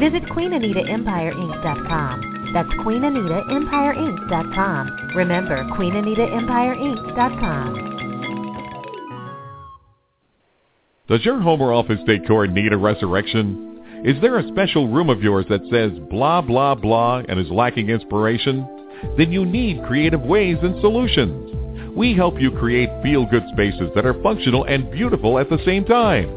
Visit 0.00 0.22
QueenAnitaEmpireInc.com. 0.30 2.52
That's 2.54 2.68
QueenAnitaEmpireInc.com. 2.68 5.10
Remember, 5.16 5.64
QueenAnitaEmpireInc.com. 5.64 7.86
Does 11.08 11.24
your 11.24 11.40
home 11.40 11.60
or 11.60 11.72
office 11.72 12.00
decor 12.06 12.48
need 12.48 12.72
a 12.72 12.76
resurrection? 12.76 14.02
Is 14.04 14.20
there 14.20 14.38
a 14.38 14.48
special 14.48 14.88
room 14.88 15.08
of 15.10 15.22
yours 15.22 15.46
that 15.50 15.60
says 15.70 15.92
blah 16.10 16.40
blah 16.40 16.74
blah 16.74 17.22
and 17.28 17.38
is 17.38 17.48
lacking 17.50 17.90
inspiration? 17.90 18.66
Then 19.18 19.30
you 19.30 19.44
need 19.44 19.84
creative 19.86 20.22
ways 20.22 20.56
and 20.62 20.80
solutions. 20.80 21.45
We 21.96 22.14
help 22.14 22.38
you 22.38 22.50
create 22.50 22.90
feel-good 23.02 23.44
spaces 23.52 23.90
that 23.94 24.04
are 24.04 24.22
functional 24.22 24.64
and 24.64 24.90
beautiful 24.90 25.38
at 25.38 25.48
the 25.48 25.56
same 25.64 25.86
time. 25.86 26.28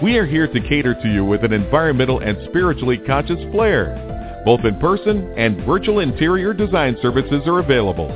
We 0.00 0.16
are 0.16 0.26
here 0.26 0.46
to 0.46 0.68
cater 0.68 0.94
to 0.94 1.12
you 1.12 1.24
with 1.24 1.42
an 1.42 1.52
environmental 1.52 2.20
and 2.20 2.38
spiritually 2.48 2.98
conscious 2.98 3.40
flair. 3.50 3.98
Both 4.44 4.64
in 4.64 4.78
person 4.78 5.34
and 5.36 5.66
virtual 5.66 5.98
interior 5.98 6.54
design 6.54 6.96
services 7.02 7.42
are 7.46 7.58
available. 7.58 8.06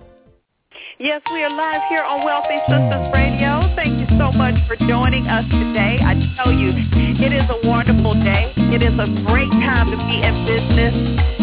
Yes, 0.99 1.21
we 1.31 1.39
are 1.47 1.49
live 1.49 1.79
here 1.87 2.03
on 2.03 2.27
Wealthy 2.27 2.59
Sistas 2.67 3.07
Radio. 3.15 3.71
Thank 3.71 4.03
you 4.03 4.07
so 4.19 4.35
much 4.35 4.59
for 4.67 4.75
joining 4.75 5.31
us 5.31 5.47
today. 5.47 5.95
I 5.95 6.19
tell 6.35 6.51
you, 6.51 6.75
it 6.75 7.31
is 7.31 7.47
a 7.47 7.55
wonderful 7.63 8.19
day. 8.19 8.51
It 8.75 8.83
is 8.83 8.91
a 8.99 9.07
great 9.23 9.47
time 9.63 9.95
to 9.95 9.95
be 9.95 10.19
in 10.19 10.35
business. 10.43 10.91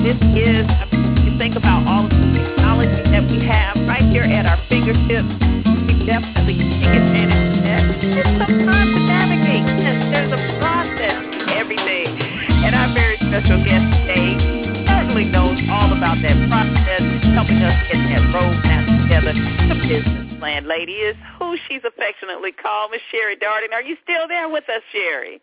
This 0.04 0.20
is, 0.36 0.68
I 0.68 0.84
mean, 0.92 1.24
you 1.24 1.32
think 1.40 1.56
about 1.56 1.88
all 1.88 2.04
of 2.04 2.12
the 2.12 2.36
technology 2.36 3.00
that 3.08 3.24
we 3.32 3.40
have 3.48 3.80
right 3.88 4.04
here 4.12 4.28
at 4.28 4.44
our 4.44 4.60
fingertips. 4.68 5.32
We 5.88 6.04
definitely 6.04 6.60
take 6.60 6.92
advantage 6.92 7.56
of 7.56 7.64
that. 7.64 7.82
It's 8.12 8.28
some 8.36 8.60
time 8.60 8.88
to 8.92 9.00
navigate. 9.08 9.64
There's 9.72 10.36
a 10.36 10.40
process 10.60 11.32
to 11.32 11.56
everything. 11.56 12.12
And 12.60 12.76
our 12.76 12.92
very 12.92 13.16
special 13.24 13.64
guest 13.64 13.88
knows 15.30 15.58
all 15.70 15.92
about 15.92 16.22
that 16.22 16.36
process, 16.48 17.02
helping 17.34 17.62
us 17.62 17.76
get 17.90 17.98
that 18.10 18.22
roadmap 18.34 18.84
together. 19.02 19.32
The 19.32 19.76
business 19.88 20.38
plan 20.38 20.68
lady 20.68 20.92
is 20.92 21.16
who 21.38 21.56
she's 21.68 21.82
affectionately 21.84 22.52
called, 22.52 22.90
Miss 22.92 23.00
Sherry 23.10 23.36
Darden. 23.36 23.72
Are 23.72 23.82
you 23.82 23.96
still 24.02 24.28
there 24.28 24.48
with 24.48 24.68
us, 24.68 24.82
Sherry? 24.92 25.40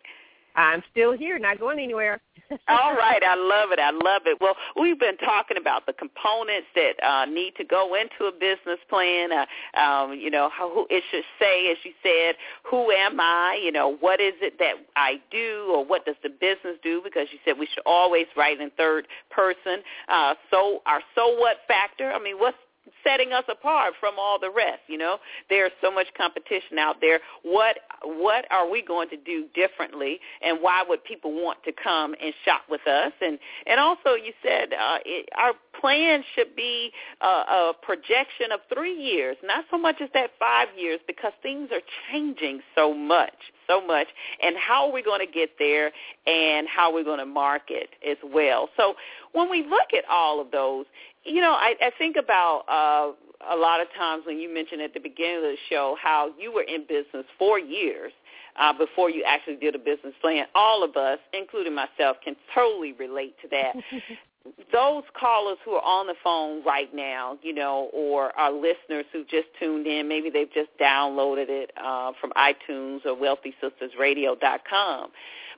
I'm 0.56 0.82
still 0.90 1.12
here, 1.12 1.38
not 1.38 1.58
going 1.58 1.78
anywhere. 1.78 2.20
All 2.68 2.94
right, 2.94 3.22
I 3.22 3.34
love 3.34 3.72
it. 3.72 3.78
I 3.78 3.90
love 3.90 4.22
it. 4.26 4.38
Well, 4.40 4.54
we've 4.78 4.98
been 4.98 5.16
talking 5.18 5.56
about 5.56 5.86
the 5.86 5.92
components 5.92 6.66
that 6.74 7.02
uh, 7.02 7.24
need 7.24 7.54
to 7.56 7.64
go 7.64 7.94
into 7.94 8.24
a 8.24 8.32
business 8.32 8.78
plan. 8.88 9.30
Uh, 9.32 9.80
um, 9.80 10.14
you 10.14 10.30
know, 10.30 10.50
how 10.52 10.70
who, 10.70 10.86
it 10.90 11.02
should 11.10 11.24
say, 11.38 11.70
as 11.70 11.78
you 11.84 11.92
said, 12.02 12.36
who 12.62 12.90
am 12.90 13.18
I? 13.20 13.60
You 13.62 13.72
know, 13.72 13.96
what 14.00 14.20
is 14.20 14.34
it 14.40 14.58
that 14.58 14.74
I 14.96 15.20
do, 15.30 15.70
or 15.70 15.84
what 15.84 16.04
does 16.04 16.16
the 16.22 16.28
business 16.28 16.76
do? 16.82 17.00
Because 17.02 17.28
you 17.32 17.38
said 17.44 17.58
we 17.58 17.66
should 17.66 17.82
always 17.86 18.26
write 18.36 18.60
in 18.60 18.70
third 18.76 19.08
person. 19.30 19.82
Uh, 20.08 20.34
so 20.50 20.82
our 20.86 21.00
so 21.14 21.38
what 21.38 21.58
factor. 21.66 22.12
I 22.12 22.22
mean, 22.22 22.38
what's 22.38 22.56
setting 23.02 23.32
us 23.32 23.44
apart 23.48 23.94
from 24.00 24.14
all 24.18 24.38
the 24.38 24.50
rest 24.50 24.80
you 24.88 24.98
know? 24.98 25.18
There's 25.48 25.72
so 25.80 25.90
much 25.90 26.06
competition 26.16 26.78
out 26.78 26.96
there. 27.00 27.20
What 27.42 27.76
what 28.02 28.44
are 28.50 28.68
we 28.68 28.82
going 28.82 29.08
to 29.10 29.16
do 29.16 29.46
differently 29.54 30.20
and 30.42 30.58
why 30.60 30.84
would 30.86 31.04
people 31.04 31.32
want 31.32 31.62
to 31.64 31.72
come 31.72 32.14
and 32.22 32.34
shop 32.44 32.62
with 32.68 32.86
us? 32.86 33.12
And 33.20 33.38
and 33.66 33.80
also 33.80 34.14
you 34.14 34.32
said 34.42 34.72
uh, 34.72 34.98
it, 35.04 35.28
our 35.36 35.52
plan 35.80 36.22
should 36.34 36.54
be 36.56 36.90
a, 37.20 37.26
a 37.26 37.72
projection 37.82 38.52
of 38.52 38.60
three 38.72 38.94
years. 38.94 39.36
Not 39.42 39.64
so 39.70 39.78
much 39.78 39.96
as 40.00 40.08
that 40.14 40.30
five 40.38 40.68
years 40.76 41.00
because 41.06 41.32
things 41.42 41.70
are 41.72 41.82
changing 42.10 42.60
so 42.74 42.94
much 42.94 43.32
so 43.66 43.84
much. 43.84 44.08
And 44.42 44.56
how 44.56 44.86
are 44.86 44.92
we 44.92 45.02
going 45.02 45.26
to 45.26 45.32
get 45.32 45.50
there 45.58 45.90
and 46.26 46.66
how 46.68 46.90
are 46.90 46.94
we're 46.94 47.04
going 47.04 47.18
to 47.18 47.26
market 47.26 47.90
as 48.08 48.16
well? 48.24 48.68
So 48.76 48.94
when 49.32 49.50
we 49.50 49.62
look 49.62 49.92
at 49.96 50.04
all 50.10 50.40
of 50.40 50.50
those 50.50 50.86
you 51.24 51.40
know, 51.40 51.52
I, 51.52 51.74
I 51.80 51.90
think 51.98 52.16
about 52.16 52.64
uh, 52.68 53.54
a 53.54 53.56
lot 53.56 53.80
of 53.80 53.88
times 53.96 54.24
when 54.26 54.38
you 54.38 54.52
mentioned 54.52 54.80
at 54.82 54.94
the 54.94 55.00
beginning 55.00 55.36
of 55.36 55.42
the 55.42 55.56
show 55.68 55.96
how 56.02 56.30
you 56.38 56.52
were 56.52 56.62
in 56.62 56.82
business 56.82 57.24
for 57.38 57.58
years 57.58 58.12
uh, 58.58 58.72
before 58.72 59.10
you 59.10 59.24
actually 59.26 59.56
did 59.56 59.74
a 59.74 59.78
business 59.78 60.14
plan. 60.20 60.46
All 60.54 60.84
of 60.84 60.96
us, 60.96 61.18
including 61.32 61.74
myself, 61.74 62.18
can 62.24 62.36
totally 62.54 62.92
relate 62.92 63.34
to 63.42 63.48
that. 63.48 63.74
Those 64.72 65.04
callers 65.18 65.56
who 65.64 65.72
are 65.72 65.82
on 65.82 66.06
the 66.06 66.14
phone 66.22 66.62
right 66.64 66.94
now, 66.94 67.38
you 67.42 67.54
know, 67.54 67.88
or 67.94 68.38
our 68.38 68.52
listeners 68.52 69.06
who 69.10 69.24
just 69.24 69.46
tuned 69.58 69.86
in, 69.86 70.06
maybe 70.06 70.28
they've 70.28 70.52
just 70.52 70.68
downloaded 70.78 71.46
it 71.48 71.70
uh, 71.82 72.12
from 72.20 72.30
iTunes 72.32 73.00
or 73.06 73.16
WealthySistasRadio.com. 73.16 75.08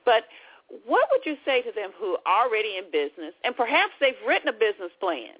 But 0.05 0.23
what 0.85 1.09
would 1.11 1.25
you 1.25 1.35
say 1.45 1.61
to 1.63 1.71
them 1.73 1.91
who 1.99 2.17
are 2.25 2.45
already 2.45 2.77
in 2.77 2.85
business 2.85 3.33
and 3.43 3.55
perhaps 3.55 3.91
they've 3.99 4.13
written 4.25 4.47
a 4.47 4.53
business 4.53 4.91
plan? 5.01 5.35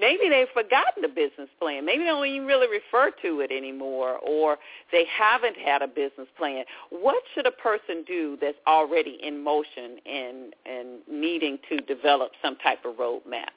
Maybe 0.00 0.28
they've 0.28 0.48
forgotten 0.52 1.02
the 1.02 1.08
business 1.08 1.48
plan. 1.58 1.84
Maybe 1.84 2.04
they 2.04 2.10
don't 2.10 2.26
even 2.26 2.46
really 2.46 2.68
refer 2.68 3.10
to 3.22 3.40
it 3.40 3.50
anymore, 3.50 4.18
or 4.18 4.58
they 4.92 5.04
haven't 5.06 5.56
had 5.56 5.82
a 5.82 5.88
business 5.88 6.28
plan. 6.36 6.64
What 6.90 7.22
should 7.34 7.46
a 7.46 7.52
person 7.52 8.04
do 8.06 8.38
that's 8.40 8.58
already 8.66 9.18
in 9.22 9.42
motion 9.42 9.98
and 10.06 10.54
and 10.64 11.00
needing 11.10 11.58
to 11.68 11.78
develop 11.78 12.32
some 12.42 12.56
type 12.56 12.84
of 12.84 12.96
roadmap? 12.96 13.50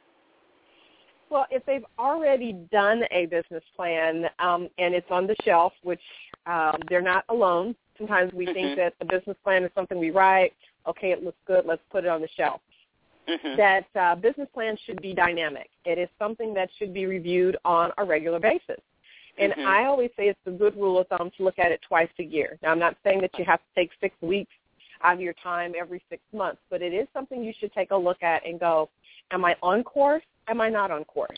Well, 1.30 1.46
if 1.52 1.64
they've 1.66 1.86
already 2.00 2.54
done 2.72 3.04
a 3.12 3.28
business 3.28 3.64
plan 3.76 4.26
um, 4.40 4.68
and 4.80 4.96
it's 4.96 5.10
on 5.12 5.28
the 5.28 5.36
shelf, 5.44 5.74
which 5.84 6.02
um, 6.48 6.78
they're 6.90 7.02
not 7.02 7.24
alone. 7.30 7.76
Sometimes 8.00 8.34
we 8.34 8.46
mm-hmm. 8.46 8.54
think 8.54 8.78
that 8.78 8.94
the 9.00 9.06
business 9.06 9.38
plan 9.44 9.64
is 9.64 9.70
something 9.76 10.00
we 10.00 10.10
write. 10.10 10.54
Okay, 10.88 11.12
it 11.12 11.24
looks 11.24 11.38
good. 11.46 11.66
Let's 11.68 11.82
put 11.92 12.06
it 12.06 12.10
on 12.10 12.22
the 12.22 12.30
shelf 12.36 12.62
mm-hmm. 13.30 13.58
that 13.58 13.86
uh, 14.00 14.16
business 14.16 14.48
plans 14.54 14.80
should 14.86 15.02
be 15.02 15.14
dynamic. 15.14 15.70
It 15.86 15.98
is 15.98 16.10
something 16.18 16.54
that 16.56 16.70
should 16.78 16.94
be 16.94 17.06
reviewed 17.06 17.58
on 17.66 17.92
a 17.98 18.04
regular 18.04 18.40
basis. 18.40 18.82
And 19.38 19.54
mm-hmm. 19.54 19.68
I 19.68 19.86
always 19.86 20.10
say 20.18 20.28
it's 20.28 20.40
a 20.46 20.52
good 20.52 20.76
rule 20.76 21.00
of 21.00 21.08
thumb 21.08 21.32
to 21.38 21.44
look 21.44 21.60
at 21.60 21.72
it 21.72 21.80
twice 21.88 22.10
a 22.20 22.24
year. 22.24 22.58
Now, 22.62 22.72
I'm 22.72 22.80
not 22.80 22.98
saying 23.04 23.22
that 23.22 23.32
you 23.38 23.46
have 23.46 23.60
to 23.60 23.82
take 23.82 23.92
six 24.02 24.16
weeks 24.22 24.52
out 25.02 25.14
of 25.14 25.22
your 25.22 25.34
time 25.42 25.74
every 25.80 26.02
six 26.10 26.22
months, 26.34 26.62
but 26.70 26.82
it 26.82 26.94
is 26.94 27.08
something 27.14 27.44
you 27.44 27.54
should 27.58 27.72
take 27.74 27.92
a 27.92 27.96
look 27.96 28.22
at 28.22 28.46
and 28.46 28.60
go, 28.60 28.90
am 29.32 29.46
I 29.46 29.56
on 29.64 29.84
course? 29.84 30.24
Am 30.50 30.60
I 30.60 30.70
not 30.70 30.92
on 30.92 31.06
course? 31.06 31.38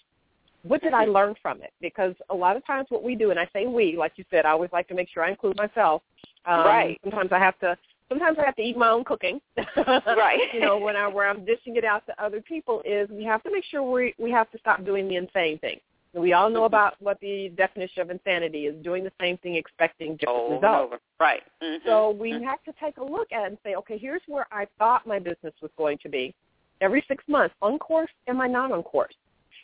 What 0.64 0.82
did 0.82 0.94
I 0.94 1.04
mm-hmm. 1.04 1.14
learn 1.14 1.36
from 1.42 1.62
it? 1.62 1.74
Because 1.80 2.16
a 2.30 2.36
lot 2.36 2.56
of 2.56 2.66
times 2.66 2.88
what 2.90 3.04
we 3.04 3.16
do, 3.16 3.30
and 3.30 3.40
I 3.40 3.48
say 3.54 3.68
we, 3.68 3.96
like 3.98 4.14
you 4.16 4.26
said, 4.32 4.46
I 4.46 4.52
always 4.52 4.72
like 4.72 4.88
to 4.88 4.96
make 4.96 5.10
sure 5.10 5.24
I 5.24 5.30
include 5.30 5.58
myself. 5.58 6.02
Um, 6.46 6.66
right. 6.66 7.00
Sometimes 7.04 7.32
I 7.32 7.40
have 7.40 7.60
to 7.60 7.78
sometimes 8.12 8.38
I 8.38 8.46
have 8.46 8.56
to 8.58 8.62
eat 8.62 8.78
my 8.78 8.90
own 8.90 9.06
cooking. 9.06 9.40
right. 9.78 10.40
you 10.54 10.60
know, 10.60 10.78
when 10.78 10.98
I 10.98 11.08
where 11.08 11.30
I'm 11.30 11.46
dishing 11.46 11.78
it 11.78 11.86
out 11.86 12.06
to 12.08 12.24
other 12.24 12.42
people 12.42 12.82
is 12.84 13.10
we 13.10 13.24
have 13.24 13.42
to 13.44 13.52
make 13.52 13.64
sure 13.64 13.82
we 13.84 14.14
we 14.18 14.30
have 14.32 14.52
to 14.52 14.60
stop 14.60 14.84
doing 14.84 15.08
the 15.08 15.16
insane 15.16 15.58
thing. 15.60 15.80
We 16.14 16.34
all 16.34 16.50
know 16.50 16.60
mm-hmm. 16.60 16.66
about 16.66 16.96
what 17.00 17.22
the 17.22 17.54
definition 17.56 18.02
of 18.02 18.10
insanity 18.10 18.66
is: 18.66 18.84
doing 18.84 19.06
the 19.06 19.14
same 19.20 19.38
thing, 19.38 19.56
expecting 19.56 20.18
different 20.18 20.62
results. 20.62 20.66
Over. 20.66 21.00
Right. 21.22 21.42
Mm-hmm. 21.64 21.88
So 21.88 22.12
we 22.12 22.34
mm-hmm. 22.34 22.44
have 22.44 22.62
to 22.64 22.74
take 22.84 22.98
a 22.98 23.04
look 23.04 23.32
at 23.32 23.44
it 23.44 23.48
and 23.48 23.58
say, 23.64 23.76
okay, 23.76 23.98
here's 23.98 24.22
where 24.28 24.46
I 24.52 24.68
thought 24.78 25.08
my 25.08 25.20
business 25.20 25.54
was 25.62 25.72
going 25.78 25.98
to 26.00 26.10
be. 26.10 26.36
every 26.82 27.06
six 27.08 27.24
months, 27.28 27.54
on 27.62 27.78
course, 27.78 28.10
am 28.28 28.42
I 28.42 28.48
not 28.48 28.72
on 28.72 28.82
course? 28.82 29.14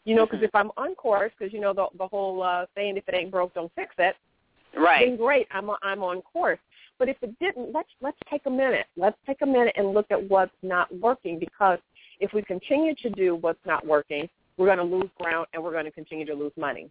You 0.05 0.13
know, 0.15 0.25
because 0.27 0.41
Mhm. 0.41 0.49
if 0.49 0.55
I'm 0.55 0.71
on 0.77 0.93
course, 0.93 1.31
because 1.35 1.51
you 1.51 1.59
know 1.59 1.73
the 1.73 1.87
the 1.97 2.07
whole 2.07 2.41
uh, 2.43 2.67
saying, 2.75 2.95
if 2.95 3.09
it 3.09 3.15
ain't 3.15 3.31
broke, 3.31 3.53
don't 3.55 3.71
fix 3.73 3.93
it. 3.97 4.15
Right. 4.75 5.07
Then 5.07 5.17
great, 5.17 5.47
I'm 5.51 5.69
I'm 5.81 6.03
on 6.03 6.21
course. 6.21 6.59
But 6.99 7.09
if 7.09 7.17
it 7.21 7.37
didn't, 7.39 7.73
let's 7.73 7.89
let's 8.01 8.17
take 8.29 8.41
a 8.45 8.49
minute. 8.49 8.87
Let's 8.95 9.17
take 9.25 9.41
a 9.41 9.45
minute 9.45 9.73
and 9.77 9.93
look 9.93 10.07
at 10.09 10.21
what's 10.29 10.51
not 10.63 10.93
working 10.95 11.39
because 11.39 11.79
if 12.19 12.33
we 12.33 12.41
continue 12.41 12.95
to 12.95 13.09
do 13.11 13.35
what's 13.35 13.63
not 13.65 13.85
working, 13.85 14.27
we're 14.57 14.65
going 14.65 14.79
to 14.79 14.83
lose 14.83 15.09
ground 15.21 15.47
and 15.53 15.63
we're 15.63 15.71
going 15.71 15.85
to 15.85 15.91
continue 15.91 16.25
to 16.25 16.33
lose 16.33 16.53
money. 16.57 16.89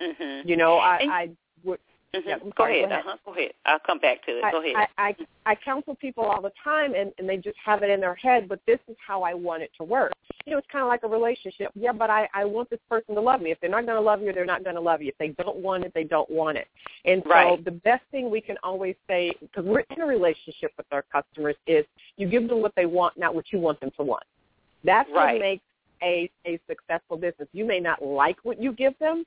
Mhm. 0.00 0.46
You 0.46 0.56
know, 0.56 0.78
I 0.78 0.96
And- 0.98 1.10
I 1.12 1.30
would 1.64 1.80
Mhm. 2.14 2.22
Yeah, 2.24 2.38
go 2.38 2.52
sorry, 2.56 2.78
ahead. 2.78 2.88
go 2.88 2.94
ahead. 2.94 3.06
Uh-huh. 3.06 3.16
Go 3.26 3.32
ahead. 3.34 3.52
I'll 3.66 3.78
come 3.80 3.98
back 3.98 4.24
to 4.24 4.38
it. 4.38 4.44
I, 4.44 4.50
go 4.50 4.62
ahead. 4.62 4.76
I, 4.96 5.08
I 5.08 5.16
I 5.44 5.54
counsel 5.54 5.94
people 5.94 6.24
all 6.24 6.40
the 6.40 6.52
time, 6.64 6.94
and 6.94 7.12
and 7.18 7.28
they 7.28 7.36
just 7.36 7.58
have 7.62 7.82
it 7.82 7.90
in 7.90 8.00
their 8.00 8.14
head. 8.14 8.48
But 8.48 8.60
this 8.66 8.78
is 8.88 8.96
how 9.06 9.22
I 9.22 9.34
want 9.34 9.62
it 9.62 9.70
to 9.76 9.84
work. 9.84 10.12
You 10.46 10.52
know, 10.52 10.58
it's 10.58 10.66
kind 10.72 10.82
of 10.82 10.88
like 10.88 11.02
a 11.02 11.08
relationship. 11.08 11.70
Yeah, 11.74 11.92
but 11.92 12.08
I 12.08 12.26
I 12.32 12.46
want 12.46 12.70
this 12.70 12.80
person 12.88 13.14
to 13.14 13.20
love 13.20 13.42
me. 13.42 13.50
If 13.50 13.60
they're 13.60 13.68
not 13.68 13.84
going 13.84 13.96
to 13.98 14.00
love 14.00 14.22
you, 14.22 14.32
they're 14.32 14.46
not 14.46 14.64
going 14.64 14.76
to 14.76 14.80
love 14.80 15.02
you. 15.02 15.08
If 15.08 15.18
they 15.18 15.28
don't 15.42 15.58
want 15.58 15.84
it, 15.84 15.92
they 15.94 16.04
don't 16.04 16.30
want 16.30 16.56
it. 16.56 16.66
And 17.04 17.22
so 17.24 17.30
Right. 17.30 17.64
the 17.64 17.72
best 17.72 18.04
thing 18.10 18.30
we 18.30 18.40
can 18.40 18.56
always 18.62 18.96
say, 19.06 19.34
because 19.40 19.66
we're 19.66 19.84
in 19.90 20.00
a 20.00 20.06
relationship 20.06 20.72
with 20.78 20.86
our 20.92 21.02
customers, 21.02 21.56
is 21.66 21.84
you 22.16 22.26
give 22.26 22.48
them 22.48 22.62
what 22.62 22.74
they 22.74 22.86
want, 22.86 23.18
not 23.18 23.34
what 23.34 23.52
you 23.52 23.58
want 23.58 23.80
them 23.80 23.90
to 23.98 24.02
want. 24.02 24.24
That's 24.82 25.10
Right. 25.10 25.34
what 25.34 25.40
makes 25.40 25.64
a 26.02 26.30
a 26.46 26.58
successful 26.66 27.18
business. 27.18 27.48
You 27.52 27.66
may 27.66 27.80
not 27.80 28.02
like 28.02 28.38
what 28.44 28.62
you 28.62 28.72
give 28.72 28.98
them, 28.98 29.26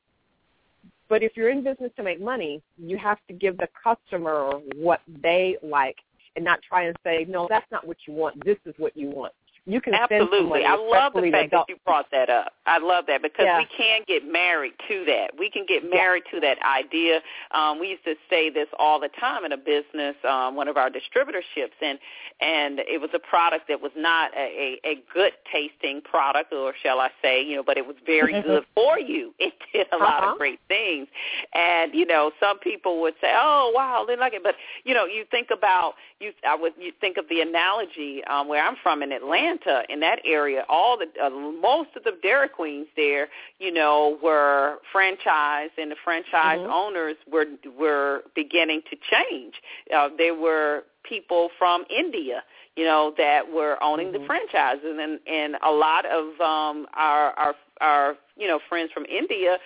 but 1.12 1.22
if 1.22 1.36
you're 1.36 1.50
in 1.50 1.62
business 1.62 1.92
to 1.98 2.04
make 2.04 2.22
money, 2.22 2.62
you 2.78 2.98
have 2.98 3.18
to 3.28 3.34
give 3.34 3.58
the 3.58 3.68
customer 3.84 4.54
what 4.78 5.02
they 5.22 5.58
like 5.62 5.98
and 6.38 6.46
not 6.46 6.62
try 6.62 6.84
and 6.84 6.96
say, 7.04 7.26
no, 7.28 7.48
that's 7.50 7.70
not 7.70 7.86
what 7.86 7.98
you 8.08 8.14
want. 8.14 8.42
This 8.46 8.56
is 8.66 8.74
what 8.78 8.96
you 8.96 9.10
want. 9.10 9.34
You 9.68 9.80
can 9.80 9.94
Absolutely. 9.94 10.66
I 10.66 10.74
love 10.76 11.14
the 11.14 11.30
fact 11.30 11.46
adult- 11.54 11.68
that 11.68 11.74
you 11.74 11.78
brought 11.86 12.10
that 12.12 12.32
up. 12.32 12.54
I 12.66 12.80
love 12.80 13.06
that 13.06 13.22
because 13.22 13.46
Yeah. 13.46 13.60
we 13.60 13.66
can 13.66 14.02
get 14.08 14.26
married 14.26 14.74
to 14.88 15.06
that. 15.06 15.38
We 15.38 15.52
can 15.52 15.66
get 15.68 15.88
married 15.88 16.24
to 16.32 16.40
that 16.40 16.60
idea. 16.64 17.22
Um, 17.52 17.78
we 17.78 17.90
used 17.90 18.04
to 18.06 18.16
say 18.28 18.50
this 18.50 18.68
all 18.80 19.00
the 19.00 19.10
time 19.10 19.46
in 19.46 19.52
a 19.52 19.58
business, 19.58 20.16
um, 20.26 20.56
one 20.56 20.68
of 20.68 20.78
our 20.78 20.90
distributorships, 20.90 21.74
and 21.82 22.00
and 22.40 22.80
it 22.80 23.00
was 23.00 23.12
a 23.14 23.20
product 23.20 23.68
that 23.68 23.80
was 23.80 23.92
not 23.96 24.36
a, 24.36 24.80
a, 24.84 24.90
a 24.94 24.96
good 25.14 25.34
tasting 25.52 26.02
product, 26.02 26.52
or 26.52 26.74
shall 26.82 27.00
I 27.00 27.12
say, 27.22 27.44
you 27.44 27.56
know, 27.56 27.62
but 27.62 27.78
it 27.78 27.86
was 27.86 27.96
very 28.04 28.34
Mhm. 28.34 28.44
good 28.44 28.66
for 28.74 28.98
you. 28.98 29.34
It 29.40 29.54
did 29.74 29.88
a 29.92 29.98
lot 29.98 30.24
Uh-huh. 30.24 30.32
of 30.32 30.38
great 30.40 30.60
things, 30.68 31.08
and 31.54 31.94
you 31.94 32.06
know, 32.06 32.32
some 32.40 32.58
people 32.60 33.00
would 33.02 33.14
say, 33.22 33.32
"Oh, 33.36 33.72
wow, 33.76 34.06
they 34.08 34.16
like 34.16 34.34
it," 34.34 34.42
but 34.44 34.56
you 34.86 34.96
know, 34.96 35.06
you 35.06 35.24
think 35.26 35.52
about 35.52 35.96
you. 36.20 36.34
I 36.48 36.56
would 36.56 36.74
you 36.80 36.92
think 37.00 37.18
of 37.18 37.28
the 37.30 37.42
analogy 37.42 38.24
um, 38.26 38.48
where 38.48 38.64
I'm 38.64 38.76
from 38.78 39.04
in 39.04 39.12
Atlanta. 39.12 39.51
In 39.90 40.00
that 40.02 40.20
area, 40.26 40.66
all 40.70 40.98
the 40.98 41.08
uh, 41.24 41.30
most 41.30 41.90
of 41.96 42.04
the 42.04 42.14
Dairy 42.22 42.50
Queens 42.50 42.88
there, 42.96 43.28
you 43.60 43.72
know, 43.72 44.18
were 44.24 44.78
franchised, 44.94 45.78
and 45.78 45.92
the 45.92 45.96
franchise 46.04 46.60
Mhm. 46.60 46.72
owners 46.72 47.18
were 47.32 47.46
were 47.78 48.24
beginning 48.36 48.82
to 48.90 48.96
change. 48.96 49.62
Uh, 49.94 50.10
they 50.18 50.32
were 50.32 50.84
people 51.04 51.50
from 51.58 51.86
India, 51.90 52.44
you 52.76 52.86
know, 52.86 53.14
that 53.18 53.52
were 53.52 53.78
owning 53.84 54.12
the 54.12 54.20
Mhm. 54.20 54.28
franchises, 54.28 54.98
and 55.00 55.20
and 55.28 55.58
a 55.64 55.72
lot 55.72 56.06
of 56.06 56.40
um, 56.42 56.88
our 56.94 57.32
our 57.38 57.56
our 57.82 58.18
you 58.42 58.48
know 58.48 58.60
friends 58.68 58.90
from 58.92 59.06
India 59.06 59.58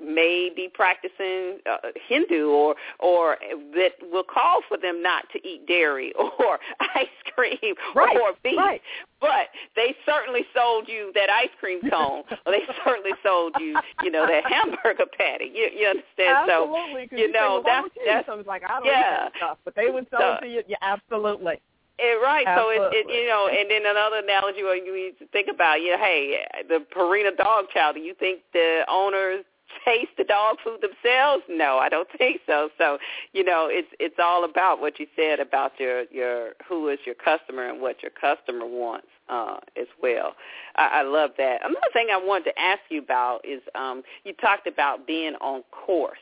may 0.00 0.50
be 0.54 0.68
practicing 0.72 1.58
uh, 1.70 1.76
Hindu 2.08 2.48
or 2.48 2.74
or 2.98 3.36
that 3.74 3.92
will 4.10 4.24
call 4.24 4.60
for 4.68 4.76
them 4.76 5.02
not 5.02 5.24
to 5.32 5.38
eat 5.46 5.66
dairy 5.66 6.12
or 6.38 6.58
ice 6.94 7.06
cream 7.34 7.74
Right, 7.94 8.16
or 8.16 8.32
beef. 8.42 8.58
right. 8.58 8.80
But 9.20 9.48
they 9.76 9.94
certainly 10.06 10.42
sold 10.54 10.88
you 10.88 11.10
that 11.14 11.28
ice 11.30 11.50
cream 11.58 11.80
cone, 11.90 12.22
or 12.46 12.52
they 12.52 12.62
certainly 12.84 13.10
sold 13.24 13.52
you, 13.58 13.76
you 14.02 14.10
know, 14.12 14.26
that 14.26 14.44
hamburger 14.46 15.06
patty. 15.18 15.50
You, 15.52 15.68
you 15.76 15.86
understand? 15.88 16.46
So 16.48 16.72
you 17.10 17.26
say, 17.26 17.26
know, 17.32 17.54
well, 17.54 17.62
that's- 17.64 17.90
you? 17.96 18.02
that's- 18.06 18.24
So 18.26 18.38
it's 18.38 18.46
like, 18.46 18.62
I 18.64 18.78
don't 18.78 18.86
yeah. 18.86 19.00
eat 19.00 19.02
that 19.02 19.32
stuff. 19.38 19.58
But 19.64 19.74
they 19.74 19.90
would 19.90 20.06
sell 20.10 20.20
So- 20.20 20.32
it 20.34 20.40
to 20.42 20.46
you. 20.54 20.62
Yeah, 20.68 20.76
absolutely. 20.82 21.60
Eh, 21.98 22.14
right. 22.22 22.46
So 22.56 22.70
it, 22.70 22.94
it, 22.94 23.06
you 23.10 23.26
know, 23.26 23.48
and 23.48 23.68
then 23.70 23.82
another 23.84 24.18
analogy 24.18 24.62
where 24.62 24.76
you 24.76 24.94
need 24.94 25.18
to 25.18 25.26
think 25.26 25.48
about, 25.52 25.80
you 25.80 25.92
know, 25.92 25.98
hey, 25.98 26.46
the 26.68 26.84
Purina 26.94 27.36
dog 27.36 27.66
chow. 27.74 27.90
Do 27.92 28.00
you 28.00 28.14
think 28.14 28.40
the 28.52 28.82
owners 28.88 29.44
taste 29.84 30.12
the 30.16 30.24
dog 30.24 30.58
food 30.62 30.80
themselves? 30.80 31.42
No, 31.48 31.78
I 31.78 31.88
don't 31.88 32.08
think 32.18 32.40
so. 32.46 32.70
So, 32.78 32.98
you 33.32 33.42
know, 33.42 33.68
it's 33.68 33.88
it's 33.98 34.14
all 34.22 34.44
about 34.44 34.80
what 34.80 35.00
you 35.00 35.06
said 35.16 35.40
about 35.40 35.72
your 35.78 36.04
your 36.12 36.52
who 36.68 36.88
is 36.88 37.00
your 37.04 37.16
customer 37.16 37.68
and 37.68 37.80
what 37.80 38.02
your 38.02 38.12
customer 38.12 38.64
wants 38.64 39.08
uh, 39.28 39.58
as 39.76 39.88
well. 40.00 40.34
I, 40.76 41.00
I 41.00 41.02
love 41.02 41.30
that. 41.38 41.62
Another 41.62 41.80
thing 41.92 42.08
I 42.12 42.16
wanted 42.16 42.52
to 42.52 42.60
ask 42.60 42.80
you 42.90 43.00
about 43.00 43.40
is 43.44 43.60
um, 43.74 44.04
you 44.24 44.34
talked 44.34 44.68
about 44.68 45.06
being 45.06 45.34
on 45.40 45.64
course 45.72 46.18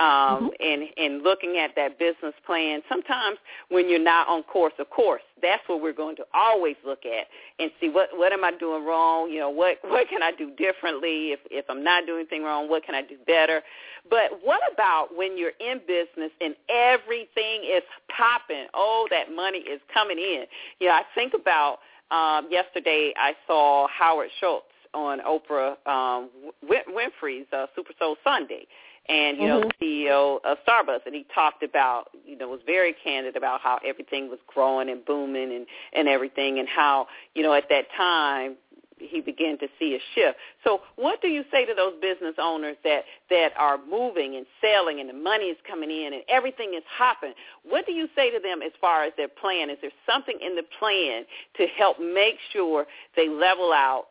um, 0.00 0.50
and 0.58 0.82
and 0.96 1.22
looking 1.22 1.56
at 1.56 1.70
that 1.76 1.98
business 1.98 2.34
plan. 2.46 2.82
Sometimes 2.88 3.38
when 3.68 3.88
you're 3.88 4.02
not 4.02 4.26
on 4.28 4.42
course, 4.42 4.72
of 4.78 4.90
course, 4.90 5.22
that's 5.40 5.62
what 5.68 5.80
we're 5.80 5.92
going 5.92 6.16
to 6.16 6.24
always 6.34 6.74
look 6.84 7.00
at 7.06 7.26
and 7.60 7.70
see 7.80 7.88
what 7.88 8.08
what 8.14 8.32
am 8.32 8.44
I 8.44 8.50
doing 8.52 8.84
wrong. 8.84 9.30
You 9.30 9.40
know, 9.40 9.50
what 9.50 9.78
what 9.84 10.08
can 10.08 10.22
I 10.22 10.32
do 10.32 10.50
differently? 10.56 11.32
If 11.32 11.40
if 11.50 11.64
I'm 11.68 11.84
not 11.84 12.06
doing 12.06 12.20
anything 12.20 12.42
wrong, 12.42 12.68
what 12.68 12.84
can 12.84 12.94
I 12.94 13.02
do 13.02 13.16
better? 13.26 13.62
But 14.10 14.40
what 14.42 14.60
about 14.72 15.16
when 15.16 15.38
you're 15.38 15.56
in 15.60 15.80
business 15.86 16.32
and 16.40 16.54
everything 16.68 17.62
is 17.64 17.82
popping? 18.14 18.66
Oh, 18.74 19.06
that 19.10 19.32
money 19.34 19.58
is 19.58 19.80
coming 19.92 20.18
in. 20.18 20.44
You 20.80 20.88
know, 20.88 20.94
I 20.94 21.02
think 21.14 21.34
about 21.34 21.78
um, 22.10 22.48
yesterday. 22.50 23.14
I 23.16 23.34
saw 23.46 23.86
Howard 23.88 24.30
Schultz 24.40 24.66
on 24.92 25.20
Oprah 25.20 25.74
um, 25.86 26.30
Win- 26.68 26.94
Winfrey's 26.94 27.46
uh, 27.52 27.66
Super 27.76 27.92
Soul 27.98 28.16
Sunday 28.24 28.66
and 29.06 29.38
you 29.38 29.46
know 29.46 29.60
Mhm. 29.60 29.72
the 29.78 29.86
CEO 29.86 30.40
of 30.44 30.58
Starbucks, 30.64 31.06
and 31.06 31.14
he 31.14 31.24
talked 31.24 31.62
about 31.62 32.10
you 32.26 32.36
know 32.36 32.48
was 32.48 32.62
very 32.62 32.92
candid 32.92 33.36
about 33.36 33.60
how 33.60 33.78
everything 33.84 34.30
was 34.30 34.40
growing 34.46 34.88
and 34.88 35.04
booming 35.04 35.52
and 35.52 35.66
and 35.92 36.08
everything, 36.08 36.58
and 36.58 36.68
how 36.68 37.08
you 37.34 37.42
know 37.42 37.52
at 37.52 37.68
that 37.68 37.90
time 37.92 38.56
he 38.98 39.20
began 39.20 39.58
to 39.58 39.68
see 39.78 39.94
a 39.94 40.00
shift. 40.14 40.38
So, 40.62 40.82
what 40.96 41.20
do 41.20 41.28
you 41.28 41.44
say 41.50 41.64
to 41.66 41.74
those 41.74 41.94
business 42.00 42.34
owners 42.38 42.76
that 42.84 43.04
that 43.30 43.52
are 43.56 43.78
moving 43.78 44.36
and 44.36 44.46
selling, 44.60 45.00
and 45.00 45.08
the 45.08 45.14
money 45.14 45.46
is 45.46 45.58
coming 45.68 45.90
in, 45.90 46.12
and 46.12 46.22
everything 46.28 46.74
is 46.74 46.84
hopping? 46.86 47.34
What 47.62 47.86
do 47.86 47.92
you 47.92 48.08
say 48.14 48.30
to 48.30 48.40
them 48.40 48.62
as 48.62 48.72
far 48.80 49.04
as 49.04 49.12
their 49.16 49.28
plan? 49.28 49.70
Is 49.70 49.78
there 49.80 49.92
something 50.06 50.38
in 50.40 50.56
the 50.56 50.64
plan 50.78 51.24
to 51.56 51.66
help 51.66 51.98
make 52.00 52.38
sure 52.52 52.86
they 53.16 53.28
level 53.28 53.72
out 53.72 54.06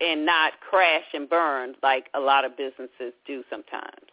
and 0.00 0.24
not 0.24 0.60
crash 0.60 1.04
and 1.12 1.28
burn 1.28 1.74
like 1.82 2.08
a 2.14 2.20
lot 2.20 2.44
of 2.44 2.56
businesses 2.56 3.12
do 3.26 3.42
sometimes? 3.50 4.06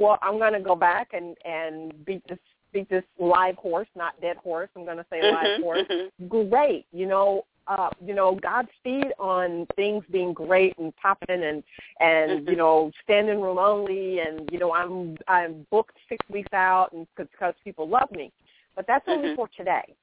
Well, 0.00 0.18
I'm 0.22 0.38
going 0.38 0.54
to 0.54 0.60
go 0.60 0.74
back 0.74 1.10
and 1.12 1.36
and 1.44 2.04
beat 2.04 2.22
this 2.28 2.38
beat 2.72 2.88
this 2.88 3.04
live 3.18 3.56
horse, 3.56 3.88
not 3.94 4.20
dead 4.20 4.36
horse. 4.38 4.70
I'm 4.74 4.84
going 4.84 4.96
to 4.96 5.06
say 5.10 5.22
live 5.22 5.58
Mhm, 5.58 5.62
horse. 5.62 5.86
mhm. 5.88 6.50
Great, 6.50 6.86
you 6.92 7.06
know, 7.06 7.44
uh, 7.66 7.90
you 8.04 8.14
know, 8.14 8.34
Godspeed 8.36 9.12
on 9.18 9.66
things 9.76 10.04
being 10.10 10.32
great 10.32 10.76
and 10.78 10.94
popping 10.96 11.42
and 11.44 11.62
and 12.00 12.40
Mhm. 12.40 12.50
you 12.50 12.56
know 12.56 12.90
standing 13.02 13.40
room 13.40 13.58
only 13.58 14.20
and 14.20 14.50
you 14.50 14.58
know 14.58 14.72
I'm 14.72 15.16
I'm 15.28 15.66
booked 15.70 15.96
six 16.08 16.26
weeks 16.30 16.52
out 16.52 16.92
and 16.92 17.06
because 17.16 17.54
people 17.62 17.86
love 17.86 18.10
me, 18.10 18.32
but 18.74 18.86
that's 18.86 19.06
only 19.06 19.28
Mhm. 19.28 19.36
for 19.36 19.48
today. 19.48 19.94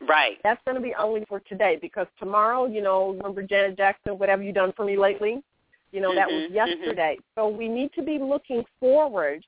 Right. 0.00 0.38
That's 0.42 0.62
going 0.64 0.76
to 0.76 0.80
be 0.80 0.94
only 0.94 1.24
for 1.26 1.40
today 1.40 1.76
because 1.80 2.06
tomorrow, 2.18 2.64
you 2.66 2.80
know, 2.80 3.10
remember 3.10 3.42
Janet 3.42 3.76
Jackson, 3.76 4.18
what 4.18 4.28
have 4.30 4.42
you 4.42 4.52
done 4.52 4.72
for 4.72 4.84
me 4.84 4.96
lately? 4.96 5.42
You 5.92 6.00
know, 6.00 6.14
that 6.14 6.28
was 6.28 6.44
Mhm, 6.44 6.50
mhm. 6.50 6.54
yesterday. 6.54 7.18
So 7.34 7.48
we 7.48 7.68
need 7.68 7.92
to 7.94 8.02
be 8.02 8.18
looking 8.18 8.64
forward 8.78 9.44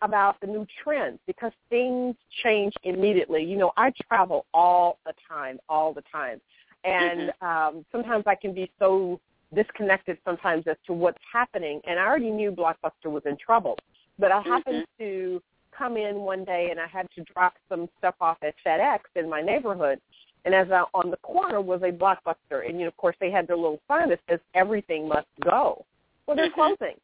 about 0.00 0.40
the 0.40 0.46
new 0.46 0.66
trends 0.82 1.20
because 1.26 1.52
things 1.70 2.16
change 2.42 2.72
immediately. 2.82 3.44
You 3.44 3.56
know, 3.56 3.72
I 3.76 3.92
travel 4.08 4.46
all 4.52 4.98
the 5.06 5.12
time, 5.28 5.58
all 5.68 5.92
the 5.92 6.02
time. 6.10 6.40
And 6.84 7.30
Mm-hmm. 7.30 7.46
um, 7.46 7.86
sometimes 7.92 8.24
I 8.26 8.34
can 8.34 8.52
be 8.52 8.70
so 8.78 9.20
disconnected 9.54 10.18
sometimes 10.24 10.66
as 10.66 10.76
to 10.86 10.92
what's 10.92 11.22
happening. 11.32 11.80
And 11.86 11.98
I 12.00 12.06
already 12.06 12.30
knew 12.30 12.50
Blockbuster 12.50 13.10
was 13.10 13.22
in 13.26 13.36
trouble. 13.36 13.76
But 14.18 14.32
I 14.32 14.40
happened 14.42 14.84
Mm-hmm. 14.98 15.04
to 15.04 15.42
come 15.76 15.96
in 15.96 16.16
one 16.16 16.44
day 16.44 16.68
and 16.70 16.80
I 16.80 16.86
had 16.86 17.06
to 17.14 17.24
drop 17.32 17.54
some 17.68 17.88
stuff 17.98 18.14
off 18.20 18.38
at 18.42 18.54
FedEx 18.66 19.00
in 19.14 19.28
my 19.28 19.40
neighborhood. 19.40 20.00
And 20.44 20.54
as 20.54 20.70
I, 20.70 20.84
on 20.94 21.10
the 21.10 21.16
corner 21.18 21.60
was 21.60 21.82
a 21.82 21.92
Blockbuster, 21.92 22.66
and 22.68 22.78
you 22.78 22.82
know, 22.84 22.88
of 22.88 22.96
course, 22.96 23.16
they 23.20 23.30
had 23.30 23.46
their 23.46 23.56
little 23.56 23.80
sign 23.88 24.08
that 24.08 24.20
says 24.28 24.40
"Everything 24.54 25.06
must 25.08 25.28
go." 25.40 25.84
Well, 26.26 26.36
they're 26.36 26.50
Mhm. 26.50 26.54
closing, 26.54 27.00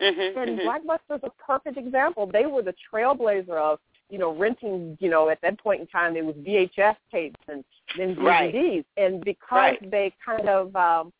Mhm, 0.00 0.36
and 0.36 0.58
mhm. 0.58 0.64
Blockbuster's 0.64 1.22
a 1.22 1.30
perfect 1.30 1.76
example. 1.76 2.26
They 2.26 2.46
were 2.46 2.62
the 2.62 2.74
trailblazer 2.92 3.56
of 3.56 3.80
you 4.10 4.18
know 4.18 4.34
renting. 4.34 4.96
You 5.00 5.10
know, 5.10 5.28
at 5.28 5.40
that 5.42 5.58
point 5.58 5.80
in 5.82 5.86
time, 5.86 6.16
it 6.16 6.24
was 6.24 6.34
VHS 6.36 6.96
tapes 7.10 7.40
and 7.48 7.64
then 7.96 8.16
Right. 8.16 8.52
DVDs, 8.52 8.84
and 8.96 9.24
because 9.24 9.78
Right. 9.80 9.90
they 9.90 10.12
kind 10.24 10.48
of 10.48 10.74
um, 10.74 11.12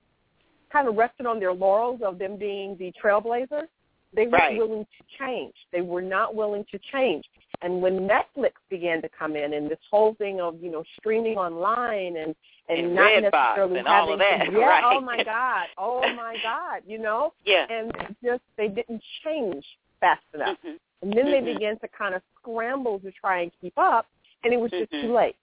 kind 0.71 0.89
of 0.89 0.97
rested 0.97 1.27
on 1.27 1.39
their 1.39 1.53
laurels 1.53 2.03
of 2.03 2.19
them 2.19 2.37
being 2.37 2.77
the 2.79 2.93
trailblazer, 2.93 3.69
They 4.15 4.27
weren't 4.27 4.59
willing 4.59 4.85
to 4.85 5.19
change. 5.19 5.55
They 5.73 5.81
were 5.81 6.03
not 6.03 6.35
willing 6.35 6.65
to 6.71 6.79
change. 6.93 7.25
And 7.63 7.81
when 7.81 8.09
Netflix 8.09 8.53
began 8.71 9.01
to 9.03 9.09
come 9.17 9.37
in 9.37 9.55
and 9.55 9.71
this 9.71 9.79
whole 9.91 10.15
thing 10.15 10.41
of, 10.41 10.61
you 10.63 10.71
know, 10.71 10.85
streaming 10.99 11.37
online 11.37 12.17
and 12.17 12.35
and, 12.71 12.79
And 12.79 12.95
not 12.95 13.21
necessarily 13.21 13.79
and 13.81 13.87
all 13.87 13.95
having 14.09 14.13
of 14.15 14.19
that, 14.21 14.45
to, 14.47 14.53
yeah, 14.59 14.67
right. 14.67 14.85
oh 14.87 15.01
my 15.01 15.23
God. 15.23 15.67
Oh 15.77 16.01
my 16.17 16.37
God, 16.43 16.81
you 16.87 16.99
know? 16.99 17.35
Yeah. 17.45 17.67
And 17.69 17.93
just 18.25 18.41
they 18.57 18.69
didn't 18.69 19.03
change 19.23 19.65
fast 20.01 20.23
enough. 20.33 20.57
Mhm. 20.65 20.79
And 21.03 21.13
then 21.13 21.31
they 21.31 21.41
Mhm. 21.43 21.55
began 21.55 21.79
to 21.81 21.89
kind 21.89 22.15
of 22.15 22.23
scramble 22.41 23.01
to 23.01 23.13
try 23.13 23.41
and 23.43 23.53
keep 23.61 23.75
up 23.77 24.07
and 24.45 24.53
it 24.55 24.59
was 24.59 24.71
just 24.71 24.91
Mhm. 24.93 25.03
too 25.03 25.13
late. 25.13 25.37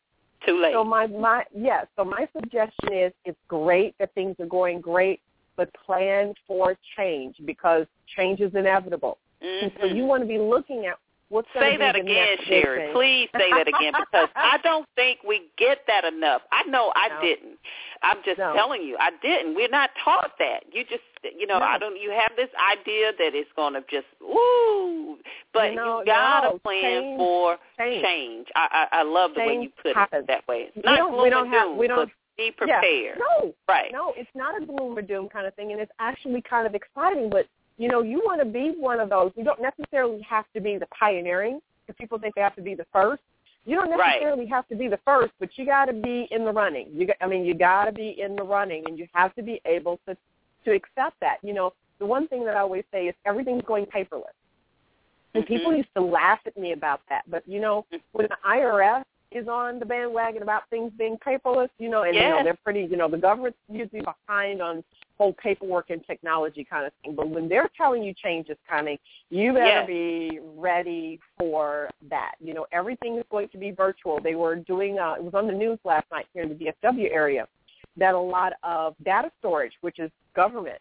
Too 0.47 0.59
late. 0.59 0.73
So 0.73 0.83
my 0.83 1.05
my 1.05 1.45
yeah, 1.53 1.85
so 1.95 2.03
my 2.03 2.27
suggestion 2.35 2.91
is 2.91 3.13
it's 3.25 3.37
great 3.47 3.95
that 3.99 4.11
things 4.15 4.35
are 4.39 4.47
going 4.47 4.81
great, 4.81 5.21
but 5.57 5.69
plan 5.85 6.33
for 6.47 6.75
change 6.97 7.35
because 7.45 7.85
change 8.15 8.39
is 8.39 8.53
inevitable. 8.55 9.17
And 9.41 9.71
so 9.79 9.85
you 9.87 9.95
mm-hmm. 9.95 10.07
want 10.07 10.23
to 10.23 10.27
be 10.27 10.37
looking 10.37 10.85
at 10.85 10.95
what's 11.29 11.47
Say 11.57 11.77
that 11.77 11.95
again, 11.95 12.37
Sherry. 12.45 12.85
thing. 12.87 12.93
Please 12.93 13.29
say 13.35 13.49
that 13.51 13.67
again 13.67 13.93
because 13.97 14.29
I 14.35 14.57
don't 14.63 14.85
think 14.95 15.19
we 15.27 15.49
get 15.57 15.79
that 15.87 16.03
enough. 16.03 16.41
I 16.51 16.63
know 16.69 16.91
I 16.95 17.07
No. 17.07 17.21
didn't. 17.21 17.57
I'm 18.03 18.17
just 18.25 18.37
No. 18.37 18.53
telling 18.53 18.81
you, 18.83 18.97
I 18.99 19.11
didn't. 19.21 19.55
We're 19.55 19.69
not 19.69 19.89
taught 20.03 20.31
that. 20.39 20.63
You 20.71 20.83
just, 20.83 21.03
you 21.39 21.47
know, 21.47 21.59
No. 21.59 21.65
I 21.65 21.77
don't. 21.77 21.99
You 21.99 22.11
have 22.11 22.31
this 22.35 22.49
idea 22.71 23.11
that 23.17 23.33
it's 23.33 23.49
going 23.55 23.73
to 23.73 23.81
just, 23.89 24.07
woo, 24.19 25.17
but 25.53 25.71
You 25.73 26.03
gotta 26.05 26.59
plan 26.59 26.81
change- 26.81 27.17
for 27.17 27.57
change. 27.79 28.03
change. 28.03 28.47
I, 28.55 28.87
I, 28.91 28.99
I 28.99 29.03
love 29.03 29.31
the 29.35 29.41
way 29.41 29.59
you 29.61 29.69
put 29.81 29.95
happens. 29.95 30.23
it 30.23 30.27
that 30.27 30.47
way. 30.47 30.67
It's 30.67 30.75
We 30.75 30.81
not 30.83 30.97
don't- 30.97 31.21
we 31.23 31.29
don't 31.29 31.49
have- 31.49 31.75
we 31.77 31.87
don't- 31.87 32.11
be 32.41 32.55
Yeah. 32.67 32.79
prepared. 32.79 33.19
No, 33.19 33.53
Right. 33.67 33.91
no, 33.91 34.13
it's 34.17 34.33
not 34.35 34.61
a 34.61 34.65
gloom 34.65 34.97
or 34.97 35.01
doom 35.01 35.29
kind 35.29 35.45
of 35.47 35.53
thing, 35.55 35.71
and 35.71 35.79
it's 35.81 35.91
actually 35.99 36.41
kind 36.41 36.65
of 36.67 36.75
exciting. 36.75 37.29
But 37.29 37.47
you 37.77 37.87
know, 37.87 38.01
you 38.01 38.21
want 38.25 38.39
to 38.39 38.45
be 38.45 38.71
one 38.77 38.99
of 38.99 39.09
those. 39.09 39.31
You 39.35 39.43
don't 39.43 39.61
necessarily 39.61 40.21
have 40.21 40.45
to 40.53 40.61
be 40.61 40.77
the 40.77 40.87
pioneering. 40.87 41.61
Because 41.87 41.97
people 41.97 42.19
think 42.19 42.35
they 42.35 42.41
have 42.41 42.55
to 42.55 42.61
be 42.61 42.75
the 42.75 42.85
first. 42.93 43.23
You 43.65 43.75
don't 43.75 43.89
Right. 43.89 44.21
necessarily 44.21 44.45
have 44.47 44.67
to 44.67 44.75
be 44.75 44.87
the 44.87 44.97
first, 44.97 45.33
but 45.39 45.49
you 45.57 45.65
got 45.65 45.85
to 45.85 45.93
be 45.93 46.27
in 46.31 46.45
the 46.45 46.51
running. 46.51 46.89
You, 46.93 47.07
got, 47.07 47.15
I 47.21 47.27
mean, 47.27 47.43
you 47.43 47.53
got 47.55 47.85
to 47.85 47.91
be 47.91 48.21
in 48.21 48.35
the 48.35 48.43
running, 48.43 48.83
and 48.87 48.99
you 48.99 49.07
have 49.13 49.33
to 49.35 49.41
be 49.41 49.61
able 49.65 49.99
to 50.07 50.15
to 50.63 50.71
accept 50.73 51.19
that. 51.21 51.37
You 51.41 51.53
know, 51.53 51.73
the 51.97 52.05
one 52.05 52.27
thing 52.27 52.45
that 52.45 52.55
I 52.55 52.59
always 52.59 52.83
say 52.91 53.07
is 53.07 53.15
everything's 53.25 53.63
going 53.63 53.87
paperless. 53.87 54.35
And 55.33 55.43
people 55.45 55.73
used 55.73 55.93
to 55.95 56.01
laugh 56.01 56.39
at 56.45 56.55
me 56.55 56.73
about 56.73 57.01
that, 57.09 57.23
but 57.27 57.41
you 57.47 57.59
know, 57.59 57.85
Mhm. 57.91 58.01
when 58.11 58.27
the 58.27 58.37
IRS 58.45 59.05
is 59.31 59.47
on 59.47 59.79
the 59.79 59.85
bandwagon 59.85 60.43
about 60.43 60.69
things 60.69 60.91
being 60.97 61.17
paperless, 61.25 61.69
you 61.79 61.89
know, 61.89 62.03
and 62.03 62.15
you 62.15 62.21
know 62.29 62.43
they're 62.43 62.57
pretty, 62.63 62.81
you 62.89 62.97
know, 62.97 63.07
the 63.07 63.17
government's 63.17 63.57
usually 63.69 64.01
behind 64.01 64.61
on 64.61 64.83
whole 65.17 65.33
paperwork 65.33 65.89
and 65.89 66.05
technology 66.05 66.65
kind 66.67 66.85
of 66.85 66.91
thing. 67.03 67.15
But 67.15 67.29
when 67.29 67.47
they're 67.47 67.69
telling 67.77 68.03
you 68.03 68.13
change 68.13 68.49
is 68.49 68.57
coming, 68.67 68.97
you 69.29 69.53
better 69.53 69.65
Yes. 69.65 69.87
be 69.87 70.39
ready 70.57 71.19
for 71.37 71.89
that. 72.09 72.33
You 72.39 72.53
know, 72.53 72.65
everything 72.71 73.17
is 73.17 73.23
going 73.29 73.49
to 73.49 73.57
be 73.57 73.71
virtual. 73.71 74.19
They 74.19 74.35
were 74.35 74.55
doing, 74.55 74.99
uh, 74.99 75.13
it 75.17 75.23
was 75.23 75.33
on 75.33 75.47
the 75.47 75.53
news 75.53 75.79
last 75.83 76.07
night 76.11 76.25
here 76.33 76.43
in 76.43 76.49
the 76.49 76.55
DFW 76.55 77.11
area, 77.11 77.47
that 77.97 78.15
a 78.15 78.19
lot 78.19 78.53
of 78.63 78.95
data 79.03 79.31
storage, 79.39 79.73
which 79.81 79.99
is 79.99 80.09
government, 80.35 80.79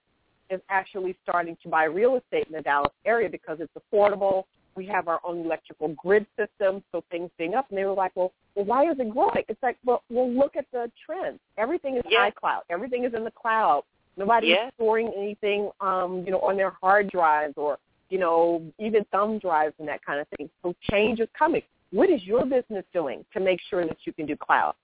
is 0.49 0.61
actually 0.71 1.17
starting 1.23 1.57
to 1.63 1.69
buy 1.69 1.85
real 1.85 2.17
estate 2.17 2.47
in 2.49 2.53
the 2.55 2.63
Dallas 2.63 2.93
area 3.05 3.29
because 3.29 3.59
it's 3.61 3.73
affordable. 3.75 4.45
We 4.77 4.87
have 4.87 5.09
our 5.09 5.21
own 5.25 5.45
electrical 5.45 5.89
grid 5.89 6.27
system, 6.39 6.83
so 6.93 7.03
things 7.11 7.31
being 7.39 7.55
up. 7.55 7.69
And 7.71 7.79
they 7.79 7.85
were 7.85 7.93
like, 7.93 8.13
well, 8.15 8.33
well 8.55 8.65
why 8.65 8.91
is 8.91 8.99
it 8.99 9.11
growing? 9.11 9.45
It's 9.49 9.63
like, 9.63 9.77
well, 9.85 10.03
well 10.11 10.31
look 10.31 10.57
at 10.57 10.67
the 10.73 10.91
trends. 11.05 11.41
Everything 11.59 11.97
is 11.97 12.03
Yeah. 12.09 12.31
iCloud. 12.31 12.63
Everything 12.71 13.05
is 13.05 13.15
in 13.15 13.25
the 13.25 13.31
cloud. 13.31 13.85
Nobody's 14.17 14.51
Yeah. 14.51 14.71
storing 14.75 15.13
anything, 15.15 15.71
um, 15.81 16.25
you 16.25 16.31
know, 16.31 16.41
on 16.41 16.57
their 16.57 16.71
hard 16.71 17.11
drives 17.11 17.55
or, 17.57 17.79
you 18.09 18.19
know, 18.19 18.63
even 18.79 19.05
thumb 19.13 19.39
drives 19.39 19.75
and 19.79 19.89
that 19.89 20.05
kind 20.05 20.21
of 20.21 20.29
thing. 20.37 20.51
So 20.63 20.75
change 20.91 21.21
is 21.21 21.29
coming. 21.33 21.63
What 21.91 22.11
is 22.11 22.25
your 22.25 22.45
business 22.45 22.85
doing 22.93 23.25
to 23.33 23.41
make 23.41 23.61
sure 23.61 23.85
that 23.87 23.99
you 24.05 24.13
can 24.13 24.27
do 24.27 24.37
cloud? 24.37 24.75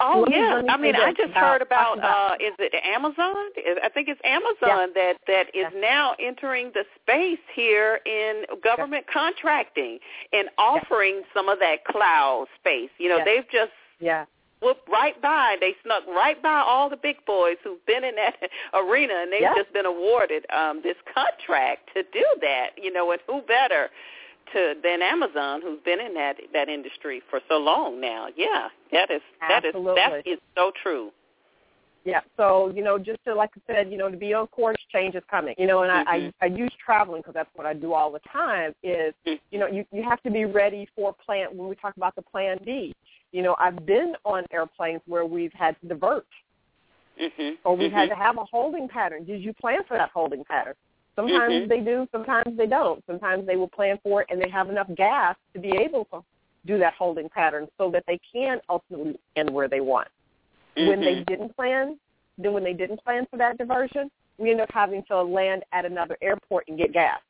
Oh 0.00 0.24
Let 0.28 0.30
yeah, 0.36 0.54
let 0.54 0.64
me 0.64 0.70
I 0.70 0.76
mean, 0.76 0.94
I 0.96 1.12
just 1.12 1.30
about- 1.30 1.52
heard 1.52 1.62
about, 1.62 1.98
about 1.98 2.32
uh 2.32 2.44
is 2.44 2.54
it 2.60 2.72
Amazon? 2.84 3.34
I 3.82 3.88
think 3.92 4.08
it's 4.08 4.20
Amazon 4.22 4.92
that 4.94 5.14
that 5.26 5.48
is 5.48 5.66
Yes. 5.70 5.72
now 5.76 6.14
entering 6.20 6.70
the 6.72 6.84
space 7.02 7.40
here 7.52 8.00
in 8.06 8.44
government 8.62 9.06
contracting 9.12 9.98
and 10.32 10.48
offering 10.56 11.22
some 11.34 11.48
of 11.48 11.58
that 11.58 11.84
cloud 11.84 12.46
space. 12.60 12.90
You 12.98 13.08
know, 13.08 13.24
they've 13.24 13.48
just 13.50 13.72
Yeah. 13.98 14.26
whooped 14.60 14.88
right 14.88 15.20
by. 15.20 15.56
They 15.60 15.74
snuck 15.82 16.04
right 16.06 16.40
by 16.40 16.60
all 16.60 16.88
the 16.88 16.96
big 16.96 17.24
boys 17.26 17.56
who've 17.64 17.84
been 17.86 18.04
in 18.04 18.14
that 18.16 18.36
arena, 18.74 19.14
and 19.22 19.32
they've 19.32 19.40
Yeah. 19.40 19.54
just 19.56 19.72
been 19.72 19.86
awarded 19.86 20.46
um, 20.50 20.80
this 20.82 20.96
contract 21.12 21.90
to 21.94 22.04
do 22.04 22.24
that. 22.40 22.70
You 22.80 22.92
know, 22.92 23.10
and 23.10 23.20
who 23.26 23.40
better 23.42 23.90
to 24.52 24.74
than 24.82 25.02
Amazon, 25.02 25.60
who's 25.62 25.80
been 25.84 26.00
in 26.00 26.14
that 26.14 26.36
that 26.52 26.68
industry 26.68 27.22
for 27.30 27.40
so 27.48 27.58
long 27.58 28.00
now? 28.00 28.28
Yeah, 28.36 28.68
that 28.92 29.10
is 29.10 29.20
that 29.40 29.64
is 29.64 29.72
that 29.74 30.12
Absolutely. 30.12 30.32
is 30.32 30.38
so 30.56 30.72
true. 30.82 31.10
Yeah. 32.04 32.20
So 32.36 32.72
you 32.74 32.82
know, 32.82 32.98
just 32.98 33.18
to 33.26 33.34
like 33.34 33.50
I 33.56 33.72
said, 33.72 33.90
you 33.90 33.98
know, 33.98 34.10
to 34.10 34.16
be 34.16 34.32
on 34.32 34.46
course, 34.48 34.76
change 34.90 35.14
is 35.14 35.22
coming. 35.30 35.54
You 35.58 35.66
know, 35.66 35.82
and 35.82 35.92
I 35.92 36.04
Mhm. 36.04 36.32
I, 36.40 36.46
I 36.46 36.46
use 36.46 36.72
traveling 36.84 37.20
because 37.20 37.34
that's 37.34 37.50
what 37.54 37.66
I 37.66 37.74
do 37.74 37.92
all 37.92 38.10
the 38.10 38.20
time. 38.20 38.74
Is 38.82 39.14
Mhm. 39.26 39.40
you 39.50 39.58
know, 39.58 39.66
you 39.66 39.84
you 39.92 40.02
have 40.02 40.22
to 40.22 40.30
be 40.30 40.44
ready 40.44 40.88
for 40.94 41.12
plan 41.12 41.56
when 41.56 41.68
we 41.68 41.74
talk 41.76 41.96
about 41.96 42.14
the 42.14 42.22
plan 42.22 42.58
B. 42.64 42.94
You 43.32 43.42
know, 43.42 43.56
I've 43.58 43.84
been 43.84 44.16
on 44.24 44.46
airplanes 44.50 45.02
where 45.06 45.26
we've 45.26 45.52
had 45.52 45.78
to 45.80 45.88
divert 45.88 46.26
hmm 47.18 47.50
or 47.64 47.76
we've 47.76 47.92
had 47.92 48.08
to 48.08 48.14
have 48.14 48.38
a 48.38 48.44
holding 48.44 48.88
pattern. 48.88 49.24
Did 49.24 49.42
you 49.42 49.52
plan 49.52 49.80
for 49.86 49.96
that 49.98 50.10
holding 50.10 50.44
pattern? 50.44 50.74
Sometimes 51.18 51.64
Mhm. 51.64 51.68
they 51.68 51.80
do, 51.80 52.06
sometimes 52.12 52.56
they 52.56 52.66
don't. 52.66 53.04
Sometimes 53.04 53.44
they 53.44 53.56
will 53.56 53.66
plan 53.68 53.98
for 54.04 54.22
it 54.22 54.28
and 54.30 54.40
they 54.40 54.48
have 54.50 54.68
enough 54.68 54.86
gas 54.94 55.36
to 55.52 55.58
be 55.58 55.76
able 55.76 56.04
to 56.12 56.22
do 56.64 56.78
that 56.78 56.94
holding 56.94 57.28
pattern 57.28 57.66
so 57.76 57.90
that 57.90 58.04
they 58.06 58.20
can 58.32 58.60
ultimately 58.68 59.18
end 59.34 59.50
where 59.50 59.66
they 59.66 59.80
want. 59.80 60.06
When 60.76 61.00
they 61.00 61.16
Mhm. 61.16 61.26
didn't 61.26 61.56
plan, 61.56 61.98
then 62.36 62.52
when 62.52 62.62
they 62.62 62.72
didn't 62.72 63.02
plan 63.02 63.26
for 63.26 63.36
that 63.36 63.58
diversion, 63.58 64.12
we 64.38 64.52
end 64.52 64.60
up 64.60 64.70
having 64.70 65.02
to 65.04 65.20
land 65.20 65.64
at 65.72 65.84
another 65.84 66.16
airport 66.22 66.68
and 66.68 66.78
get 66.78 66.92
gas. 66.92 67.20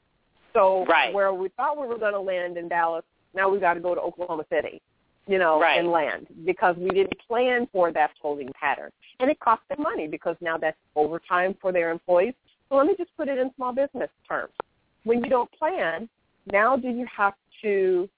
So 0.52 0.84
Right. 0.84 1.14
where 1.14 1.32
we 1.32 1.48
thought 1.48 1.78
we 1.78 1.86
were 1.86 1.96
going 1.96 2.12
to 2.12 2.20
land 2.20 2.58
in 2.58 2.68
Dallas, 2.68 3.06
now 3.32 3.48
we've 3.48 3.62
got 3.62 3.74
to 3.74 3.80
go 3.80 3.94
to 3.94 4.00
Oklahoma 4.02 4.44
City, 4.50 4.82
you 5.26 5.38
know, 5.38 5.60
Right. 5.60 5.78
and 5.78 5.90
land 5.90 6.26
because 6.44 6.76
we 6.76 6.90
didn't 6.90 7.18
plan 7.20 7.66
for 7.68 7.90
that 7.92 8.10
holding 8.20 8.52
pattern. 8.52 8.92
And 9.18 9.30
it 9.30 9.40
cost 9.40 9.66
them 9.68 9.80
money 9.80 10.08
because 10.08 10.36
now 10.42 10.58
that's 10.58 10.76
overtime 10.94 11.54
for 11.54 11.72
their 11.72 11.90
employees. 11.90 12.34
So 12.68 12.76
let 12.76 12.86
me 12.86 12.94
just 12.96 13.10
put 13.16 13.28
it 13.28 13.38
in 13.38 13.50
small 13.56 13.72
business 13.72 14.10
terms. 14.28 14.52
When 15.04 15.22
you 15.22 15.30
don't 15.30 15.50
plan, 15.52 16.08
now 16.50 16.76
do 16.76 16.88
you 16.88 17.06
have 17.14 17.34
to 17.62 18.08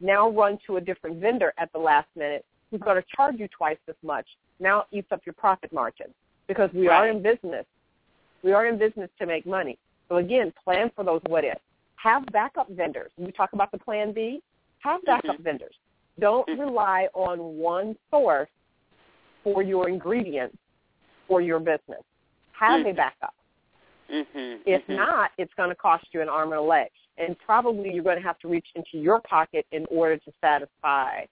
now 0.00 0.30
run 0.30 0.58
to 0.66 0.76
a 0.76 0.80
different 0.80 1.20
vendor 1.20 1.52
at 1.58 1.72
the 1.72 1.78
last 1.78 2.08
minute 2.16 2.44
who's 2.70 2.80
going 2.80 2.96
to 2.96 3.04
charge 3.14 3.36
you 3.38 3.48
twice 3.48 3.78
as 3.88 3.96
much? 4.02 4.26
Now 4.60 4.80
it 4.80 4.98
eats 4.98 5.12
up 5.12 5.20
your 5.26 5.34
profit 5.34 5.72
margin 5.72 6.06
because 6.48 6.70
we 6.72 6.88
are 6.88 7.08
in 7.08 7.22
business. 7.22 7.66
We 8.42 8.52
are 8.52 8.66
in 8.66 8.78
business 8.78 9.10
to 9.18 9.26
make 9.26 9.46
money. 9.46 9.78
So 10.08 10.16
again, 10.16 10.52
plan 10.64 10.90
for 10.94 11.04
those 11.04 11.20
what 11.26 11.44
ifs. 11.44 11.60
Have 11.96 12.24
backup 12.32 12.68
vendors. 12.70 13.10
When 13.16 13.26
we 13.26 13.32
talk 13.32 13.52
about 13.52 13.72
the 13.72 13.78
plan 13.78 14.12
B, 14.12 14.40
have 14.80 15.04
backup 15.04 15.36
Mhm. 15.36 15.42
vendors. 15.42 15.74
Don't 16.18 16.46
Mhm. 16.48 16.60
rely 16.60 17.08
on 17.14 17.58
one 17.58 17.96
source 18.10 18.48
for 19.42 19.62
your 19.62 19.88
ingredients 19.88 20.56
for 21.26 21.40
your 21.40 21.58
business. 21.58 22.02
Have 22.52 22.86
a 22.86 22.90
Mhm. 22.90 22.96
backup. 22.96 23.34
Mhm. 24.10 24.60
If 24.66 24.86
Mhm. 24.86 24.96
not, 24.96 25.32
it's 25.38 25.52
going 25.54 25.70
to 25.70 25.74
cost 25.74 26.06
you 26.12 26.20
an 26.20 26.28
arm 26.28 26.52
and 26.52 26.58
a 26.58 26.62
leg. 26.62 26.90
And 27.18 27.38
probably 27.38 27.92
you're 27.92 28.04
going 28.04 28.16
to 28.18 28.22
have 28.22 28.38
to 28.40 28.48
reach 28.48 28.68
into 28.74 28.98
your 28.98 29.20
pocket 29.20 29.66
in 29.72 29.86
order 29.90 30.16
to 30.18 30.32
satisfy 30.40 31.24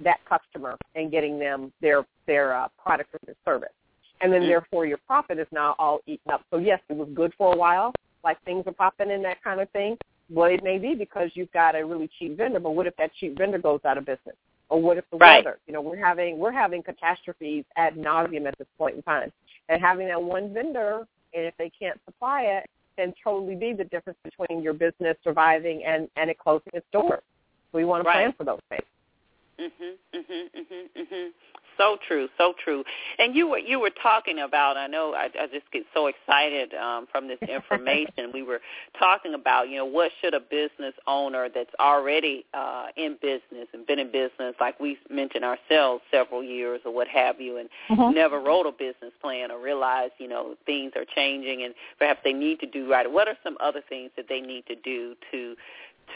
that 0.00 0.24
customer 0.24 0.76
and 0.94 1.10
getting 1.10 1.38
them 1.38 1.72
their 1.80 2.04
their 2.26 2.54
uh, 2.54 2.68
product 2.82 3.14
or 3.14 3.20
their 3.26 3.34
service. 3.44 3.72
And 4.20 4.32
then 4.32 4.42
Mhm. 4.42 4.48
therefore 4.48 4.86
your 4.86 4.98
profit 4.98 5.38
is 5.38 5.46
now 5.52 5.74
all 5.78 6.00
eaten 6.06 6.30
up. 6.32 6.42
So 6.50 6.58
yes, 6.58 6.80
it 6.88 6.96
was 6.96 7.08
good 7.10 7.34
for 7.34 7.52
a 7.52 7.56
while, 7.56 7.92
like 8.22 8.40
things 8.42 8.66
are 8.66 8.72
popping 8.72 9.10
in 9.10 9.22
that 9.22 9.42
kind 9.42 9.60
of 9.60 9.68
thing. 9.70 9.98
Well, 10.30 10.50
it 10.50 10.62
may 10.62 10.78
be 10.78 10.94
because 10.94 11.30
you've 11.36 11.52
got 11.52 11.74
a 11.76 11.84
really 11.84 12.08
cheap 12.08 12.36
vendor, 12.36 12.60
but 12.60 12.70
what 12.70 12.86
if 12.86 12.96
that 12.96 13.12
cheap 13.14 13.36
vendor 13.36 13.58
goes 13.58 13.84
out 13.84 13.98
of 13.98 14.06
business? 14.06 14.36
Or 14.70 14.80
what 14.80 14.96
if 14.96 15.08
the 15.10 15.18
Right. 15.18 15.44
weather? 15.44 15.58
You 15.66 15.74
know, 15.74 15.82
we're 15.82 15.96
having 16.02 16.38
we're 16.38 16.50
having 16.50 16.82
catastrophes 16.82 17.66
ad 17.76 17.96
nauseum 17.96 18.46
at 18.46 18.56
this 18.56 18.68
point 18.78 18.96
in 18.96 19.02
time, 19.02 19.30
and 19.68 19.80
having 19.82 20.08
that 20.08 20.22
one 20.22 20.54
vendor, 20.54 21.06
and 21.34 21.44
if 21.44 21.54
they 21.56 21.70
can't 21.70 22.00
supply 22.04 22.42
it, 22.42 22.68
then 22.96 23.12
totally 23.22 23.54
be 23.56 23.72
the 23.72 23.84
difference 23.84 24.18
between 24.22 24.62
your 24.62 24.72
business 24.72 25.16
surviving 25.24 25.84
and 25.84 26.08
and 26.16 26.30
it 26.30 26.38
closing 26.38 26.70
its 26.72 26.86
doors. 26.92 27.22
We 27.72 27.84
want 27.84 28.04
to 28.04 28.08
Right. 28.08 28.14
plan 28.14 28.32
for 28.32 28.44
those 28.44 28.60
things. 28.68 28.84
Mhm. 29.58 29.98
Mhm. 30.12 30.50
Mhm. 30.54 30.88
Mhm. 30.96 31.32
So 31.76 31.96
true, 32.06 32.28
so 32.38 32.54
true. 32.62 32.84
And 33.18 33.34
you 33.34 33.48
were 33.48 33.58
you 33.58 33.80
were 33.80 33.90
talking 34.02 34.40
about. 34.40 34.76
I 34.76 34.86
know 34.86 35.14
I, 35.14 35.28
I 35.40 35.46
just 35.46 35.70
get 35.72 35.84
so 35.92 36.06
excited 36.06 36.74
um, 36.74 37.06
from 37.10 37.26
this 37.28 37.38
information. 37.48 38.30
we 38.32 38.42
were 38.42 38.60
talking 38.98 39.34
about 39.34 39.68
you 39.68 39.76
know 39.76 39.84
what 39.84 40.10
should 40.20 40.34
a 40.34 40.40
business 40.40 40.94
owner 41.06 41.48
that's 41.52 41.70
already 41.80 42.44
uh, 42.54 42.86
in 42.96 43.16
business 43.20 43.68
and 43.72 43.86
been 43.86 43.98
in 43.98 44.12
business, 44.12 44.54
like 44.60 44.78
we 44.78 44.98
mentioned 45.10 45.44
ourselves, 45.44 46.02
several 46.10 46.42
years 46.42 46.80
or 46.84 46.94
what 46.94 47.08
have 47.08 47.40
you, 47.40 47.58
and 47.58 47.68
mm-hmm. 47.90 48.14
never 48.14 48.40
wrote 48.40 48.66
a 48.66 48.72
business 48.72 49.12
plan 49.20 49.50
or 49.50 49.60
realized 49.60 50.12
you 50.18 50.28
know 50.28 50.54
things 50.66 50.92
are 50.96 51.06
changing 51.14 51.64
and 51.64 51.74
perhaps 51.98 52.20
they 52.24 52.32
need 52.32 52.60
to 52.60 52.66
do 52.66 52.90
right. 52.90 53.10
What 53.10 53.28
are 53.28 53.36
some 53.42 53.56
other 53.60 53.82
things 53.88 54.10
that 54.16 54.26
they 54.28 54.40
need 54.40 54.64
to 54.66 54.76
do 54.76 55.14
to 55.32 55.56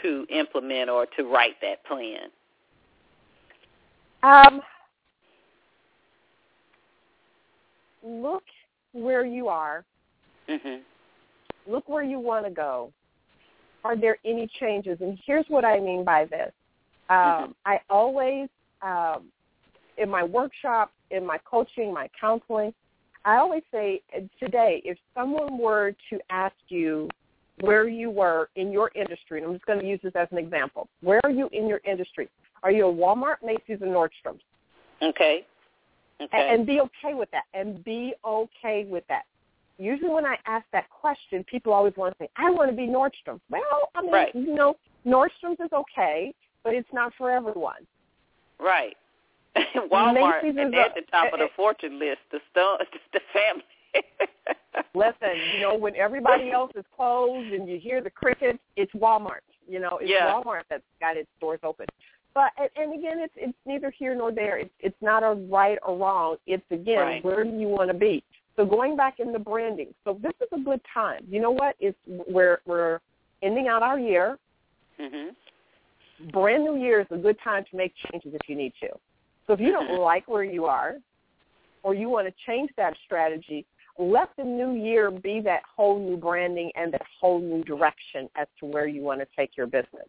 to 0.01 0.25
implement 0.29 0.89
or 0.89 1.05
to 1.17 1.23
write 1.23 1.55
that 1.61 1.83
plan? 1.85 2.29
Um, 4.23 4.61
look 8.03 8.43
where 8.93 9.25
you 9.25 9.47
are. 9.47 9.85
Mm-hmm. 10.49 10.81
Look 11.71 11.87
where 11.87 12.03
you 12.03 12.19
want 12.19 12.45
to 12.45 12.51
go. 12.51 12.91
Are 13.83 13.95
there 13.95 14.17
any 14.25 14.49
changes? 14.59 14.97
And 15.01 15.17
here's 15.25 15.45
what 15.47 15.63
I 15.63 15.79
mean 15.79 16.03
by 16.03 16.25
this. 16.25 16.51
Um, 17.09 17.17
mm-hmm. 17.17 17.51
I 17.65 17.79
always, 17.89 18.49
um, 18.81 19.25
in 19.97 20.09
my 20.09 20.23
workshop, 20.23 20.91
in 21.11 21.25
my 21.25 21.37
coaching, 21.49 21.93
my 21.93 22.09
counseling, 22.19 22.73
I 23.25 23.35
always 23.37 23.63
say 23.71 24.01
today, 24.39 24.81
if 24.85 24.97
someone 25.13 25.57
were 25.57 25.93
to 26.09 26.19
ask 26.29 26.55
you 26.69 27.09
where 27.61 27.87
you 27.87 28.09
were 28.09 28.49
in 28.55 28.71
your 28.71 28.91
industry, 28.95 29.39
and 29.39 29.47
I'm 29.47 29.53
just 29.55 29.65
going 29.65 29.79
to 29.79 29.85
use 29.85 29.99
this 30.01 30.13
as 30.15 30.27
an 30.31 30.37
example, 30.37 30.87
where 31.01 31.19
are 31.23 31.29
you 31.29 31.49
in 31.51 31.67
your 31.67 31.81
industry? 31.83 32.29
Are 32.63 32.71
you 32.71 32.87
a 32.87 32.93
Walmart, 32.93 33.37
Macy's, 33.43 33.81
or 33.81 33.87
Nordstrom's? 33.87 34.41
Okay. 35.01 35.45
Okay. 36.21 36.49
And, 36.53 36.65
be 36.65 36.81
okay 36.81 37.13
with 37.13 37.29
that. 37.31 37.45
And 37.53 37.83
be 37.83 38.13
okay 38.25 38.85
with 38.89 39.03
that. 39.07 39.23
Usually 39.77 40.09
when 40.09 40.25
I 40.25 40.35
ask 40.45 40.65
that 40.73 40.89
question, 40.89 41.43
people 41.45 41.71
always 41.71 41.93
want 41.95 42.13
to 42.17 42.23
say, 42.23 42.29
I 42.35 42.49
want 42.49 42.69
to 42.69 42.75
be 42.75 42.87
Nordstrom. 42.87 43.39
Well, 43.49 43.89
I 43.95 44.01
mean, 44.01 44.11
right. 44.11 44.35
you 44.35 44.53
know, 44.53 44.75
Nordstrom's 45.07 45.59
is 45.59 45.71
okay, 45.71 46.33
but 46.63 46.73
it's 46.73 46.89
not 46.91 47.13
for 47.17 47.31
everyone. 47.31 47.87
Right. 48.59 48.97
Walmart 49.91 50.43
Macy's 50.43 50.59
is 50.59 50.73
at 50.73 50.95
the 50.95 51.01
top 51.09 51.31
of 51.33 51.39
the 51.39 51.47
fortune 51.55 51.97
list, 51.97 52.19
the, 52.31 52.39
st- 52.53 52.89
the 53.13 53.21
family. 53.33 53.63
Listen, 54.93 55.35
you 55.55 55.61
know, 55.61 55.75
when 55.75 55.95
everybody 55.95 56.51
else 56.51 56.71
is 56.75 56.85
closed 56.95 57.51
and 57.53 57.67
you 57.67 57.79
hear 57.79 58.01
the 58.01 58.09
crickets, 58.09 58.59
it's 58.75 58.91
Walmart. 58.93 59.39
You 59.67 59.79
know, 59.79 59.99
it's 60.01 60.09
yeah. 60.09 60.31
Walmart 60.31 60.63
that's 60.69 60.83
got 60.99 61.15
its 61.15 61.29
doors 61.39 61.59
open. 61.63 61.85
But 62.33 62.51
and, 62.57 62.69
and 62.75 62.99
again, 62.99 63.19
it's 63.19 63.33
it's 63.35 63.57
neither 63.65 63.91
here 63.91 64.15
nor 64.15 64.31
there. 64.31 64.57
It's 64.57 64.73
it's 64.79 65.01
not 65.01 65.23
a 65.23 65.33
right 65.49 65.77
or 65.85 65.97
wrong. 65.97 66.37
It's 66.45 66.63
again, 66.71 66.99
right. 66.99 67.25
where 67.25 67.43
do 67.43 67.49
you 67.49 67.67
want 67.67 67.89
to 67.89 67.93
be? 67.93 68.23
So 68.55 68.65
going 68.65 68.95
back 68.95 69.19
in 69.19 69.31
the 69.31 69.39
branding. 69.39 69.93
So 70.03 70.19
this 70.21 70.33
is 70.41 70.47
a 70.51 70.59
good 70.59 70.81
time. 70.93 71.25
You 71.29 71.41
know 71.41 71.51
what? 71.51 71.75
It's 71.79 71.97
we're 72.05 72.59
we're 72.65 72.99
ending 73.41 73.67
out 73.67 73.83
our 73.83 73.99
year. 73.99 74.37
Mm-hmm. 74.99 76.29
Brand 76.31 76.63
new 76.63 76.77
year 76.77 76.99
is 77.01 77.07
a 77.11 77.17
good 77.17 77.37
time 77.43 77.63
to 77.71 77.77
make 77.77 77.93
changes 78.11 78.33
if 78.33 78.49
you 78.49 78.55
need 78.55 78.73
to. 78.81 78.89
So 79.47 79.53
if 79.53 79.59
you 79.59 79.71
don't 79.71 79.99
like 80.01 80.27
where 80.27 80.43
you 80.43 80.65
are, 80.65 80.97
or 81.83 81.95
you 81.95 82.09
want 82.09 82.27
to 82.27 82.33
change 82.45 82.69
that 82.77 82.95
strategy, 83.05 83.65
let 83.97 84.29
the 84.37 84.43
new 84.43 84.73
year 84.73 85.11
be 85.11 85.41
that 85.41 85.61
whole 85.75 85.99
new 85.99 86.17
branding 86.17 86.71
and 86.75 86.93
that 86.93 87.01
whole 87.19 87.39
new 87.39 87.63
direction 87.63 88.29
as 88.35 88.47
to 88.59 88.65
where 88.65 88.87
you 88.87 89.01
want 89.01 89.19
to 89.19 89.27
take 89.37 89.55
your 89.57 89.67
business. 89.67 90.07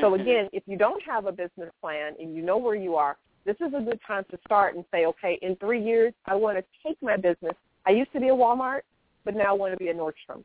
So 0.00 0.14
Mm-hmm. 0.14 0.20
again, 0.22 0.48
if 0.52 0.62
you 0.66 0.76
don't 0.76 1.02
have 1.04 1.26
a 1.26 1.32
business 1.32 1.70
plan 1.80 2.14
and 2.18 2.34
you 2.34 2.42
know 2.42 2.58
where 2.58 2.74
you 2.74 2.96
are, 2.96 3.16
this 3.46 3.56
is 3.60 3.72
a 3.76 3.80
good 3.80 4.00
time 4.06 4.24
to 4.30 4.38
start 4.46 4.74
and 4.74 4.84
say, 4.90 5.06
okay, 5.06 5.38
in 5.42 5.54
three 5.56 5.82
years, 5.82 6.12
I 6.26 6.34
want 6.34 6.58
to 6.58 6.64
take 6.86 7.00
my 7.02 7.16
business. 7.16 7.54
I 7.86 7.90
used 7.90 8.12
to 8.12 8.20
be 8.20 8.28
a 8.28 8.34
Walmart, 8.34 8.80
but 9.24 9.34
now 9.36 9.50
I 9.50 9.52
want 9.52 9.72
to 9.72 9.76
be 9.78 9.88
a 9.88 9.94
Nordstrom's. 9.94 10.44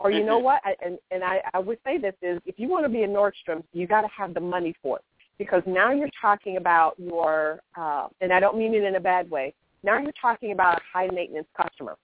Or 0.00 0.10
you 0.10 0.24
know 0.24 0.38
Mhm. 0.38 0.42
what? 0.42 0.60
I, 0.64 0.74
and 0.84 0.98
and 1.10 1.22
I, 1.22 1.42
I 1.54 1.58
would 1.60 1.78
say 1.84 1.98
this 1.98 2.14
is, 2.22 2.40
if 2.44 2.58
you 2.58 2.68
want 2.68 2.84
to 2.84 2.88
be 2.88 3.04
a 3.04 3.08
Nordstrom's, 3.08 3.64
you 3.72 3.86
got 3.86 4.00
to 4.00 4.08
have 4.08 4.34
the 4.34 4.40
money 4.40 4.74
for 4.82 4.98
it 4.98 5.04
because 5.38 5.62
now 5.66 5.92
you're 5.92 6.10
talking 6.20 6.56
about 6.56 6.98
your, 6.98 7.60
uh, 7.76 8.08
and 8.20 8.32
I 8.32 8.40
don't 8.40 8.58
mean 8.58 8.74
it 8.74 8.82
in 8.82 8.96
a 8.96 9.00
bad 9.00 9.30
way. 9.30 9.54
Now 9.84 9.98
you're 9.98 10.12
talking 10.20 10.52
about 10.52 10.78
a 10.78 10.82
high 10.92 11.08
maintenance 11.08 11.48
customer. 11.56 11.96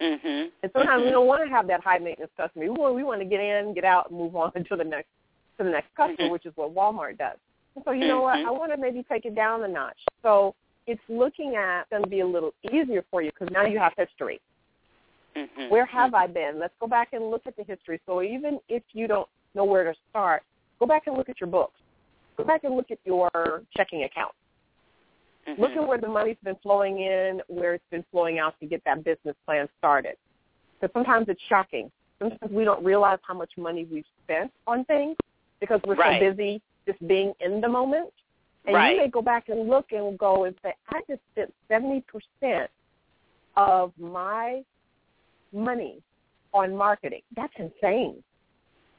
Mhm. 0.00 0.50
And 0.62 0.72
sometimes 0.72 1.02
we 1.02 1.08
Mhm. 1.08 1.12
don't 1.12 1.26
want 1.26 1.42
to 1.44 1.48
have 1.48 1.66
that 1.68 1.82
high 1.82 1.98
maintenance 1.98 2.32
customer. 2.36 2.64
We 2.64 2.70
want 2.70 2.94
we 2.94 3.04
want 3.04 3.20
to 3.20 3.26
get 3.26 3.40
in, 3.40 3.72
get 3.74 3.84
out, 3.84 4.10
and 4.10 4.18
move 4.18 4.36
on 4.36 4.52
to 4.68 4.76
the 4.76 4.84
next 4.84 5.08
to 5.58 5.64
the 5.64 5.70
next 5.70 5.94
customer, 5.94 6.30
which 6.30 6.46
is 6.46 6.52
what 6.56 6.74
Walmart 6.74 7.18
does. 7.18 7.38
So 7.84 7.90
you 7.90 8.06
know 8.06 8.20
what? 8.20 8.36
Mhm. 8.36 8.46
I 8.46 8.50
want 8.50 8.72
to 8.72 8.76
maybe 8.76 9.02
take 9.04 9.24
it 9.24 9.34
down 9.34 9.64
a 9.64 9.68
notch. 9.68 9.98
So 10.22 10.54
it's 10.86 11.02
looking 11.08 11.56
at 11.56 11.88
going 11.90 12.02
to 12.02 12.08
be 12.08 12.20
a 12.20 12.26
little 12.26 12.54
easier 12.62 13.02
for 13.10 13.22
you 13.22 13.30
because 13.30 13.50
now 13.50 13.64
you 13.64 13.78
have 13.78 13.94
history. 13.96 14.40
Mhm. 15.34 15.70
Where 15.70 15.86
have 15.86 16.14
I 16.14 16.26
been? 16.28 16.58
Let's 16.58 16.74
go 16.78 16.86
back 16.86 17.12
and 17.12 17.30
look 17.30 17.46
at 17.46 17.56
the 17.56 17.64
history. 17.64 18.00
So 18.06 18.22
even 18.22 18.60
if 18.68 18.82
you 18.92 19.08
don't 19.08 19.28
know 19.54 19.64
where 19.64 19.84
to 19.84 19.98
start, 20.10 20.44
go 20.78 20.86
back 20.86 21.06
and 21.06 21.16
look 21.16 21.28
at 21.28 21.40
your 21.40 21.48
books. 21.48 21.80
Go 22.36 22.44
back 22.44 22.64
and 22.64 22.76
look 22.76 22.90
at 22.90 22.98
your 23.04 23.64
checking 23.76 24.04
account. 24.04 24.34
Mhm. 25.46 25.58
Look 25.58 25.72
at 25.72 25.86
where 25.86 25.98
the 25.98 26.08
money's 26.08 26.38
been 26.38 26.56
flowing 26.56 27.00
in, 27.00 27.42
where 27.48 27.74
it's 27.74 27.88
been 27.90 28.04
flowing 28.04 28.38
out 28.38 28.58
to 28.60 28.66
get 28.66 28.82
that 28.84 29.02
business 29.02 29.36
plan 29.44 29.68
started. 29.78 30.16
Because 30.80 30.92
sometimes 30.92 31.28
it's 31.28 31.42
shocking. 31.42 31.90
Sometimes 32.18 32.52
we 32.52 32.64
don't 32.64 32.84
realize 32.84 33.18
how 33.22 33.34
much 33.34 33.56
money 33.56 33.84
we've 33.84 34.06
spent 34.22 34.52
on 34.66 34.84
things 34.84 35.16
because 35.64 35.80
we're 35.86 35.94
Right. 35.94 36.20
so 36.20 36.30
busy 36.30 36.62
just 36.86 37.06
being 37.06 37.32
in 37.40 37.60
the 37.60 37.68
moment. 37.68 38.12
And 38.66 38.74
Right. 38.74 38.92
you 38.92 39.02
may 39.02 39.08
go 39.08 39.22
back 39.22 39.48
and 39.48 39.68
look 39.68 39.92
and 39.92 40.18
go 40.18 40.44
and 40.44 40.54
say, 40.62 40.74
I 40.88 41.00
just 41.08 41.22
spent 41.32 41.52
70% 41.68 42.68
of 43.56 43.92
my 43.98 44.64
money 45.52 46.02
on 46.52 46.74
marketing. 46.74 47.22
That's 47.36 47.52
insane. 47.56 48.22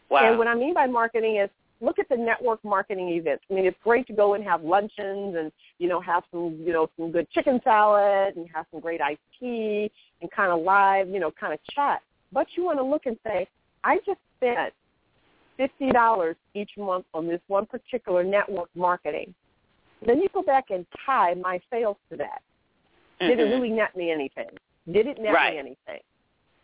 Wow. 0.10 0.30
And 0.30 0.38
what 0.38 0.48
I 0.48 0.56
mean 0.56 0.74
by 0.74 0.88
marketing 0.88 1.38
is 1.38 1.50
look 1.82 2.00
at 2.00 2.08
the 2.10 2.16
network 2.18 2.64
marketing 2.64 3.10
events. 3.10 3.44
I 3.50 3.54
mean, 3.54 3.66
it's 3.66 3.78
great 3.84 4.08
to 4.08 4.14
go 4.14 4.34
and 4.36 4.44
have 4.44 4.64
luncheons 4.64 5.36
and, 5.36 5.52
you 5.78 5.88
know, 5.88 6.00
have 6.00 6.24
some, 6.32 6.58
you 6.64 6.72
know, 6.72 6.90
some 6.96 7.12
good 7.12 7.30
chicken 7.32 7.60
salad 7.64 8.36
and 8.38 8.48
have 8.54 8.66
some 8.72 8.80
great 8.80 9.02
iced 9.02 9.20
tea 9.40 9.92
and 10.22 10.32
kind 10.32 10.52
of 10.52 10.62
live, 10.62 11.10
you 11.10 11.20
know, 11.20 11.32
kind 11.32 11.54
of 11.54 11.60
chat. 11.72 12.02
But 12.32 12.48
you 12.56 12.64
want 12.64 12.80
to 12.80 12.84
look 12.84 13.06
and 13.06 13.18
say, 13.26 13.48
I 13.84 13.98
just 14.06 14.20
spent 14.38 14.74
$50 15.60 16.36
each 16.54 16.72
month 16.78 17.06
on 17.14 17.28
this 17.28 17.42
one 17.48 17.66
particular 17.66 18.24
network 18.24 18.70
marketing. 18.76 19.34
Then 20.06 20.22
you 20.22 20.28
go 20.34 20.42
back 20.42 20.66
and 20.70 20.86
tie 21.06 21.34
my 21.34 21.60
sales 21.72 21.98
to 22.12 22.18
that. 22.18 22.42
Did 23.20 23.40
it 23.40 23.48
Mhm. 23.48 23.52
really 23.52 23.72
net 23.72 23.96
me 23.96 24.12
anything? 24.12 24.50
Did 24.92 25.08
it 25.08 25.18
net 25.20 25.34
Right. 25.34 25.54
me 25.54 25.60
anything? 25.60 26.02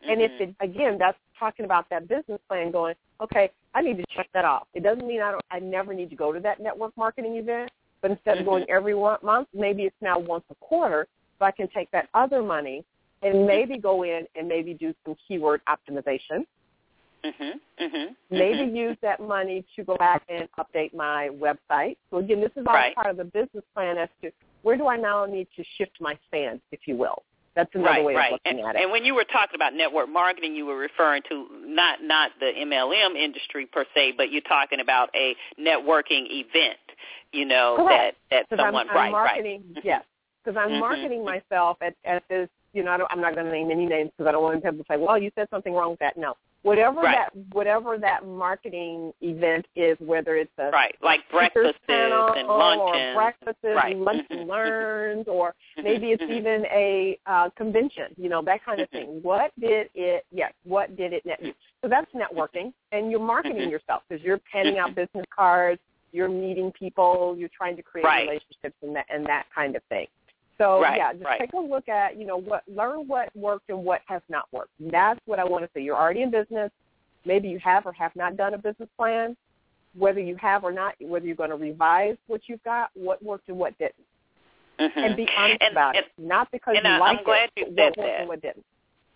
And 0.04 0.22
if 0.22 0.32
Mhm. 0.34 0.50
it 0.50 0.56
again, 0.60 0.98
that's 0.98 1.18
talking 1.38 1.66
about 1.66 1.88
that 1.90 2.08
business 2.08 2.42
plan 2.48 2.72
going, 2.72 2.96
okay, 3.22 3.52
I 3.74 3.82
need 3.82 3.98
to 3.98 4.06
check 4.08 4.30
that 4.34 4.46
off. 4.46 4.68
It 4.74 4.84
doesn't 4.84 5.08
mean 5.08 5.22
I 5.22 5.32
don't 5.32 5.44
I 5.52 5.60
never 5.60 5.94
need 5.94 6.10
to 6.10 6.16
go 6.16 6.32
to 6.34 6.40
that 6.42 6.60
network 6.60 6.96
marketing 6.98 7.36
event, 7.38 7.72
but 8.02 8.12
instead 8.12 8.40
of 8.40 8.46
going 8.46 8.64
Mhm. 8.64 8.70
every 8.70 8.96
one 8.96 9.20
month, 9.22 9.48
maybe 9.54 9.86
it's 9.86 10.02
now 10.02 10.20
once 10.20 10.44
a 10.50 10.56
quarter, 10.56 11.08
so 11.40 11.46
I 11.46 11.52
can 11.52 11.68
take 11.70 11.90
that 11.92 12.10
other 12.14 12.42
money 12.42 12.84
and 13.22 13.46
maybe 13.46 13.78
go 13.78 14.04
in 14.04 14.28
and 14.36 14.48
maybe 14.48 14.74
do 14.74 14.94
some 15.06 15.16
keyword 15.28 15.62
optimization. 15.66 16.46
Mhm. 17.24 17.60
Mhm. 17.80 18.16
Maybe 18.30 18.60
Mhm. 18.60 18.76
use 18.76 18.98
that 19.02 19.20
money 19.20 19.64
to 19.76 19.84
go 19.84 19.96
back 19.98 20.24
and 20.28 20.52
update 20.54 20.94
my 20.94 21.30
website. 21.30 21.98
So 22.10 22.18
again, 22.18 22.42
this 22.42 22.52
is 22.56 22.66
all 22.66 22.74
Right. 22.74 22.96
part 22.96 23.08
of 23.08 23.18
the 23.18 23.26
business 23.26 23.64
plan 23.74 23.98
as 23.98 24.10
to 24.22 24.32
where 24.64 24.76
do 24.78 24.88
I 24.88 24.98
now 24.98 25.26
need 25.26 25.48
to 25.56 25.64
shift 25.64 26.00
my 26.02 26.18
stance, 26.28 26.62
if 26.72 26.88
you 26.88 26.96
will. 26.96 27.24
That's 27.54 27.74
another 27.76 27.90
right, 27.90 28.06
way 28.06 28.16
right. 28.16 28.26
of 28.28 28.40
looking 28.46 28.60
and, 28.60 28.70
at 28.70 28.76
it. 28.76 28.82
and 28.82 28.92
when 28.92 29.04
you 29.04 29.14
were 29.14 29.26
talking 29.26 29.56
about 29.56 29.74
network 29.74 30.08
marketing, 30.08 30.56
you 30.56 30.66
were 30.66 30.78
referring 30.78 31.22
to 31.24 31.48
not 31.66 32.02
not 32.02 32.32
the 32.40 32.46
MLM 32.58 33.18
industry 33.18 33.66
per 33.66 33.86
se, 33.94 34.14
but 34.14 34.32
you're 34.32 34.42
talking 34.42 34.80
about 34.80 35.10
a 35.16 35.36
networking 35.60 36.28
event. 36.32 36.80
You 37.34 37.46
know 37.46 37.76
Correct. 37.78 38.18
that 38.30 38.48
that 38.50 38.58
someone 38.58 38.90
I'm, 38.90 38.96
I'm 38.96 38.96
right, 38.96 39.12
marketing, 39.12 39.64
right. 39.76 39.84
yes, 39.86 40.06
because 40.44 40.58
I'm 40.58 40.72
Mhm. 40.72 40.80
marketing 40.80 41.26
myself 41.26 41.78
at, 41.82 41.96
at 42.06 42.26
this. 42.30 42.50
You 42.74 42.84
know, 42.84 42.92
I 42.92 42.98
don't, 42.98 43.12
I'm 43.12 43.20
not 43.20 43.36
going 43.36 43.48
to 43.48 43.52
name 43.52 43.70
any 43.70 43.86
names 43.86 44.12
because 44.12 44.30
I 44.30 44.32
don't 44.32 44.44
want 44.44 44.64
people 44.64 44.78
to 44.78 44.86
say, 44.90 44.96
"Well, 44.96 45.18
you 45.18 45.30
said 45.36 45.50
something 45.50 45.74
wrong 45.74 45.92
with 45.92 46.00
that." 46.00 46.16
No, 46.16 46.38
whatever 46.64 47.02
Right. 47.02 47.16
that 47.34 47.36
whatever 47.54 47.98
that 47.98 48.26
marketing 48.26 49.14
event 49.22 49.66
is, 49.76 49.98
whether 50.00 50.36
it's 50.36 50.52
a 50.58 50.70
Right, 50.72 50.96
like 51.02 51.28
breakfasts 51.30 51.80
panel 51.88 52.34
and 52.34 52.48
or 52.50 52.58
luncheons. 52.58 53.16
breakfasts 53.16 53.64
Right. 53.64 53.96
and 53.96 54.06
lunch 54.06 54.26
and 54.30 54.48
learns, 54.48 55.28
or 55.28 55.56
maybe 55.82 56.12
it's 56.12 56.24
Mhm. 56.24 56.30
even 56.38 56.66
a 56.68 57.20
uh, 57.26 57.50
convention. 57.52 58.14
You 58.18 58.30
know, 58.30 58.42
that 58.44 58.64
kind 58.64 58.82
of 58.82 58.90
Mhm. 58.90 58.94
thing. 58.94 59.22
What 59.24 59.52
did 59.60 59.90
it? 59.94 60.26
Yes, 60.32 60.54
what 60.64 60.96
did 60.96 61.14
it 61.14 61.26
net 61.26 61.42
you? 61.42 61.54
So 61.82 61.88
that's 61.88 62.12
networking, 62.14 62.74
and 62.92 63.10
you're 63.10 63.20
marketing 63.20 63.68
Mhm. 63.68 63.72
yourself 63.72 64.04
because 64.08 64.24
you're 64.24 64.40
handing 64.52 64.78
out 64.78 64.96
business 64.96 65.26
cards 65.30 65.82
you're 66.14 66.28
meeting 66.28 66.72
people, 66.74 67.36
you're 67.38 67.50
trying 67.50 67.78
to 67.78 67.82
create 67.82 68.04
Right. 68.06 68.28
relationships 68.28 68.76
and 68.82 68.96
that 68.96 69.06
and 69.10 69.26
that 69.28 69.50
kind 69.56 69.76
of 69.78 69.84
thing. 69.86 70.08
So 70.62 70.82
Right, 70.82 70.98
yeah, 70.98 71.14
just 71.14 71.26
right. 71.26 71.40
take 71.40 71.54
a 71.54 71.58
look 71.60 71.90
at, 71.90 72.18
you 72.18 72.26
know, 72.26 72.38
what 72.38 72.64
learn 72.68 73.08
what 73.08 73.36
worked 73.36 73.70
and 73.70 73.84
what 73.84 74.02
has 74.06 74.22
not 74.30 74.46
worked. 74.52 74.72
And 74.80 74.92
that's 74.92 75.20
what 75.26 75.40
I 75.40 75.44
want 75.44 75.64
to 75.64 75.70
say. 75.74 75.82
You're 75.82 75.98
already 75.98 76.22
in 76.22 76.30
business. 76.32 76.72
Maybe 77.26 77.48
you 77.50 77.60
have 77.60 77.86
or 77.86 77.94
have 77.94 78.16
not 78.16 78.38
done 78.38 78.54
a 78.54 78.58
business 78.58 78.90
plan. 78.98 79.36
Whether 79.98 80.20
you 80.22 80.36
have 80.38 80.64
or 80.64 80.72
not, 80.72 80.96
whether 81.02 81.26
you're 81.26 81.36
going 81.36 81.50
to 81.50 81.56
revise 81.58 82.16
what 82.28 82.42
you've 82.48 82.64
got, 82.64 82.92
what 82.94 83.22
worked 83.24 83.50
and 83.50 83.58
what 83.58 83.78
didn't. 83.78 83.96
Mm-hmm. 84.80 85.00
and 85.00 85.16
be 85.16 85.28
honest 85.38 85.62
And- 85.62 85.72
about 85.74 85.96
and- 85.96 86.06
it. 86.06 86.12
Not 86.18 86.50
because 86.52 86.76
you 86.82 86.90
I- 86.90 86.98
like 86.98 87.18
I'm 87.20 87.24
glad 87.26 87.50
it, 87.56 87.68
you 87.68 87.76
said 87.76 87.94
what 87.96 87.98
worked 87.98 87.98
that. 87.98 88.20
and 88.20 88.28
what 88.30 88.42
didn't. 88.42 88.66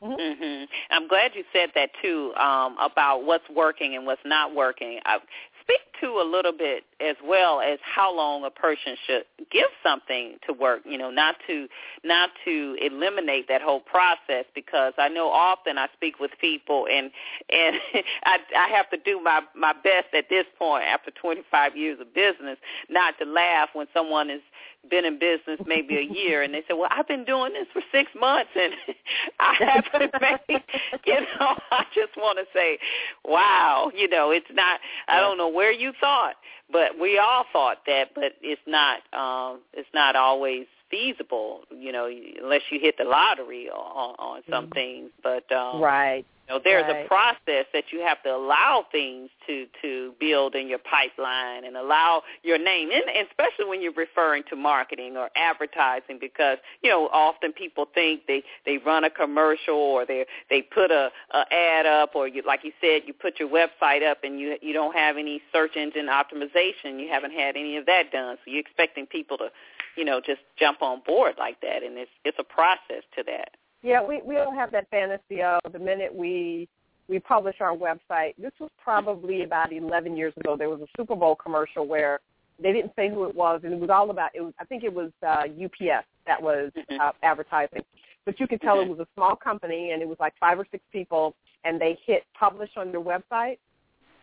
Mhm. 0.04 0.38
hmm 0.38 0.64
I'm 0.92 1.08
glad 1.08 1.32
you 1.36 1.44
said 1.54 1.70
that 1.76 1.90
too 2.02 2.34
um, 2.36 2.78
about 2.80 3.24
what's 3.24 3.48
working 3.50 3.96
and 3.96 4.06
what's 4.06 4.22
not 4.26 4.54
working. 4.54 5.00
I, 5.06 5.20
speak 5.66 5.82
to 6.02 6.08
a 6.20 6.26
little 6.30 6.52
bit 6.52 6.84
as 7.00 7.16
well 7.26 7.62
as 7.62 7.80
how 7.82 8.16
long 8.16 8.44
a 8.46 8.50
person 8.50 8.96
should 9.06 9.24
give 9.52 9.68
something 9.84 10.38
to 10.46 10.54
work. 10.54 10.82
You 10.86 10.98
know, 10.98 11.10
not 11.10 11.36
to 11.48 11.68
not 12.04 12.30
to 12.46 12.78
eliminate 12.82 13.48
that 13.48 13.62
whole 13.62 13.80
process 13.80 14.46
because 14.54 14.94
I 14.98 15.10
know 15.10 15.30
often 15.30 15.78
I 15.78 15.88
speak 15.94 16.20
with 16.20 16.32
people 16.40 16.88
and 16.92 17.10
and 17.50 17.76
I, 18.24 18.38
I 18.58 18.68
have 18.70 18.90
to 18.92 18.98
do 18.98 19.22
my 19.22 19.42
my 19.56 19.74
best 19.74 20.14
at 20.14 20.30
this 20.30 20.46
point 20.58 20.84
after 20.84 21.12
25 21.12 21.76
years 21.76 22.00
of 22.00 22.14
business 22.14 22.58
not 22.90 23.18
to 23.20 23.26
laugh 23.26 23.70
when 23.74 23.88
someone 23.94 24.30
is 24.30 24.42
been 24.90 25.06
in 25.06 25.18
business 25.20 25.60
maybe 25.66 25.98
a 25.98 26.02
year 26.02 26.44
and 26.44 26.54
they 26.54 26.62
say, 26.68 26.74
Well, 26.74 26.90
I've 26.92 27.08
been 27.08 27.26
doing 27.26 27.54
this 27.54 27.68
for 27.74 27.82
six 27.92 28.12
months 28.20 28.52
and 28.56 28.74
I 29.40 29.54
haven't 29.92 30.14
made 30.22 30.40
you 31.06 31.14
know, 31.40 31.56
I 31.72 31.86
just 31.94 32.16
wanna 32.18 32.44
say, 32.54 32.78
Wow, 33.24 33.92
you 33.96 34.08
know, 34.08 34.32
it's 34.32 34.46
not 34.54 34.80
I 35.08 35.20
don't 35.20 35.38
know 35.38 35.50
where 35.50 35.72
you 35.72 35.92
thought, 36.00 36.36
but 36.72 37.00
we 37.00 37.18
all 37.18 37.46
thought 37.52 37.80
that, 37.88 38.10
but 38.16 38.34
it's 38.42 38.62
not 38.68 39.00
um 39.14 39.60
it's 39.74 39.90
not 39.94 40.16
always 40.16 40.66
feasible, 40.90 41.62
you 41.76 41.92
know, 41.92 42.06
unless 42.42 42.62
you 42.70 42.80
hit 42.80 42.96
the 42.98 43.04
lottery 43.06 43.70
on 43.70 44.16
on 44.20 44.42
some 44.50 44.68
Mhm. 44.68 44.74
things. 44.74 45.10
But 45.24 45.52
um 45.52 45.82
Right. 45.82 46.26
Know, 46.50 46.60
there's 46.64 46.84
Right. 46.84 47.06
a 47.06 47.08
process 47.08 47.66
that 47.74 47.92
you 47.92 48.02
have 48.02 48.22
to 48.24 48.30
allow 48.34 48.86
things 48.92 49.30
to 49.48 49.68
to 49.82 50.14
build 50.20 50.56
in 50.56 50.68
your 50.68 50.80
pipeline 50.80 51.66
and 51.66 51.76
allow 51.76 52.24
your 52.44 52.58
name, 52.58 52.92
and, 52.92 53.04
and 53.10 53.28
especially 53.28 53.66
when 53.66 53.82
you're 53.82 53.94
referring 53.94 54.44
to 54.50 54.56
marketing 54.56 55.18
or 55.18 55.30
advertising, 55.36 56.20
because 56.20 56.58
you 56.84 56.90
know 56.90 57.08
often 57.12 57.52
people 57.52 57.88
think 57.94 58.28
they 58.28 58.44
they 58.66 58.78
run 58.78 59.04
a 59.04 59.10
commercial 59.10 59.76
or 59.76 60.06
they 60.06 60.26
they 60.50 60.62
put 60.62 60.92
a, 60.92 61.12
a 61.32 61.54
ad 61.54 61.86
up 61.86 62.16
or 62.16 62.28
you 62.28 62.44
like 62.46 62.64
you 62.64 62.72
said 62.80 63.04
you 63.06 63.14
put 63.14 63.40
your 63.40 63.50
website 63.50 64.04
up 64.08 64.20
and 64.24 64.40
you 64.40 64.58
you 64.62 64.74
don't 64.74 64.96
have 64.96 65.18
any 65.18 65.42
search 65.52 65.76
engine 65.76 66.08
optimization, 66.08 67.00
you 67.00 67.08
haven't 67.10 67.32
had 67.34 67.56
any 67.56 67.78
of 67.78 67.86
that 67.86 68.12
done, 68.12 68.38
so 68.44 68.52
you're 68.52 68.60
expecting 68.60 69.06
people 69.06 69.38
to 69.38 69.50
you 69.96 70.06
know 70.06 70.22
just 70.22 70.42
jump 70.60 70.82
on 70.82 71.02
board 71.06 71.36
like 71.40 71.60
that, 71.62 71.84
and 71.84 71.98
it's 71.98 72.12
it's 72.24 72.38
a 72.40 72.44
process 72.44 73.04
to 73.16 73.24
that. 73.24 73.50
Yeah, 73.86 74.04
we 74.04 74.20
we 74.26 74.34
don't 74.34 74.56
have 74.56 74.72
that 74.72 74.90
fantasy 74.90 75.44
of 75.44 75.60
the 75.72 75.78
minute 75.78 76.14
we 76.14 76.68
we 77.08 77.20
publish 77.20 77.58
our 77.62 77.78
website. 77.78 78.34
This 78.36 78.52
was 78.60 78.72
probably 78.84 79.44
about 79.44 79.72
11 79.72 80.18
years 80.18 80.34
ago. 80.38 80.58
There 80.58 80.70
was 80.70 80.82
a 80.82 80.88
Super 80.98 81.16
Bowl 81.16 81.36
commercial 81.36 81.86
where 81.86 82.20
they 82.60 82.72
didn't 82.72 82.94
say 82.96 83.10
who 83.12 83.26
it 83.26 83.36
was, 83.36 83.62
and 83.64 83.72
it 83.72 83.80
was 83.80 83.92
all 83.92 84.10
about. 84.10 84.32
It 84.34 84.42
was 84.42 84.56
I 84.60 84.66
think 84.66 84.84
it 84.84 84.92
was 84.92 85.12
uh, 85.22 85.44
UPS 85.64 86.08
that 86.26 86.42
was 86.42 86.72
Mhm. 86.76 87.00
uh, 87.00 87.12
advertising, 87.22 87.86
but 88.26 88.40
you 88.40 88.48
could 88.48 88.60
tell 88.62 88.80
it 88.80 88.90
was 88.90 89.00
a 89.00 89.08
small 89.14 89.36
company, 89.36 89.92
and 89.92 90.02
it 90.02 90.08
was 90.08 90.20
like 90.20 90.34
five 90.40 90.60
or 90.60 90.66
six 90.72 90.84
people, 90.92 91.36
and 91.64 91.80
they 91.80 91.96
hit 92.08 92.24
publish 92.34 92.72
on 92.78 92.92
their 92.92 93.02
website, 93.02 93.60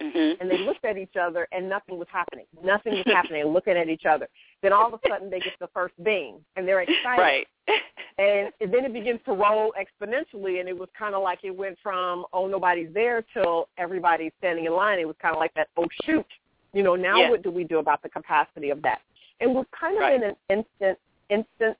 Mm-hmm. 0.02 0.40
and 0.40 0.50
they 0.50 0.58
looked 0.58 0.84
at 0.84 0.98
each 0.98 1.16
other, 1.20 1.46
and 1.52 1.68
nothing 1.68 1.98
was 1.98 2.08
happening. 2.10 2.46
Nothing 2.64 2.94
was 2.94 3.04
happening. 3.06 3.44
Looking 3.44 3.76
at 3.76 3.88
each 3.88 4.04
other. 4.04 4.28
Then 4.62 4.72
all 4.72 4.86
of 4.86 4.94
a 4.94 5.08
sudden, 5.08 5.30
they 5.30 5.40
get 5.40 5.52
the 5.60 5.68
first 5.72 5.94
bing, 6.02 6.38
and 6.56 6.66
they're 6.66 6.80
excited 6.82 7.20
right. 7.20 7.46
and 8.18 8.52
then 8.72 8.84
it 8.84 8.92
begins 8.92 9.20
to 9.24 9.32
roll 9.32 9.72
exponentially 9.78 10.60
and 10.60 10.68
it 10.68 10.76
was 10.76 10.88
kind 10.98 11.14
of 11.14 11.22
like 11.22 11.38
it 11.44 11.50
went 11.56 11.78
from 11.82 12.24
oh 12.32 12.46
nobody's 12.46 12.92
there 12.92 13.24
till 13.32 13.68
everybody's 13.78 14.32
standing 14.38 14.64
in 14.66 14.72
line 14.72 14.98
it 14.98 15.06
was 15.06 15.16
kind 15.22 15.34
of 15.34 15.38
like 15.38 15.54
that 15.54 15.68
oh 15.76 15.86
shoot 16.04 16.26
you 16.72 16.82
know 16.82 16.96
now 16.96 17.20
Yeah. 17.20 17.30
what 17.30 17.42
do 17.42 17.50
we 17.50 17.64
do 17.64 17.78
about 17.78 18.02
the 18.02 18.08
capacity 18.08 18.70
of 18.70 18.82
that 18.82 19.00
and 19.40 19.54
we're 19.54 19.64
kind 19.78 19.96
of 19.96 20.00
Right. 20.02 20.14
in 20.16 20.22
an 20.24 20.36
instant 20.50 20.98
instant 21.30 21.76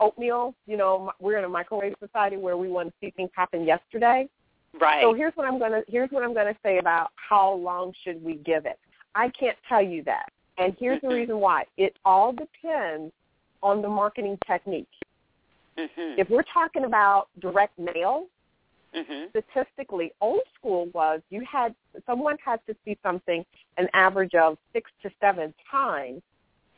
oatmeal 0.00 0.54
you 0.66 0.76
know 0.76 1.10
we're 1.20 1.38
in 1.38 1.44
a 1.44 1.48
microwave 1.48 1.94
society 1.98 2.36
where 2.36 2.56
we 2.56 2.68
want 2.68 2.88
to 2.88 2.94
see 3.00 3.10
things 3.16 3.30
happen 3.34 3.64
yesterday 3.64 4.28
right. 4.80 5.02
so 5.02 5.12
here's 5.14 5.32
what 5.34 5.46
i'm 5.46 5.58
going 5.58 5.72
to 5.72 5.82
here's 5.88 6.10
what 6.10 6.22
i'm 6.22 6.34
going 6.34 6.52
to 6.52 6.58
say 6.62 6.78
about 6.78 7.10
how 7.16 7.52
long 7.52 7.92
should 8.04 8.22
we 8.22 8.34
give 8.36 8.66
it 8.66 8.78
i 9.14 9.28
can't 9.28 9.56
tell 9.68 9.82
you 9.82 10.02
that 10.04 10.30
and 10.58 10.76
here's 10.78 11.00
the 11.00 11.08
reason 11.08 11.38
why 11.38 11.64
it 11.76 11.96
all 12.04 12.32
depends 12.32 13.12
on 13.62 13.80
the 13.82 13.88
marketing 13.88 14.38
technique 14.46 14.88
Mhm. 15.78 16.18
if 16.18 16.28
we're 16.28 16.42
talking 16.42 16.84
about 16.84 17.28
direct 17.38 17.78
mail, 17.78 18.26
Mhm. 18.94 19.30
statistically, 19.30 20.12
old 20.20 20.42
school 20.54 20.84
was 20.92 21.22
you 21.30 21.40
had 21.46 21.74
someone 22.04 22.36
had 22.44 22.60
to 22.66 22.76
see 22.84 22.98
something 23.02 23.42
an 23.78 23.88
average 23.94 24.34
of 24.34 24.58
six 24.74 24.90
to 25.02 25.10
seven 25.18 25.54
times, 25.70 26.22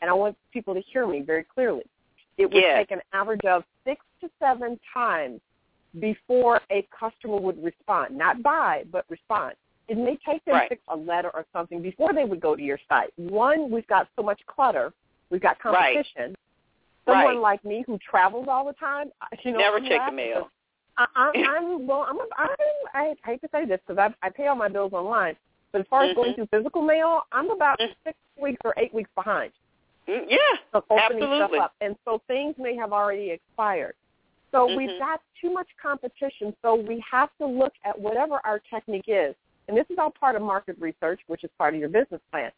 and 0.00 0.08
I 0.08 0.14
want 0.14 0.36
people 0.52 0.74
to 0.74 0.80
hear 0.80 1.08
me 1.08 1.22
very 1.22 1.42
clearly. 1.42 1.82
It 2.38 2.46
would 2.46 2.62
Yes. 2.62 2.76
take 2.76 2.92
an 2.92 3.02
average 3.12 3.44
of 3.44 3.64
six 3.82 4.06
to 4.20 4.30
seven 4.38 4.78
times 4.92 5.40
before 6.00 6.60
a 6.70 6.86
customer 6.98 7.36
would 7.38 7.62
respond, 7.62 8.16
not 8.16 8.42
buy, 8.42 8.84
but 8.90 9.04
respond. 9.08 9.54
It 9.88 9.98
may 9.98 10.16
take 10.24 10.44
them 10.44 10.54
Right. 10.54 10.80
a 10.88 10.96
letter 10.96 11.30
or 11.34 11.44
something 11.52 11.82
before 11.82 12.12
they 12.12 12.24
would 12.24 12.40
go 12.40 12.56
to 12.56 12.62
your 12.62 12.78
site. 12.88 13.12
One, 13.16 13.70
we've 13.70 13.86
got 13.86 14.08
so 14.16 14.22
much 14.22 14.40
clutter, 14.46 14.92
we've 15.30 15.42
got 15.42 15.58
competition. 15.58 16.28
Right. 16.28 16.36
Someone 17.06 17.34
Right. 17.34 17.40
like 17.42 17.64
me 17.64 17.82
who 17.86 17.98
travels 17.98 18.48
all 18.48 18.64
the 18.64 18.72
time, 18.74 19.12
you 19.42 19.52
know, 19.52 19.58
Never 19.58 19.80
check 19.80 20.06
the 20.06 20.12
mail. 20.12 20.50
I, 20.96 21.06
I'm, 21.16 21.32
I'm 21.44 21.86
well. 21.88 22.06
I'm. 22.08 22.18
I'm 22.38 22.48
I 22.94 23.16
hate 23.24 23.40
to 23.40 23.48
say 23.50 23.64
this 23.64 23.80
because 23.84 23.98
I 23.98 24.14
I 24.24 24.30
pay 24.30 24.46
all 24.46 24.54
my 24.54 24.68
bills 24.68 24.92
online, 24.92 25.36
but 25.72 25.80
as 25.80 25.86
far 25.88 26.04
as 26.04 26.14
going 26.14 26.32
Mhm. 26.32 26.36
through 26.36 26.46
physical 26.46 26.82
mail, 26.82 27.26
I'm 27.32 27.50
about 27.50 27.80
Mhm. 27.80 27.94
six 28.04 28.16
weeks 28.36 28.60
or 28.64 28.74
eight 28.76 28.94
weeks 28.94 29.10
behind 29.16 29.52
Mm, 30.06 30.30
Yeah, 30.30 30.38
opening 30.72 31.00
absolutely. 31.22 31.36
stuff 31.38 31.52
up, 31.54 31.74
and 31.80 31.96
so 32.04 32.18
things 32.28 32.56
may 32.58 32.76
have 32.76 32.92
already 32.92 33.30
expired. 33.30 33.96
So 34.54 34.68
Mhm. 34.68 34.76
we've 34.76 34.98
got 35.00 35.20
too 35.40 35.52
much 35.52 35.66
competition. 35.82 36.54
So 36.62 36.76
we 36.76 37.00
have 37.10 37.28
to 37.38 37.46
look 37.46 37.72
at 37.84 37.98
whatever 37.98 38.40
our 38.44 38.60
technique 38.60 39.08
is, 39.08 39.34
and 39.66 39.76
this 39.76 39.84
is 39.90 39.98
all 39.98 40.12
part 40.12 40.36
of 40.36 40.42
market 40.42 40.76
research, 40.78 41.20
which 41.26 41.42
is 41.42 41.50
part 41.58 41.74
of 41.74 41.80
your 41.80 41.88
business 41.88 42.20
plan. 42.30 42.52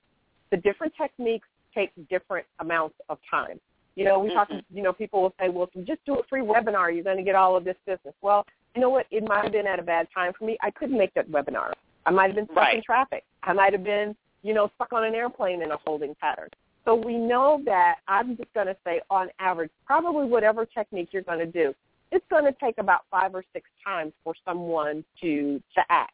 The 0.50 0.58
different 0.58 0.94
techniques 0.94 1.48
take 1.74 1.90
different 2.10 2.46
amounts 2.58 2.96
of 3.08 3.18
time. 3.30 3.58
You 3.94 4.04
know, 4.04 4.18
we 4.18 4.28
talk. 4.28 4.50
Mhm. 4.50 4.62
You 4.70 4.82
know, 4.82 4.92
people 4.92 5.22
will 5.22 5.34
say, 5.40 5.48
"Well, 5.48 5.64
if 5.64 5.74
you 5.74 5.82
just 5.84 6.04
do 6.04 6.16
a 6.18 6.22
free 6.24 6.42
webinar, 6.42 6.94
you're 6.94 7.02
going 7.02 7.16
to 7.16 7.22
get 7.22 7.34
all 7.34 7.56
of 7.56 7.64
this 7.64 7.78
business." 7.86 8.14
Well, 8.20 8.44
you 8.74 8.82
know 8.82 8.90
what? 8.90 9.06
It 9.10 9.26
might 9.26 9.44
have 9.44 9.52
been 9.52 9.66
at 9.66 9.78
a 9.78 9.82
bad 9.82 10.10
time 10.12 10.34
for 10.34 10.44
me. 10.44 10.58
I 10.60 10.70
couldn't 10.70 10.98
make 10.98 11.14
that 11.14 11.28
webinar. 11.28 11.72
I 12.04 12.10
might 12.10 12.26
have 12.26 12.36
been 12.36 12.48
stuck 12.52 12.74
in 12.74 12.82
traffic. 12.82 13.24
I 13.42 13.54
might 13.54 13.72
have 13.72 13.84
been, 13.84 14.14
you 14.42 14.52
know, 14.52 14.68
stuck 14.74 14.92
on 14.92 15.02
an 15.04 15.14
airplane 15.14 15.62
in 15.62 15.72
a 15.72 15.78
holding 15.78 16.14
pattern. 16.16 16.50
So 16.86 16.94
we 16.94 17.18
know 17.18 17.60
that 17.64 17.96
I'm 18.06 18.36
just 18.36 18.54
going 18.54 18.68
to 18.68 18.76
say, 18.84 19.00
on 19.10 19.28
average, 19.40 19.70
probably 19.84 20.26
whatever 20.26 20.64
technique 20.64 21.08
you're 21.10 21.22
going 21.22 21.40
to 21.40 21.46
do, 21.46 21.74
it's 22.12 22.24
going 22.30 22.44
to 22.44 22.54
take 22.62 22.78
about 22.78 23.00
five 23.10 23.34
or 23.34 23.44
six 23.52 23.68
times 23.84 24.12
for 24.22 24.34
someone 24.44 25.04
to 25.20 25.60
to 25.74 25.82
act. 25.90 26.12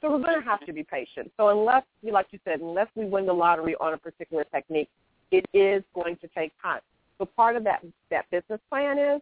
So 0.00 0.10
we're 0.10 0.22
going 0.22 0.40
to 0.40 0.46
have 0.46 0.64
to 0.66 0.72
be 0.72 0.82
patient. 0.82 1.30
So 1.36 1.48
unless, 1.50 1.82
like 2.02 2.26
you 2.30 2.38
said, 2.44 2.60
unless 2.60 2.88
we 2.94 3.04
win 3.04 3.26
the 3.26 3.32
lottery 3.34 3.74
on 3.80 3.92
a 3.92 3.98
particular 3.98 4.44
technique, 4.44 4.88
it 5.30 5.44
is 5.52 5.82
going 5.94 6.16
to 6.16 6.28
take 6.28 6.52
time. 6.60 6.80
So 7.18 7.26
part 7.26 7.56
of 7.56 7.64
that 7.64 7.84
that 8.10 8.30
business 8.30 8.60
plan 8.70 8.98
is 8.98 9.20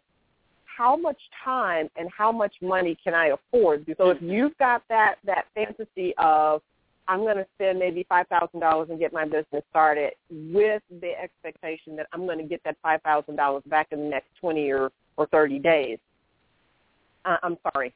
how 0.65 0.97
much 0.97 1.19
time 1.45 1.91
and 1.97 2.09
how 2.17 2.31
much 2.31 2.55
money 2.63 2.97
can 3.03 3.13
I 3.13 3.27
afford? 3.27 3.85
So 3.99 4.11
if 4.11 4.19
you've 4.23 4.57
got 4.59 4.83
that 4.89 5.17
that 5.25 5.47
fantasy 5.55 6.15
of 6.19 6.63
I'm 7.09 7.21
going 7.21 7.37
to 7.37 7.47
spend 7.55 7.79
maybe 7.79 8.07
five 8.09 8.27
thousand 8.29 8.61
dollars 8.61 8.89
and 8.91 8.99
get 8.99 9.13
my 9.13 9.25
business 9.25 9.65
started 9.71 10.13
with 10.31 10.83
the 11.01 11.13
expectation 11.21 11.97
that 11.97 12.07
I'm 12.13 12.27
going 12.27 12.39
to 12.39 12.45
get 12.45 12.63
that 12.65 12.77
five 12.83 13.03
thousand 13.03 13.37
dollars 13.37 13.63
back 13.67 13.89
in 13.91 13.99
the 14.01 14.09
next 14.09 14.29
twenty 14.41 14.71
or 14.71 14.91
or 15.17 15.27
thirty 15.27 15.59
days. 15.59 15.99
Uh, 17.25 17.37
I'm 17.43 17.57
sorry, 17.73 17.93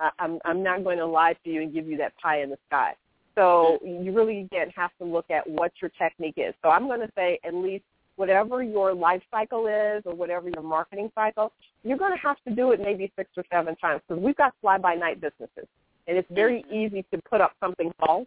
I, 0.00 0.10
I'm 0.18 0.38
I'm 0.44 0.62
not 0.62 0.84
going 0.84 0.98
to 0.98 1.06
lie 1.06 1.34
to 1.44 1.50
you 1.50 1.62
and 1.62 1.72
give 1.72 1.86
you 1.86 1.96
that 1.98 2.16
pie 2.18 2.42
in 2.42 2.50
the 2.50 2.58
sky. 2.68 2.94
So 3.34 3.78
you 3.84 4.12
really 4.12 4.40
again 4.40 4.70
have 4.74 4.90
to 4.98 5.04
look 5.04 5.30
at 5.30 5.48
what 5.48 5.72
your 5.80 5.90
technique 5.90 6.34
is. 6.36 6.54
So 6.62 6.70
I'm 6.70 6.88
going 6.88 7.00
to 7.00 7.10
say 7.14 7.38
at 7.44 7.54
least 7.54 7.84
whatever 8.16 8.64
your 8.64 8.92
life 8.92 9.22
cycle 9.30 9.68
is 9.68 10.02
or 10.04 10.12
whatever 10.12 10.48
your 10.48 10.64
marketing 10.64 11.08
cycle, 11.14 11.52
you're 11.84 11.96
going 11.96 12.12
to 12.12 12.18
have 12.18 12.36
to 12.48 12.52
do 12.52 12.72
it 12.72 12.80
maybe 12.80 13.12
six 13.16 13.30
or 13.36 13.44
seven 13.52 13.76
times 13.76 14.02
because 14.08 14.20
we've 14.20 14.36
got 14.36 14.52
fly-by-night 14.60 15.20
businesses, 15.20 15.68
and 16.08 16.18
it's 16.18 16.28
very 16.32 16.64
easy 16.68 17.04
to 17.12 17.22
put 17.30 17.40
up 17.40 17.52
something 17.60 17.92
false, 18.00 18.26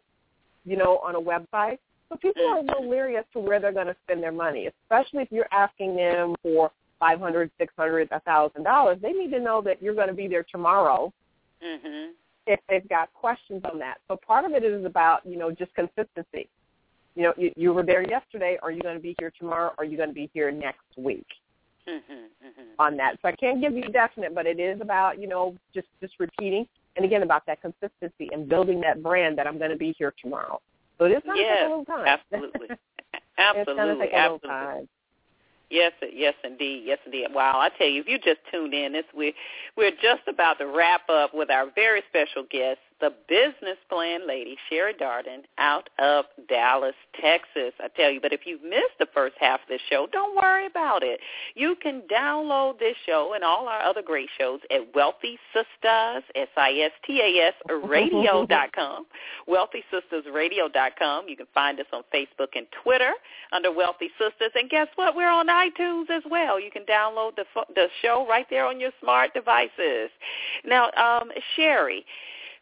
you 0.66 0.78
know, 0.78 1.00
on 1.00 1.16
a 1.16 1.20
website. 1.20 1.78
So 2.10 2.18
people 2.18 2.46
are 2.46 2.58
a 2.58 2.62
little 2.62 2.90
leery 2.90 3.16
as 3.18 3.26
to 3.34 3.40
where 3.40 3.60
they're 3.60 3.72
going 3.72 3.88
to 3.88 3.96
spend 4.04 4.22
their 4.22 4.34
money, 4.34 4.68
especially 4.68 5.24
if 5.24 5.32
you're 5.32 5.48
asking 5.52 5.96
them 5.96 6.36
for 6.44 6.72
five 7.00 7.20
hundred, 7.20 7.50
six 7.58 7.74
hundred, 7.78 8.10
a 8.12 8.20
thousand 8.22 8.64
dollars. 8.64 8.98
They 9.02 9.12
need 9.14 9.32
to 9.32 9.40
know 9.40 9.62
that 9.62 9.82
you're 9.82 9.96
going 9.96 10.10
to 10.10 10.14
be 10.14 10.28
there 10.28 10.44
tomorrow 10.44 11.12
Mhm. 11.64 12.12
if 12.48 12.60
they've 12.68 12.88
got 12.90 13.14
questions 13.14 13.64
on 13.64 13.80
that. 13.80 14.00
So 14.08 14.18
part 14.18 14.46
of 14.46 14.52
it 14.52 14.64
is 14.64 14.84
about, 14.86 15.26
you 15.26 15.38
know, 15.38 15.52
just 15.52 15.74
consistency. 15.74 16.50
You 17.16 17.24
know, 17.24 17.34
you, 17.38 17.52
you 17.56 17.74
were 17.74 17.84
there 17.84 18.08
yesterday. 18.08 18.58
Are 18.62 18.72
you 18.72 18.82
going 18.82 18.96
to 18.96 19.02
be 19.02 19.16
here 19.20 19.32
tomorrow? 19.38 19.74
Are 19.78 19.86
you 19.86 19.98
going 19.98 20.10
to 20.10 20.16
be 20.16 20.30
here 20.34 20.52
next 20.52 20.86
week 20.98 21.28
Mhm. 21.88 22.28
Mhm. 22.46 22.66
on 22.78 22.98
that? 22.98 23.20
So 23.22 23.28
I 23.30 23.34
can't 23.34 23.62
give 23.62 23.74
you 23.76 23.84
a 23.84 23.92
definite, 23.92 24.34
but 24.36 24.46
it 24.46 24.60
is 24.60 24.82
about, 24.82 25.20
you 25.20 25.28
know, 25.28 25.56
just, 25.74 25.88
just 26.02 26.20
repeating. 26.20 26.68
And 26.96 27.06
again, 27.06 27.24
about 27.24 27.46
that 27.48 27.62
consistency 27.62 28.30
and 28.34 28.50
building 28.50 28.82
that 28.82 29.02
brand 29.02 29.38
that 29.38 29.48
I'm 29.48 29.58
going 29.58 29.72
to 29.72 29.78
be 29.78 29.96
here 29.98 30.14
tomorrow. 30.22 30.60
So 30.98 31.06
it 31.06 31.12
is 31.12 31.24
going 31.26 31.38
to 31.38 31.44
take 31.44 31.52
Yes, 31.52 31.66
a 31.66 31.70
little 31.70 31.86
time. 31.86 32.06
absolutely. 32.08 32.68
it's 33.14 33.22
going 33.44 33.48
to 33.54 33.60
Absolutely. 33.60 34.06
take 34.08 34.14
a 34.14 34.18
little 34.18 34.36
Absolutely. 34.36 34.50
time. 34.50 34.90
Yes, 35.72 35.94
yes, 36.14 36.34
indeed, 36.44 36.84
yes, 36.86 37.00
indeed. 37.06 37.28
Wow, 37.34 37.54
I 37.56 37.70
tell 37.78 37.88
you, 37.88 38.02
if 38.02 38.08
you 38.08 38.20
just 38.20 38.42
tuned 38.52 38.74
in, 38.74 38.92
this 38.92 39.06
we 39.16 39.34
we're 39.78 39.92
just 39.92 40.28
about 40.28 40.60
to 40.60 40.68
wrap 40.68 41.10
up 41.10 41.34
with 41.34 41.50
our 41.50 41.72
very 41.74 42.04
special 42.10 42.44
guest, 42.52 42.80
the 43.02 43.12
business 43.28 43.78
plan 43.90 44.28
lady, 44.28 44.56
Sherry 44.70 44.94
Darden, 44.94 45.42
out 45.58 45.90
of 46.00 46.26
Dallas, 46.48 46.96
Texas. 47.20 47.74
I 47.80 47.88
tell 47.96 48.12
you, 48.12 48.22
but 48.22 48.32
if 48.32 48.42
you've 48.46 48.64
missed 48.64 48.98
the 49.00 49.08
first 49.14 49.36
half 49.40 49.62
of 49.62 49.68
this 49.68 49.82
show, 49.90 50.08
don't 50.12 50.36
worry 50.36 50.68
about 50.68 51.04
it. 51.04 51.20
You 51.56 51.76
can 51.82 52.04
download 52.12 52.80
this 52.80 52.96
show 53.06 53.34
and 53.34 53.44
all 53.44 53.68
our 53.68 53.82
other 53.82 54.04
great 54.04 54.30
shows 54.38 54.60
at 54.70 54.94
Wealthy 54.94 55.40
Sistas, 55.54 56.22
S-I-S-T-A-S, 56.36 57.54
radio.com, 57.84 59.06
wealthysistasradio.com. 59.50 61.28
You 61.28 61.36
can 61.36 61.48
find 61.54 61.80
us 61.80 61.88
on 61.92 62.04
Facebook 62.14 62.50
and 62.56 62.68
Twitter 62.84 63.14
under 63.52 63.72
Wealthy 63.72 64.10
Sistas. 64.22 64.52
And 64.54 64.70
guess 64.70 64.88
what? 64.96 65.16
We're 65.16 65.30
on 65.30 65.48
iTunes 65.48 66.10
as 66.12 66.24
well. 66.30 66.60
You 66.60 66.70
can 66.70 66.84
download 66.84 67.36
the, 67.36 67.46
the 67.74 67.88
show 68.02 68.28
right 68.30 68.46
there 68.50 68.66
on 68.66 68.80
your 68.80 68.92
smart 69.02 69.34
devices. 69.34 70.12
Now, 70.64 70.92
um, 70.92 71.32
Sherry, 71.56 72.06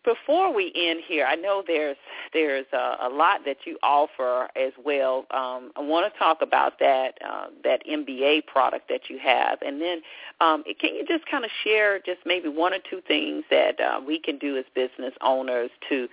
before 0.05 0.53
we 0.53 0.71
end 0.75 1.01
here, 1.07 1.25
I 1.25 1.35
know 1.35 1.63
there's 1.65 1.97
there's 2.33 2.65
a, 2.73 2.95
a 3.01 3.09
lot 3.09 3.41
that 3.45 3.57
you 3.65 3.77
offer 3.83 4.47
as 4.55 4.71
well. 4.83 5.25
Um, 5.31 5.71
I 5.75 5.81
want 5.81 6.11
to 6.11 6.19
talk 6.19 6.41
about 6.41 6.79
that 6.79 7.17
uh, 7.25 7.47
that 7.63 7.85
MBA 7.85 8.45
product 8.47 8.89
that 8.89 9.09
you 9.09 9.19
have, 9.19 9.59
and 9.61 9.81
then 9.81 10.01
um, 10.41 10.63
can 10.79 10.95
you 10.95 11.05
just 11.07 11.25
kind 11.29 11.43
of 11.43 11.51
share 11.63 11.99
just 11.99 12.19
maybe 12.25 12.49
one 12.49 12.73
or 12.73 12.79
two 12.89 13.01
things 13.07 13.43
that 13.49 13.79
uh, 13.79 13.99
we 14.05 14.19
can 14.19 14.37
do 14.37 14.57
as 14.57 14.65
business 14.73 15.13
owners 15.21 15.69
to 15.89 16.07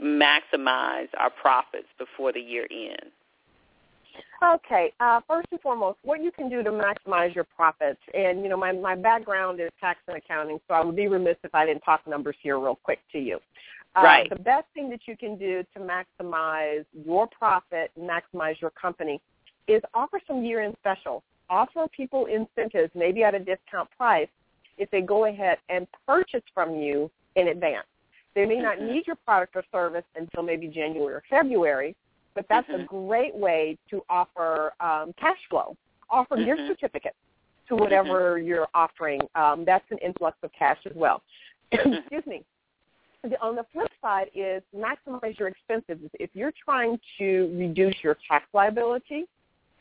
maximize 0.00 1.08
our 1.18 1.30
profits 1.30 1.88
before 1.98 2.32
the 2.32 2.40
year 2.40 2.66
ends? 2.70 3.12
Okay. 4.42 4.92
Uh, 5.00 5.20
first 5.26 5.46
and 5.50 5.60
foremost, 5.60 5.98
what 6.02 6.22
you 6.22 6.30
can 6.32 6.48
do 6.48 6.62
to 6.62 6.70
maximize 6.70 7.34
your 7.34 7.44
profits, 7.44 8.00
and 8.14 8.42
you 8.42 8.48
know, 8.48 8.56
my 8.56 8.72
my 8.72 8.94
background 8.94 9.60
is 9.60 9.70
tax 9.80 10.00
and 10.08 10.16
accounting, 10.16 10.58
so 10.68 10.74
I 10.74 10.84
would 10.84 10.96
be 10.96 11.06
remiss 11.08 11.36
if 11.44 11.54
I 11.54 11.66
didn't 11.66 11.82
talk 11.82 12.06
numbers 12.06 12.36
here 12.42 12.58
real 12.58 12.78
quick 12.82 13.00
to 13.12 13.18
you. 13.18 13.38
Uh, 13.94 14.02
right. 14.02 14.30
The 14.30 14.36
best 14.36 14.66
thing 14.74 14.88
that 14.90 15.00
you 15.06 15.16
can 15.16 15.36
do 15.36 15.62
to 15.74 15.80
maximize 15.80 16.84
your 17.06 17.26
profit, 17.26 17.90
maximize 17.98 18.60
your 18.60 18.70
company, 18.70 19.20
is 19.68 19.82
offer 19.94 20.20
some 20.26 20.44
year-end 20.44 20.76
specials. 20.80 21.22
Offer 21.50 21.86
people 21.94 22.26
incentives, 22.26 22.90
maybe 22.94 23.22
at 23.22 23.34
a 23.34 23.38
discount 23.38 23.90
price, 23.96 24.28
if 24.78 24.90
they 24.90 25.02
go 25.02 25.26
ahead 25.26 25.58
and 25.68 25.86
purchase 26.06 26.42
from 26.54 26.74
you 26.74 27.10
in 27.36 27.48
advance. 27.48 27.86
They 28.34 28.46
may 28.46 28.60
not 28.60 28.78
Mm-hmm. 28.78 28.92
need 28.92 29.06
your 29.06 29.16
product 29.16 29.54
or 29.56 29.64
service 29.70 30.04
until 30.16 30.42
maybe 30.42 30.66
January 30.68 31.14
or 31.14 31.22
February, 31.28 31.94
but 32.34 32.46
that's 32.48 32.68
Mhm. 32.68 32.82
a 32.82 32.84
great 32.84 33.34
way 33.34 33.78
to 33.90 34.04
offer 34.08 34.72
um, 34.80 35.12
cash 35.14 35.38
flow. 35.48 35.76
Offer 36.10 36.36
gift 36.44 36.60
Mhm. 36.60 36.66
certificates 36.68 37.16
to 37.68 37.76
whatever 37.76 38.38
you're 38.38 38.68
offering. 38.74 39.20
Um, 39.34 39.64
that's 39.64 39.88
an 39.90 39.98
influx 39.98 40.36
of 40.42 40.52
cash 40.52 40.78
as 40.86 40.94
well. 40.94 41.22
Excuse 41.72 42.26
me. 42.26 42.44
The, 43.22 43.40
on 43.40 43.54
the 43.54 43.64
flip 43.72 43.90
side 44.00 44.30
is 44.34 44.62
maximize 44.74 45.38
your 45.38 45.48
expenses. 45.48 45.98
If 46.18 46.34
you're 46.34 46.52
trying 46.52 46.98
to 47.18 47.54
reduce 47.56 48.02
your 48.02 48.16
tax 48.28 48.46
liability, 48.52 49.26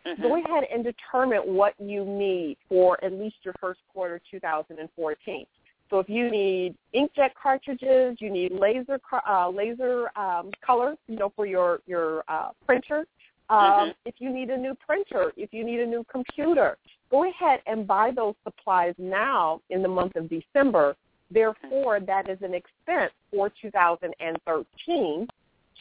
Mhm. 0.06 0.22
go 0.22 0.36
ahead 0.36 0.66
and 0.66 0.84
determine 0.84 1.54
what 1.54 1.74
you 1.80 2.06
need 2.06 2.58
for 2.70 3.04
at 3.04 3.14
least 3.14 3.38
your 3.44 3.54
first 3.60 3.82
quarter 3.92 4.22
2014. 4.30 5.46
So 5.92 6.00
if 6.00 6.10
you 6.10 6.32
need 6.32 6.76
inkjet 6.96 7.32
cartridges, 7.42 8.18
you 8.20 8.32
need 8.32 8.54
laser 8.54 9.00
uh, 9.28 9.50
laser 9.50 10.10
um, 10.18 10.50
color, 10.66 10.96
you 11.08 11.18
know, 11.18 11.32
for 11.36 11.46
your 11.46 11.82
your 11.86 12.24
uh, 12.30 12.52
printer. 12.66 13.06
Um, 13.50 13.60
Mhm. 13.60 13.96
If 14.06 14.16
you 14.20 14.30
need 14.30 14.50
a 14.50 14.58
new 14.58 14.74
printer, 14.74 15.34
if 15.36 15.54
you 15.54 15.66
need 15.66 15.82
a 15.82 15.86
new 15.86 16.06
computer, 16.06 16.78
go 17.10 17.26
ahead 17.30 17.62
and 17.66 17.86
buy 17.86 18.12
those 18.12 18.36
supplies 18.46 18.96
now 18.98 19.60
in 19.70 19.82
the 19.82 19.90
month 19.90 20.16
of 20.16 20.30
December. 20.30 20.96
Therefore, 21.30 22.00
that 22.00 22.30
is 22.30 22.42
an 22.42 22.54
expense 22.54 23.12
for 23.30 23.50
2013 23.62 25.28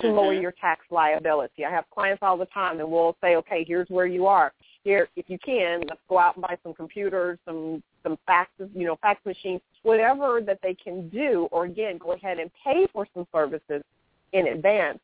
to 0.01 0.09
lower 0.09 0.35
Mhm. 0.35 0.43
your 0.43 0.53
tax 0.53 0.85
liability. 0.91 1.65
I 1.65 1.71
have 1.71 1.89
clients 1.91 2.23
all 2.23 2.37
the 2.37 2.47
time, 2.47 2.81
and 2.81 2.91
we'll 2.91 3.17
say, 3.21 3.37
okay, 3.37 3.63
here's 3.63 3.89
where 3.89 4.07
you 4.07 4.27
are. 4.27 4.53
Here, 4.83 5.09
if 5.15 5.29
you 5.29 5.39
can, 5.39 5.83
let's 5.89 6.01
go 6.09 6.19
out 6.19 6.37
and 6.37 6.43
buy 6.43 6.57
some 6.63 6.73
computers, 6.73 7.39
some 7.45 7.83
some 8.03 8.17
faxes, 8.27 8.71
you 8.75 8.87
know, 8.87 8.97
fax 9.03 9.25
machines, 9.27 9.61
whatever 9.83 10.41
that 10.41 10.59
they 10.63 10.73
can 10.73 11.11
do, 11.11 11.49
or 11.53 11.67
again, 11.67 11.99
go 11.99 12.13
ahead 12.13 12.39
and 12.39 12.51
pay 12.65 12.87
for 12.95 13.07
some 13.13 13.27
services 13.31 13.83
in 14.33 14.47
advance 14.47 14.99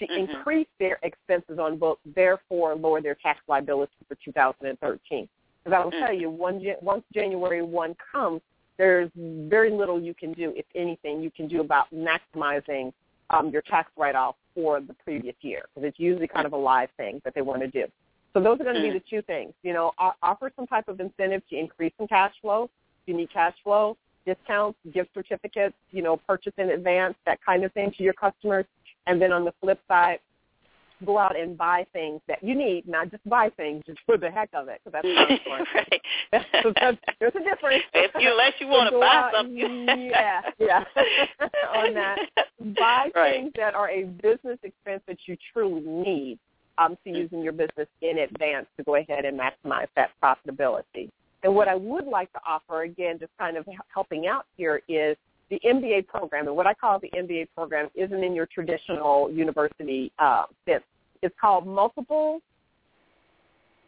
to 0.00 0.06
Mhm. 0.08 0.18
increase 0.18 0.66
their 0.80 0.98
expenses 1.04 1.60
on 1.60 1.76
books, 1.78 2.00
therefore 2.04 2.74
lower 2.74 3.00
their 3.00 3.14
tax 3.14 3.40
liability 3.46 3.92
for 4.08 4.16
2013. 4.16 5.28
Because 5.62 5.78
I 5.78 5.84
will 5.84 5.92
tell 5.92 6.08
Mhm. 6.08 6.20
you, 6.20 6.30
one, 6.30 6.76
once 6.80 7.04
January 7.12 7.62
1 7.62 7.94
comes, 7.94 8.42
there's 8.76 9.10
very 9.14 9.70
little 9.70 10.00
you 10.00 10.14
can 10.14 10.32
do, 10.32 10.52
if 10.56 10.66
anything, 10.74 11.22
you 11.22 11.30
can 11.30 11.46
do 11.46 11.60
about 11.60 11.88
maximizing 11.94 12.92
um, 13.30 13.50
your 13.50 13.62
tax 13.62 13.90
write-off 13.96 14.36
for 14.54 14.80
the 14.80 14.92
previous 14.92 15.36
year 15.40 15.64
because 15.68 15.88
it's 15.88 15.98
usually 15.98 16.26
kind 16.26 16.44
of 16.44 16.52
a 16.52 16.56
live 16.56 16.90
thing 16.98 17.20
that 17.24 17.34
they 17.34 17.40
want 17.40 17.60
to 17.62 17.68
do. 17.68 17.86
So 18.34 18.40
those 18.40 18.60
are 18.60 18.64
going 18.64 18.76
to 18.76 18.82
be 18.82 18.88
Mm. 18.88 18.94
the 18.94 19.02
two 19.10 19.22
things. 19.22 19.52
You 19.62 19.72
know, 19.74 19.92
offer 20.22 20.50
some 20.56 20.66
type 20.66 20.88
of 20.88 21.00
incentive 21.00 21.42
to 21.50 21.56
increase 21.56 21.92
some 21.98 22.08
cash 22.08 22.32
flow. 22.40 22.64
If 22.64 23.08
you 23.08 23.14
need 23.14 23.30
cash 23.32 23.54
flow, 23.62 23.96
discounts, 24.24 24.78
gift 24.92 25.10
certificates, 25.14 25.74
you 25.90 26.02
know, 26.02 26.16
purchase 26.16 26.52
in 26.56 26.70
advance, 26.70 27.14
that 27.26 27.44
kind 27.44 27.64
of 27.64 27.72
thing 27.72 27.92
to 27.96 28.02
your 28.02 28.14
customers. 28.14 28.64
And 29.06 29.20
then 29.20 29.32
on 29.32 29.44
the 29.44 29.52
flip 29.60 29.80
side, 29.88 30.20
go 31.04 31.18
out 31.18 31.36
and 31.36 31.58
buy 31.58 31.84
things 31.92 32.20
that 32.28 32.40
you 32.44 32.54
need, 32.54 32.86
not 32.86 33.10
just 33.10 33.28
buy 33.28 33.50
things 33.56 33.82
just 33.86 33.98
for 34.06 34.16
the 34.16 34.30
heck 34.30 34.48
of 34.54 34.68
it, 34.68 34.80
because 34.84 35.02
that's 35.02 35.42
right. 35.50 36.42
so 36.62 36.72
that's, 36.80 36.96
there's 37.18 37.34
a 37.34 37.42
difference. 37.42 37.82
If 37.92 38.12
you, 38.22 38.30
unless 38.30 38.52
you 38.60 38.68
want 38.68 38.88
to 38.92 38.98
buy 39.00 39.06
out- 39.16 39.32
something. 39.34 39.58
yeah, 39.58 40.42
yeah. 40.60 40.84
on 41.74 41.92
that, 41.94 42.18
buy 42.78 43.10
Right. 43.16 43.32
things 43.34 43.52
that 43.56 43.74
are 43.74 43.90
a 43.90 44.04
business 44.04 44.58
expense 44.62 45.02
that 45.08 45.18
you 45.26 45.36
truly 45.52 45.80
need. 45.82 46.38
Um, 46.78 46.96
use 47.04 47.28
in 47.32 47.42
your 47.42 47.52
business 47.52 47.88
in 48.00 48.18
advance 48.18 48.66
to 48.76 48.84
go 48.84 48.96
ahead 48.96 49.24
and 49.24 49.38
maximize 49.38 49.88
that 49.96 50.10
profitability. 50.22 51.10
And 51.42 51.54
what 51.54 51.68
I 51.68 51.74
would 51.74 52.06
like 52.06 52.32
to 52.32 52.40
offer, 52.46 52.82
again, 52.82 53.18
just 53.18 53.32
kind 53.38 53.56
of 53.56 53.66
helping 53.92 54.26
out 54.26 54.46
here, 54.56 54.80
is 54.88 55.16
the 55.50 55.60
MBA 55.64 56.06
program. 56.06 56.46
And 56.46 56.56
what 56.56 56.66
I 56.66 56.74
call 56.74 56.98
the 56.98 57.10
MBA 57.10 57.48
program 57.54 57.88
isn't 57.94 58.24
in 58.24 58.34
your 58.34 58.46
traditional 58.46 59.30
university 59.30 60.12
uh, 60.18 60.44
sense. 60.66 60.84
It's 61.20 61.34
called 61.40 61.66
multiple 61.66 62.40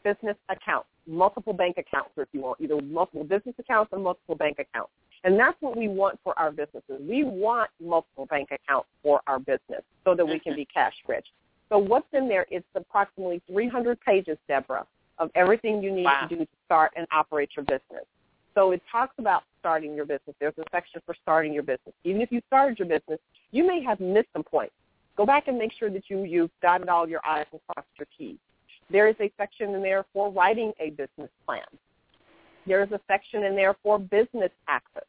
business 0.04 0.36
accounts, 0.50 0.88
multiple 1.06 1.52
bank 1.52 1.76
accounts, 1.78 2.10
if 2.16 2.28
you 2.32 2.42
want, 2.42 2.60
either 2.60 2.80
multiple 2.82 3.24
business 3.24 3.54
accounts 3.58 3.92
or 3.92 3.98
multiple 3.98 4.34
bank 4.34 4.58
accounts. 4.58 4.90
And 5.24 5.40
that's 5.40 5.56
what 5.60 5.76
we 5.76 5.88
want 5.88 6.20
for 6.22 6.38
our 6.38 6.50
businesses. 6.50 7.00
We 7.00 7.24
want 7.24 7.70
multiple 7.82 8.26
bank 8.26 8.50
accounts 8.52 8.88
for 9.02 9.22
our 9.26 9.38
business 9.38 9.82
so 10.04 10.14
that 10.14 10.26
we 10.26 10.38
can 10.38 10.54
be 10.54 10.66
cash 10.66 10.92
rich. 11.08 11.26
So 11.68 11.78
what's 11.78 12.06
in 12.12 12.28
there 12.28 12.46
is 12.50 12.62
approximately 12.74 13.42
300 13.48 14.00
pages, 14.00 14.38
Deborah, 14.48 14.86
of 15.18 15.30
everything 15.34 15.82
you 15.82 15.92
need 15.92 16.04
Wow. 16.04 16.26
to 16.28 16.36
do 16.36 16.44
to 16.44 16.50
start 16.66 16.92
and 16.96 17.06
operate 17.10 17.50
your 17.56 17.64
business. 17.64 18.04
So 18.54 18.70
it 18.70 18.82
talks 18.90 19.14
about 19.18 19.42
starting 19.58 19.94
your 19.94 20.04
business. 20.04 20.36
There's 20.38 20.56
a 20.58 20.64
section 20.70 21.00
for 21.04 21.14
starting 21.22 21.52
your 21.52 21.62
business. 21.62 21.94
Even 22.04 22.20
if 22.20 22.30
you 22.30 22.40
started 22.46 22.78
your 22.78 22.88
business, 22.88 23.18
you 23.50 23.66
may 23.66 23.82
have 23.82 23.98
missed 23.98 24.28
some 24.32 24.44
points. 24.44 24.74
Go 25.16 25.26
back 25.26 25.48
and 25.48 25.58
make 25.58 25.72
sure 25.72 25.90
that 25.90 26.04
you, 26.08 26.24
you've 26.24 26.50
dotted 26.60 26.88
all 26.88 27.08
your 27.08 27.20
I's 27.24 27.46
and 27.52 27.60
crossed 27.68 27.88
your 27.98 28.06
T's. 28.16 28.38
There 28.90 29.08
is 29.08 29.16
a 29.20 29.30
section 29.36 29.74
in 29.74 29.82
there 29.82 30.04
for 30.12 30.30
writing 30.30 30.72
a 30.78 30.90
business 30.90 31.30
plan. 31.46 31.62
There 32.66 32.82
is 32.82 32.90
a 32.92 33.00
section 33.06 33.44
in 33.44 33.56
there 33.56 33.74
for 33.82 33.98
business 33.98 34.50
access. 34.68 35.04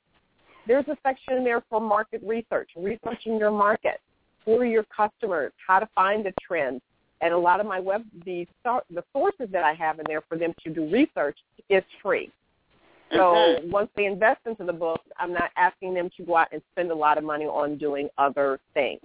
There's 0.68 0.88
a 0.88 0.98
section 1.04 1.36
in 1.38 1.44
there 1.44 1.64
for 1.70 1.80
market 1.80 2.22
research, 2.24 2.70
researching 2.76 3.38
your 3.38 3.52
market, 3.52 4.00
are 4.48 4.66
your 4.66 4.86
customers, 4.96 5.52
how 5.66 5.80
to 5.80 5.88
find 5.96 6.26
the 6.26 6.34
trends. 6.46 6.82
And 7.22 7.34
a 7.34 7.38
lot 7.38 7.60
of 7.60 7.66
my 7.66 7.80
web, 7.80 8.04
the, 8.26 8.48
the 8.64 9.04
sources 9.14 9.48
that 9.52 9.64
I 9.64 9.74
have 9.74 10.00
in 10.00 10.06
there 10.08 10.22
for 10.28 10.38
them 10.38 10.54
to 10.64 10.74
do 10.74 10.90
research 10.90 11.38
is 11.70 11.84
free. 12.02 12.32
So 13.12 13.18
Mhm. 13.18 13.70
once 13.70 13.90
they 13.96 14.06
invest 14.06 14.42
into 14.46 14.64
the 14.64 14.74
book, 14.74 15.02
I'm 15.18 15.32
not 15.32 15.52
asking 15.56 15.94
them 15.94 16.10
to 16.18 16.24
go 16.24 16.38
out 16.38 16.50
and 16.52 16.62
spend 16.72 16.92
a 16.92 16.96
lot 16.96 17.18
of 17.18 17.24
money 17.24 17.46
on 17.46 17.78
doing 17.78 18.10
other 18.18 18.60
things. 18.74 19.02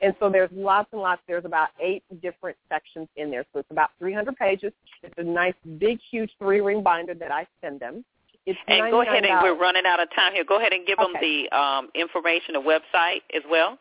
And 0.00 0.14
so 0.20 0.30
there's 0.30 0.50
lots 0.52 0.92
and 0.92 1.00
lots. 1.00 1.20
There's 1.26 1.44
about 1.44 1.70
eight 1.80 2.04
different 2.22 2.56
sections 2.68 3.08
in 3.16 3.30
there. 3.30 3.44
So 3.52 3.58
it's 3.58 3.70
about 3.70 3.90
300 3.98 4.36
pages. 4.36 4.72
It's 5.02 5.14
a 5.18 5.24
nice, 5.24 5.54
big, 5.78 5.98
huge 6.10 6.30
three-ring 6.38 6.82
binder 6.82 7.14
that 7.14 7.32
I 7.32 7.46
send 7.60 7.80
them. 7.80 8.04
It's 8.46 8.58
And 8.68 8.90
go 8.90 9.02
ahead 9.02 9.24
and 9.24 9.42
we're 9.42 9.58
running 9.58 9.84
out 9.86 10.00
of 10.00 10.08
time 10.14 10.32
here. 10.32 10.44
Go 10.44 10.58
ahead 10.58 10.72
and 10.72 10.86
give 10.86 10.98
them 10.98 11.12
the 11.20 11.50
um, 11.50 11.90
information, 11.94 12.54
the 12.54 12.60
website 12.60 13.22
as 13.34 13.42
well. 13.50 13.78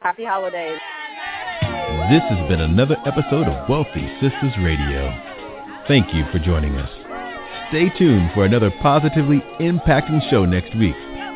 Happy 0.00 0.24
holidays. 0.24 0.78
This 2.10 2.22
has 2.30 2.48
been 2.48 2.60
another 2.60 2.96
episode 3.04 3.46
of 3.46 3.68
Wealthy 3.68 4.08
Sistas 4.20 4.56
Radio. 4.64 5.12
Thank 5.86 6.14
you 6.14 6.24
for 6.32 6.38
joining 6.38 6.74
us. 6.76 6.90
Stay 7.68 7.90
tuned 7.98 8.30
for 8.32 8.44
another 8.44 8.70
positively 8.80 9.42
impacting 9.60 10.20
show 10.30 10.44
next 10.44 10.74
week. 10.78 10.94